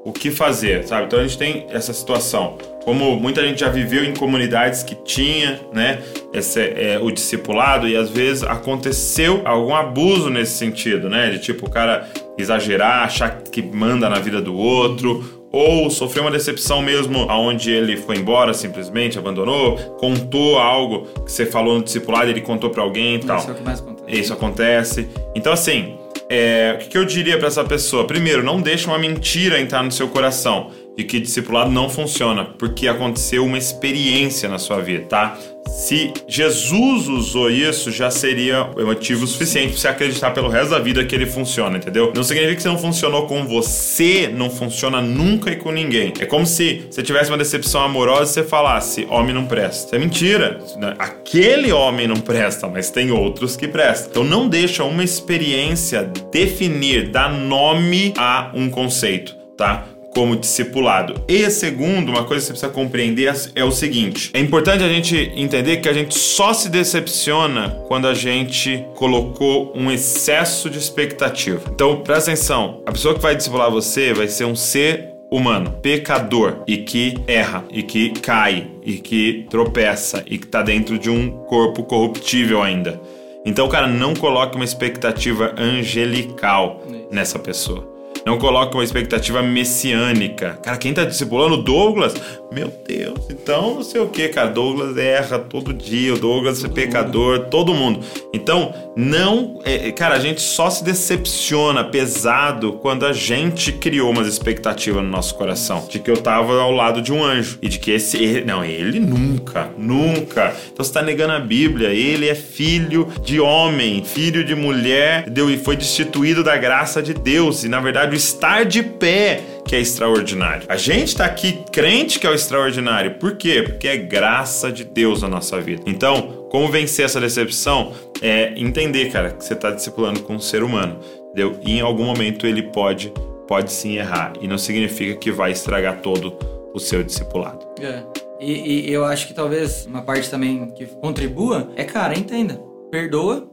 O 0.04 0.12
que 0.12 0.30
fazer, 0.30 0.86
sabe? 0.86 1.06
Então 1.06 1.18
a 1.18 1.22
gente 1.22 1.36
tem 1.36 1.66
essa 1.70 1.92
situação. 1.92 2.56
Como 2.82 3.16
muita 3.16 3.46
gente 3.46 3.60
já 3.60 3.68
viveu 3.68 4.04
em 4.04 4.14
comunidades 4.14 4.82
que 4.82 4.94
tinha, 4.94 5.60
né, 5.72 5.98
esse, 6.32 6.60
é, 6.60 6.98
o 6.98 7.10
discipulado 7.10 7.86
e 7.86 7.94
às 7.94 8.08
vezes 8.08 8.42
aconteceu 8.42 9.42
algum 9.44 9.74
abuso 9.74 10.30
nesse 10.30 10.56
sentido, 10.56 11.10
né, 11.10 11.28
de 11.28 11.40
tipo 11.40 11.66
o 11.66 11.70
cara 11.70 12.08
exagerar, 12.38 13.04
achar 13.04 13.42
que 13.42 13.60
manda 13.60 14.08
na 14.08 14.18
vida 14.18 14.40
do 14.40 14.56
outro, 14.56 15.37
ou 15.52 15.90
sofreu 15.90 16.24
uma 16.24 16.30
decepção 16.30 16.82
mesmo 16.82 17.26
aonde 17.28 17.70
ele 17.70 17.96
foi 17.96 18.16
embora 18.16 18.52
simplesmente, 18.52 19.18
abandonou, 19.18 19.76
contou 19.98 20.58
algo 20.58 21.06
que 21.24 21.32
você 21.32 21.46
falou 21.46 21.76
no 21.76 21.84
discipulado, 21.84 22.30
ele 22.30 22.40
contou 22.40 22.70
para 22.70 22.82
alguém 22.82 23.16
e 23.16 23.18
tal. 23.20 23.38
Isso 23.38 23.48
é 23.48 23.52
o 23.52 23.56
que 23.56 23.62
mais 23.62 23.80
acontece. 23.80 24.20
Isso 24.20 24.32
acontece. 24.32 25.08
Então 25.34 25.52
assim, 25.52 25.96
é, 26.28 26.74
o 26.74 26.78
que, 26.78 26.88
que 26.88 26.98
eu 26.98 27.04
diria 27.04 27.38
para 27.38 27.48
essa 27.48 27.64
pessoa? 27.64 28.06
Primeiro, 28.06 28.42
não 28.42 28.60
deixe 28.60 28.86
uma 28.86 28.98
mentira 28.98 29.60
entrar 29.60 29.82
no 29.82 29.90
seu 29.90 30.08
coração 30.08 30.70
de 30.98 31.04
que 31.04 31.20
discipulado 31.20 31.70
não 31.70 31.88
funciona, 31.88 32.44
porque 32.44 32.88
aconteceu 32.88 33.46
uma 33.46 33.56
experiência 33.56 34.48
na 34.48 34.58
sua 34.58 34.80
vida, 34.80 35.04
tá? 35.04 35.38
Se 35.68 36.12
Jesus 36.26 37.06
usou 37.06 37.48
isso, 37.48 37.92
já 37.92 38.10
seria 38.10 38.64
motivo 38.64 39.24
suficiente 39.24 39.68
para 39.68 39.78
você 39.78 39.88
acreditar 39.88 40.32
pelo 40.32 40.48
resto 40.48 40.70
da 40.70 40.80
vida 40.80 41.04
que 41.04 41.14
ele 41.14 41.26
funciona, 41.26 41.76
entendeu? 41.76 42.12
Não 42.16 42.24
significa 42.24 42.56
que 42.56 42.62
se 42.62 42.68
não 42.68 42.78
funcionou 42.78 43.26
com 43.26 43.46
você, 43.46 44.26
não 44.26 44.50
funciona 44.50 45.00
nunca 45.00 45.52
e 45.52 45.56
com 45.56 45.70
ninguém. 45.70 46.12
É 46.18 46.26
como 46.26 46.44
se 46.44 46.86
você 46.90 47.00
tivesse 47.00 47.30
uma 47.30 47.38
decepção 47.38 47.82
amorosa 47.82 48.32
e 48.32 48.34
você 48.34 48.42
falasse, 48.42 49.06
homem 49.08 49.32
não 49.32 49.46
presta. 49.46 49.86
Isso 49.86 49.94
é 49.94 49.98
mentira. 50.00 50.58
Aquele 50.98 51.70
homem 51.70 52.08
não 52.08 52.16
presta, 52.16 52.66
mas 52.66 52.90
tem 52.90 53.12
outros 53.12 53.54
que 53.54 53.68
prestam. 53.68 54.10
Então 54.10 54.24
não 54.24 54.48
deixa 54.48 54.82
uma 54.82 55.04
experiência 55.04 56.10
definir, 56.32 57.10
dar 57.10 57.30
nome 57.30 58.12
a 58.16 58.50
um 58.52 58.68
conceito, 58.68 59.36
tá? 59.56 59.86
Como 60.14 60.36
discipulado. 60.36 61.22
E 61.28 61.48
segundo, 61.50 62.10
uma 62.10 62.24
coisa 62.24 62.42
que 62.42 62.46
você 62.46 62.52
precisa 62.52 62.72
compreender 62.72 63.32
é 63.54 63.64
o 63.64 63.70
seguinte: 63.70 64.30
é 64.34 64.40
importante 64.40 64.82
a 64.82 64.88
gente 64.88 65.32
entender 65.36 65.78
que 65.78 65.88
a 65.88 65.92
gente 65.92 66.18
só 66.18 66.52
se 66.52 66.68
decepciona 66.68 67.70
quando 67.88 68.08
a 68.08 68.14
gente 68.14 68.84
colocou 68.94 69.72
um 69.74 69.90
excesso 69.90 70.68
de 70.68 70.78
expectativa. 70.78 71.62
Então, 71.72 72.00
presta 72.00 72.32
atenção: 72.32 72.82
a 72.86 72.92
pessoa 72.92 73.14
que 73.14 73.20
vai 73.20 73.36
discipular 73.36 73.70
você 73.70 74.12
vai 74.12 74.28
ser 74.28 74.44
um 74.44 74.56
ser 74.56 75.14
humano, 75.30 75.72
pecador 75.82 76.62
e 76.66 76.78
que 76.78 77.18
erra 77.26 77.64
e 77.70 77.82
que 77.82 78.10
cai 78.10 78.66
e 78.82 78.94
que 78.94 79.46
tropeça 79.50 80.24
e 80.26 80.38
que 80.38 80.46
está 80.46 80.62
dentro 80.62 80.98
de 80.98 81.10
um 81.10 81.30
corpo 81.44 81.82
corruptível 81.84 82.62
ainda. 82.62 83.00
Então, 83.44 83.68
cara, 83.68 83.86
não 83.86 84.14
coloque 84.14 84.56
uma 84.56 84.64
expectativa 84.64 85.54
angelical 85.56 86.82
nessa 87.10 87.38
pessoa. 87.38 87.97
Não 88.24 88.38
coloque 88.38 88.74
uma 88.74 88.84
expectativa 88.84 89.42
messiânica. 89.42 90.58
Cara, 90.62 90.76
quem 90.76 90.92
tá 90.92 91.04
discipulando 91.04 91.62
Douglas? 91.62 92.14
Meu 92.50 92.72
Deus, 92.86 93.26
então 93.30 93.74
não 93.74 93.82
sei 93.82 94.00
o 94.00 94.08
que, 94.08 94.28
cara. 94.28 94.48
Douglas 94.48 94.96
erra 94.96 95.38
todo 95.38 95.74
dia, 95.74 96.14
o 96.14 96.18
Douglas 96.18 96.64
é 96.64 96.68
pecador, 96.68 97.40
todo 97.50 97.74
mundo. 97.74 98.00
Então, 98.32 98.74
não. 98.96 99.60
É, 99.64 99.92
cara, 99.92 100.14
a 100.14 100.18
gente 100.18 100.40
só 100.40 100.70
se 100.70 100.82
decepciona 100.82 101.84
pesado 101.84 102.72
quando 102.74 103.04
a 103.04 103.12
gente 103.12 103.70
criou 103.72 104.10
umas 104.10 104.26
expectativas 104.26 105.02
no 105.02 105.10
nosso 105.10 105.34
coração. 105.34 105.86
De 105.90 105.98
que 105.98 106.10
eu 106.10 106.16
tava 106.16 106.60
ao 106.60 106.72
lado 106.72 107.02
de 107.02 107.12
um 107.12 107.22
anjo. 107.22 107.58
E 107.60 107.68
de 107.68 107.78
que 107.78 107.90
esse. 107.90 108.42
Não, 108.46 108.64
ele 108.64 108.98
nunca, 108.98 109.68
nunca. 109.76 110.54
Então 110.72 110.84
você 110.84 110.92
tá 110.92 111.02
negando 111.02 111.34
a 111.34 111.40
Bíblia. 111.40 111.90
Ele 111.90 112.28
é 112.28 112.34
filho 112.34 113.08
de 113.22 113.38
homem, 113.38 114.02
filho 114.04 114.42
de 114.42 114.54
mulher, 114.54 115.28
deu 115.28 115.50
e 115.50 115.58
foi 115.58 115.76
destituído 115.76 116.42
da 116.42 116.56
graça 116.56 117.02
de 117.02 117.12
Deus. 117.12 117.62
E 117.62 117.68
na 117.68 117.80
verdade, 117.80 118.07
estar 118.16 118.64
de 118.64 118.82
pé 118.82 119.40
que 119.66 119.76
é 119.76 119.80
extraordinário. 119.80 120.64
A 120.68 120.76
gente 120.76 121.08
está 121.08 121.26
aqui 121.26 121.64
crente 121.70 122.18
que 122.18 122.26
é 122.26 122.30
o 122.30 122.34
extraordinário. 122.34 123.16
Por 123.18 123.36
quê? 123.36 123.62
Porque 123.62 123.86
é 123.86 123.96
graça 123.96 124.72
de 124.72 124.84
Deus 124.84 125.22
na 125.22 125.28
nossa 125.28 125.60
vida. 125.60 125.82
Então, 125.86 126.46
como 126.50 126.68
vencer 126.68 127.04
essa 127.04 127.20
decepção? 127.20 127.92
É 128.22 128.52
entender, 128.56 129.10
cara, 129.10 129.30
que 129.30 129.44
você 129.44 129.52
está 129.52 129.70
discipulando 129.70 130.20
com 130.20 130.34
um 130.34 130.40
ser 130.40 130.62
humano. 130.62 130.98
Entendeu? 131.30 131.58
E 131.62 131.78
em 131.78 131.80
algum 131.80 132.04
momento 132.04 132.46
ele 132.46 132.62
pode, 132.62 133.12
pode 133.46 133.70
sim 133.70 133.96
errar. 133.96 134.32
E 134.40 134.48
não 134.48 134.58
significa 134.58 135.16
que 135.16 135.30
vai 135.30 135.52
estragar 135.52 136.00
todo 136.00 136.36
o 136.72 136.78
seu 136.78 137.02
discipulado. 137.02 137.66
É. 137.80 138.02
E, 138.40 138.88
e 138.88 138.92
eu 138.92 139.04
acho 139.04 139.26
que 139.26 139.34
talvez 139.34 139.84
uma 139.86 140.02
parte 140.02 140.30
também 140.30 140.70
que 140.70 140.86
contribua 140.86 141.70
é, 141.76 141.84
cara, 141.84 142.18
entenda. 142.18 142.60
Perdoa, 142.90 143.48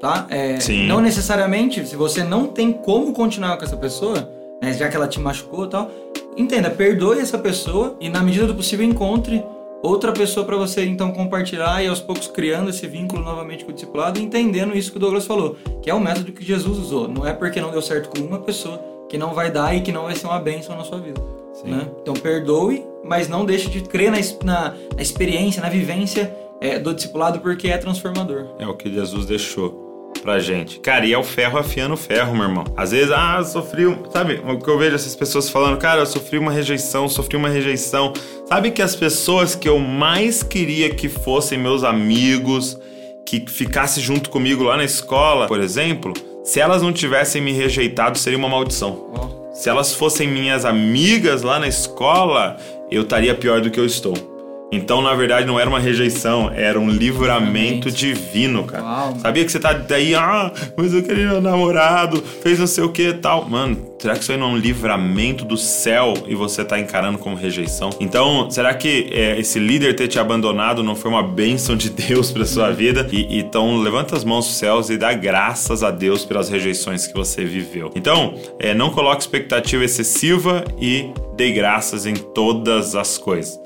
tá? 0.00 0.26
É, 0.30 0.58
Sim. 0.60 0.86
Não 0.86 1.00
necessariamente, 1.00 1.86
se 1.86 1.96
você 1.96 2.22
não 2.24 2.46
tem 2.46 2.72
como 2.72 3.12
continuar 3.12 3.56
com 3.56 3.64
essa 3.64 3.76
pessoa, 3.76 4.28
né, 4.62 4.72
já 4.72 4.88
que 4.88 4.96
ela 4.96 5.08
te 5.08 5.18
machucou 5.20 5.64
e 5.64 5.68
tal, 5.68 5.90
entenda, 6.36 6.70
perdoe 6.70 7.18
essa 7.20 7.38
pessoa 7.38 7.96
e 8.00 8.08
na 8.08 8.20
medida 8.22 8.46
do 8.46 8.54
possível 8.54 8.84
encontre 8.86 9.44
outra 9.82 10.10
pessoa 10.12 10.44
para 10.44 10.56
você 10.56 10.84
então 10.84 11.12
compartilhar 11.12 11.82
e 11.82 11.86
aos 11.88 12.00
poucos 12.00 12.26
criando 12.26 12.70
esse 12.70 12.86
vínculo 12.86 13.22
novamente 13.22 13.64
com 13.64 13.70
o 13.70 13.74
discipulado 13.74 14.18
e 14.18 14.22
entendendo 14.22 14.76
isso 14.76 14.90
que 14.90 14.96
o 14.96 15.00
Douglas 15.00 15.24
falou, 15.26 15.56
que 15.82 15.88
é 15.88 15.94
o 15.94 16.00
método 16.00 16.32
que 16.32 16.44
Jesus 16.44 16.78
usou. 16.78 17.06
Não 17.08 17.26
é 17.26 17.32
porque 17.32 17.60
não 17.60 17.70
deu 17.70 17.80
certo 17.82 18.08
com 18.08 18.24
uma 18.26 18.38
pessoa 18.40 18.80
que 19.08 19.16
não 19.16 19.32
vai 19.34 19.50
dar 19.50 19.74
e 19.76 19.80
que 19.80 19.92
não 19.92 20.04
vai 20.04 20.14
ser 20.16 20.26
uma 20.26 20.38
bênção 20.40 20.76
na 20.76 20.84
sua 20.84 20.98
vida. 20.98 21.20
Né? 21.64 21.88
Então 22.02 22.14
perdoe, 22.14 22.84
mas 23.04 23.28
não 23.28 23.44
deixe 23.44 23.68
de 23.68 23.80
crer 23.80 24.12
na, 24.12 24.18
na- 24.44 24.74
na 24.94 25.02
experiência, 25.02 25.60
na 25.62 25.68
vivência 25.68 26.32
é, 26.60 26.78
do 26.78 26.92
discipulado 26.94 27.40
porque 27.40 27.68
é 27.68 27.78
transformador. 27.78 28.46
É 28.58 28.66
o 28.66 28.74
que 28.74 28.92
Jesus 28.92 29.26
deixou 29.26 29.87
pra 30.20 30.38
gente. 30.38 30.80
Cara, 30.80 31.06
e 31.06 31.12
é 31.12 31.18
o 31.18 31.22
ferro 31.22 31.58
afiando 31.58 31.94
o 31.94 31.96
ferro, 31.96 32.34
meu 32.34 32.44
irmão. 32.44 32.64
Às 32.76 32.90
vezes, 32.90 33.10
ah, 33.10 33.42
sofri, 33.44 33.84
sabe, 34.12 34.40
o 34.46 34.58
que 34.58 34.68
eu 34.68 34.78
vejo 34.78 34.94
essas 34.94 35.14
pessoas 35.14 35.48
falando, 35.48 35.78
cara, 35.78 36.00
eu 36.00 36.06
sofri 36.06 36.38
uma 36.38 36.52
rejeição, 36.52 37.08
sofri 37.08 37.36
uma 37.36 37.48
rejeição. 37.48 38.12
Sabe 38.46 38.70
que 38.70 38.82
as 38.82 38.94
pessoas 38.94 39.54
que 39.54 39.68
eu 39.68 39.78
mais 39.78 40.42
queria 40.42 40.90
que 40.90 41.08
fossem 41.08 41.58
meus 41.58 41.84
amigos, 41.84 42.78
que 43.24 43.44
ficasse 43.48 44.00
junto 44.00 44.30
comigo 44.30 44.64
lá 44.64 44.76
na 44.76 44.84
escola, 44.84 45.46
por 45.46 45.60
exemplo, 45.60 46.14
se 46.44 46.60
elas 46.60 46.82
não 46.82 46.92
tivessem 46.92 47.42
me 47.42 47.52
rejeitado, 47.52 48.16
seria 48.16 48.38
uma 48.38 48.48
maldição. 48.48 49.38
Se 49.52 49.68
elas 49.68 49.92
fossem 49.94 50.28
minhas 50.28 50.64
amigas 50.64 51.42
lá 51.42 51.58
na 51.58 51.68
escola, 51.68 52.56
eu 52.90 53.02
estaria 53.02 53.34
pior 53.34 53.60
do 53.60 53.70
que 53.70 53.78
eu 53.78 53.84
estou. 53.84 54.37
Então, 54.70 55.00
na 55.00 55.14
verdade, 55.14 55.46
não 55.46 55.58
era 55.58 55.68
uma 55.68 55.80
rejeição, 55.80 56.50
era 56.54 56.78
um 56.78 56.90
livramento 56.90 57.90
divino, 57.90 58.64
cara. 58.64 58.84
Uau. 58.84 59.16
Sabia 59.18 59.44
que 59.44 59.50
você 59.50 59.58
tá 59.58 59.72
daí, 59.72 60.14
ah, 60.14 60.52
mas 60.76 60.92
eu 60.92 61.02
queria 61.02 61.28
meu 61.28 61.40
namorado, 61.40 62.22
fez 62.42 62.58
não 62.58 62.66
sei 62.66 62.84
o 62.84 62.90
que 62.90 63.08
e 63.08 63.14
tal. 63.14 63.48
Mano, 63.48 63.94
será 63.98 64.14
que 64.14 64.20
isso 64.20 64.32
aí 64.32 64.36
não 64.36 64.50
é 64.50 64.52
um 64.52 64.56
livramento 64.58 65.44
do 65.44 65.56
céu 65.56 66.12
e 66.26 66.34
você 66.34 66.64
tá 66.64 66.78
encarando 66.78 67.16
como 67.16 67.34
rejeição? 67.34 67.88
Então, 67.98 68.50
será 68.50 68.74
que 68.74 69.08
é, 69.10 69.40
esse 69.40 69.58
líder 69.58 69.96
ter 69.96 70.06
te 70.06 70.18
abandonado 70.18 70.82
não 70.82 70.94
foi 70.94 71.10
uma 71.10 71.22
bênção 71.22 71.74
de 71.74 71.88
Deus 71.88 72.30
pra 72.30 72.44
sua 72.44 72.70
vida? 72.70 73.08
E, 73.10 73.38
então, 73.38 73.78
levanta 73.78 74.14
as 74.14 74.24
mãos 74.24 74.38
aos 74.38 74.56
céus 74.56 74.90
e 74.90 74.98
dá 74.98 75.14
graças 75.14 75.82
a 75.82 75.90
Deus 75.90 76.26
pelas 76.26 76.50
rejeições 76.50 77.06
que 77.06 77.14
você 77.14 77.42
viveu. 77.42 77.90
Então, 77.94 78.34
é, 78.58 78.74
não 78.74 78.90
coloque 78.90 79.22
expectativa 79.22 79.82
excessiva 79.82 80.62
e 80.78 81.10
dê 81.34 81.52
graças 81.52 82.04
em 82.04 82.14
todas 82.14 82.94
as 82.94 83.16
coisas. 83.16 83.58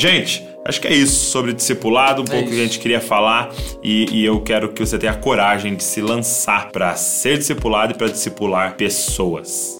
Gente, 0.00 0.40
acho 0.66 0.80
que 0.80 0.88
é 0.88 0.96
isso 0.96 1.28
sobre 1.30 1.52
discipulado, 1.52 2.22
um 2.22 2.24
pouco 2.24 2.48
que 2.48 2.56
a 2.56 2.64
isso. 2.64 2.72
gente 2.72 2.80
queria 2.80 3.02
falar 3.02 3.52
e, 3.84 4.08
e 4.08 4.24
eu 4.24 4.40
quero 4.42 4.72
que 4.72 4.80
você 4.80 4.98
tenha 4.98 5.12
a 5.12 5.20
coragem 5.20 5.76
de 5.76 5.84
se 5.84 6.00
lançar 6.00 6.72
para 6.72 6.96
ser 6.96 7.36
discipulado 7.36 7.92
e 7.92 7.98
para 7.98 8.08
discipular 8.08 8.80
pessoas. 8.80 9.76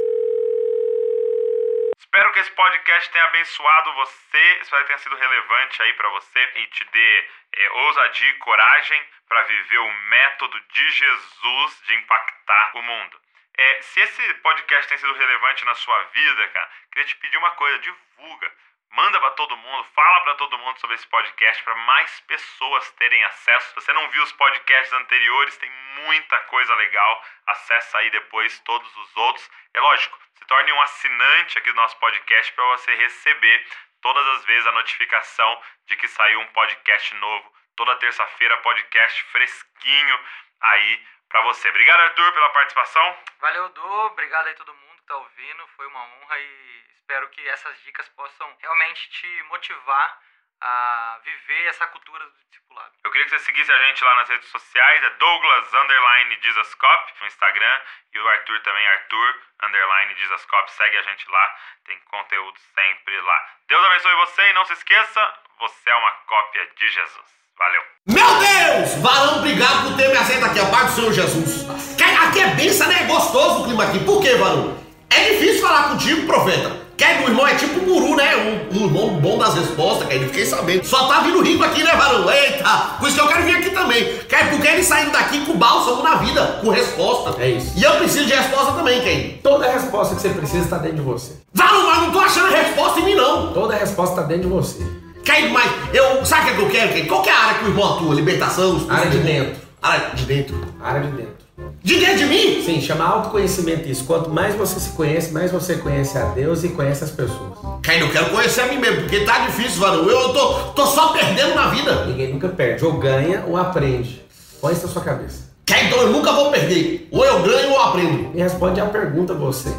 Espero 1.96 2.32
que 2.34 2.38
esse 2.38 2.52
podcast 2.52 3.08
tenha 3.08 3.24
abençoado 3.32 3.94
você, 3.94 4.44
espero 4.60 4.82
que 4.82 4.88
tenha 4.92 4.98
sido 4.98 5.16
relevante 5.16 5.80
aí 5.80 5.92
para 5.94 6.10
você 6.10 6.40
e 6.54 6.66
te 6.66 6.84
dê 6.92 7.24
é, 7.56 7.70
ousadia 7.88 8.28
e 8.28 8.38
coragem 8.44 9.00
para 9.26 9.40
viver 9.44 9.78
o 9.78 9.92
método 10.10 10.60
de 10.74 10.84
Jesus 11.00 11.80
de 11.88 11.94
impactar 11.94 12.72
o 12.76 12.82
mundo. 12.82 13.16
É, 13.56 13.80
se 13.80 14.00
esse 14.00 14.34
podcast 14.44 14.86
tem 14.86 14.98
sido 14.98 15.14
relevante 15.14 15.64
na 15.64 15.74
sua 15.76 15.98
vida, 16.12 16.48
cara, 16.48 16.68
queria 16.92 17.08
te 17.08 17.16
pedir 17.16 17.38
uma 17.38 17.52
coisa, 17.52 17.78
divulga. 17.78 18.52
Manda 18.92 19.20
pra 19.20 19.30
todo 19.30 19.56
mundo, 19.56 19.84
fala 19.94 20.20
pra 20.22 20.34
todo 20.34 20.58
mundo 20.58 20.80
sobre 20.80 20.96
esse 20.96 21.06
podcast 21.06 21.62
para 21.62 21.74
mais 21.76 22.20
pessoas 22.20 22.90
terem 22.92 23.22
acesso. 23.24 23.68
Se 23.68 23.74
você 23.76 23.92
não 23.92 24.08
viu 24.10 24.22
os 24.22 24.32
podcasts 24.32 24.92
anteriores, 24.92 25.56
tem 25.58 25.70
muita 25.70 26.36
coisa 26.38 26.74
legal. 26.74 27.24
Acessa 27.46 27.98
aí 27.98 28.10
depois 28.10 28.58
todos 28.60 28.96
os 28.96 29.16
outros. 29.16 29.48
É 29.74 29.80
lógico, 29.80 30.18
se 30.34 30.44
torne 30.44 30.72
um 30.72 30.82
assinante 30.82 31.58
aqui 31.58 31.70
do 31.70 31.76
nosso 31.76 31.96
podcast 31.98 32.52
para 32.52 32.64
você 32.64 32.94
receber 32.96 33.66
todas 34.02 34.26
as 34.28 34.44
vezes 34.44 34.66
a 34.66 34.72
notificação 34.72 35.62
de 35.86 35.94
que 35.96 36.08
saiu 36.08 36.40
um 36.40 36.46
podcast 36.48 37.14
novo. 37.14 37.54
Toda 37.76 37.96
terça-feira, 37.96 38.56
podcast 38.58 39.22
fresquinho 39.24 40.20
aí 40.60 41.06
pra 41.28 41.42
você. 41.42 41.68
Obrigado, 41.68 42.00
Arthur, 42.00 42.32
pela 42.32 42.50
participação. 42.50 43.18
Valeu, 43.38 43.68
Du. 43.68 43.86
Obrigado 44.06 44.48
aí 44.48 44.54
todo 44.54 44.74
mundo 44.74 44.89
que 45.10 45.14
tá 45.14 45.16
ouvindo. 45.16 45.66
Foi 45.76 45.86
uma 45.88 46.00
honra 46.04 46.38
e 46.38 46.84
espero 46.94 47.28
que 47.30 47.46
essas 47.48 47.76
dicas 47.82 48.08
possam 48.10 48.46
realmente 48.60 49.10
te 49.10 49.42
motivar 49.48 50.18
a 50.62 51.18
viver 51.24 51.66
essa 51.68 51.86
cultura 51.88 52.22
do 52.22 52.32
discipulado. 52.50 52.92
Eu 53.02 53.10
queria 53.10 53.24
que 53.24 53.30
você 53.30 53.38
seguisse 53.44 53.72
a 53.72 53.78
gente 53.88 54.04
lá 54.04 54.14
nas 54.16 54.28
redes 54.28 54.48
sociais, 54.50 55.02
é 55.02 55.10
Douglas 55.10 55.72
Underline 55.74 56.38
Jesuscop 56.42 57.14
no 57.20 57.26
Instagram 57.26 57.80
e 58.12 58.18
o 58.20 58.28
Arthur 58.28 58.60
também, 58.60 58.86
Arthur 58.86 59.40
Underline 59.62 60.14
Jesuscop. 60.16 60.70
Segue 60.72 60.96
a 60.98 61.02
gente 61.02 61.28
lá, 61.30 61.56
tem 61.86 61.98
conteúdo 62.10 62.58
sempre 62.74 63.20
lá. 63.22 63.46
Deus 63.68 63.84
abençoe 63.84 64.14
você 64.16 64.50
e 64.50 64.52
não 64.52 64.64
se 64.66 64.74
esqueça, 64.74 65.34
você 65.58 65.90
é 65.90 65.94
uma 65.94 66.12
cópia 66.26 66.66
de 66.76 66.88
Jesus. 66.88 67.40
Valeu! 67.56 67.82
Meu 68.06 68.38
Deus! 68.38 69.02
Varão, 69.02 69.38
obrigado 69.38 69.88
por 69.88 69.96
ter 69.96 70.08
me 70.08 70.16
aceito 70.16 70.44
aqui, 70.44 70.60
a 70.60 70.70
paz 70.70 70.90
do 70.94 70.96
Senhor 71.00 71.12
Jesus. 71.12 71.96
Que- 71.96 72.10
Aqui 72.30 72.40
é 72.42 72.54
benção, 72.54 72.86
né? 72.86 73.02
É 73.02 73.06
gostoso 73.06 73.62
o 73.62 73.64
clima 73.64 73.82
aqui. 73.88 74.04
Por 74.04 74.22
quê, 74.22 74.36
varão? 74.36 74.78
É 75.10 75.32
difícil 75.32 75.60
falar 75.60 75.90
contigo, 75.90 76.26
profeta. 76.26 76.80
Quer 76.96 77.16
do 77.16 77.30
irmão 77.30 77.48
é 77.48 77.54
tipo 77.54 77.80
um 77.80 77.84
guru, 77.86 78.14
né? 78.14 78.36
Um, 78.70 78.78
um 78.78 78.84
irmão 78.84 79.08
bom 79.20 79.38
das 79.38 79.54
respostas, 79.54 80.06
que 80.06 80.16
eu 80.16 80.24
fiquei 80.24 80.44
sabendo. 80.44 80.84
Só 80.84 81.08
tá 81.08 81.20
vindo 81.20 81.40
rico 81.42 81.64
aqui, 81.64 81.82
né, 81.82 81.96
varão? 81.96 82.30
Eita! 82.30 82.68
Por 82.98 83.08
isso 83.08 83.16
que 83.16 83.22
eu 83.22 83.28
quero 83.28 83.42
vir 83.44 83.56
aqui 83.56 83.70
também. 83.70 84.18
Quer 84.28 84.50
porque 84.50 84.68
ele 84.68 84.84
saindo 84.84 85.10
daqui 85.10 85.44
com 85.46 85.54
bálsamo 85.54 86.02
na 86.02 86.16
vida, 86.16 86.58
com 86.60 86.68
resposta. 86.68 87.42
É 87.42 87.52
isso. 87.52 87.72
E 87.78 87.82
eu 87.82 87.92
preciso 87.92 88.26
de 88.26 88.34
resposta 88.34 88.72
também, 88.72 89.00
Ken. 89.00 89.38
Toda 89.42 89.70
resposta 89.70 90.14
que 90.14 90.20
você 90.20 90.28
precisa 90.28 90.64
está 90.64 90.76
dentro 90.76 90.98
de 90.98 91.02
você. 91.02 91.32
Varão, 91.54 91.86
mas 91.86 92.02
não 92.02 92.12
tô 92.12 92.20
achando 92.20 92.54
a 92.54 92.58
resposta 92.58 93.00
em 93.00 93.04
mim, 93.04 93.14
não. 93.14 93.52
Toda 93.54 93.74
resposta 93.74 94.16
está 94.16 94.26
dentro 94.26 94.48
de 94.48 94.54
você. 94.54 94.86
Quer 95.24 95.48
mas 95.48 95.72
eu. 95.94 96.22
Sabe 96.26 96.42
o 96.42 96.46
que 96.50 96.54
que 96.54 96.62
eu 96.62 96.68
quero, 96.68 96.92
Ken? 96.92 97.06
Qual 97.06 97.22
que 97.22 97.30
é 97.30 97.32
a 97.32 97.38
área 97.38 97.58
que 97.60 97.64
o 97.64 97.68
irmão 97.68 97.94
atua? 97.94 98.14
Libertação? 98.14 98.86
Área 98.90 99.10
de 99.10 99.18
dentro. 99.18 99.56
Área 99.82 100.10
de 100.10 100.24
dentro. 100.24 100.74
Área 100.82 101.00
de 101.00 101.12
dentro. 101.12 101.39
De 101.82 101.98
dentro 101.98 102.18
de 102.18 102.26
mim? 102.26 102.62
Sim, 102.62 102.80
chama 102.80 103.04
autoconhecimento 103.04 103.88
isso. 103.88 104.04
Quanto 104.04 104.28
mais 104.30 104.54
você 104.54 104.78
se 104.78 104.90
conhece, 104.90 105.32
mais 105.32 105.50
você 105.50 105.76
conhece 105.76 106.18
a 106.18 106.26
Deus 106.26 106.62
e 106.62 106.68
conhece 106.70 107.04
as 107.04 107.10
pessoas. 107.10 107.58
Caio, 107.82 108.06
eu 108.06 108.10
quero 108.10 108.30
conhecer 108.30 108.60
a 108.60 108.66
mim 108.66 108.78
mesmo, 108.78 109.02
porque 109.02 109.20
tá 109.20 109.46
difícil, 109.46 109.80
varão. 109.80 110.08
Eu 110.08 110.32
tô, 110.32 110.54
tô 110.72 110.86
só 110.86 111.08
perdendo 111.12 111.54
na 111.54 111.68
vida. 111.68 112.04
Ninguém 112.04 112.32
nunca 112.32 112.48
perde. 112.48 112.84
Ou 112.84 112.94
ganha 112.94 113.44
ou 113.46 113.56
aprende. 113.56 114.22
Põe 114.60 114.74
isso 114.74 114.86
na 114.86 114.92
sua 114.92 115.02
cabeça. 115.02 115.50
Caio, 115.66 115.86
então 115.86 116.00
eu 116.00 116.08
nunca 116.08 116.32
vou 116.32 116.50
perder. 116.50 117.08
Ou 117.10 117.24
eu 117.24 117.42
ganho 117.42 117.70
ou 117.70 117.80
aprendo. 117.80 118.30
Me 118.34 118.42
responde 118.42 118.80
a 118.80 118.86
pergunta 118.86 119.32
você. 119.32 119.70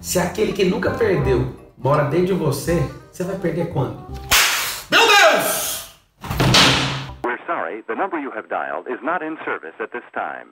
Se 0.00 0.18
aquele 0.18 0.52
que 0.52 0.64
nunca 0.64 0.90
perdeu 0.92 1.54
mora 1.76 2.04
dentro 2.04 2.26
de 2.26 2.32
você, 2.32 2.82
você 3.12 3.24
vai 3.24 3.36
perder 3.36 3.68
quando? 3.72 3.96
Meu 4.90 5.00
Deus! 5.00 5.94
We're 7.24 7.38
sorry, 7.46 7.82
the 7.86 7.94
number 7.94 8.18
you 8.18 8.30
have 8.30 8.48
dialed 8.48 8.88
is 8.88 9.02
not 9.02 9.22
in 9.22 9.36
service 9.44 9.74
at 9.78 9.90
this 9.92 10.04
time. 10.14 10.48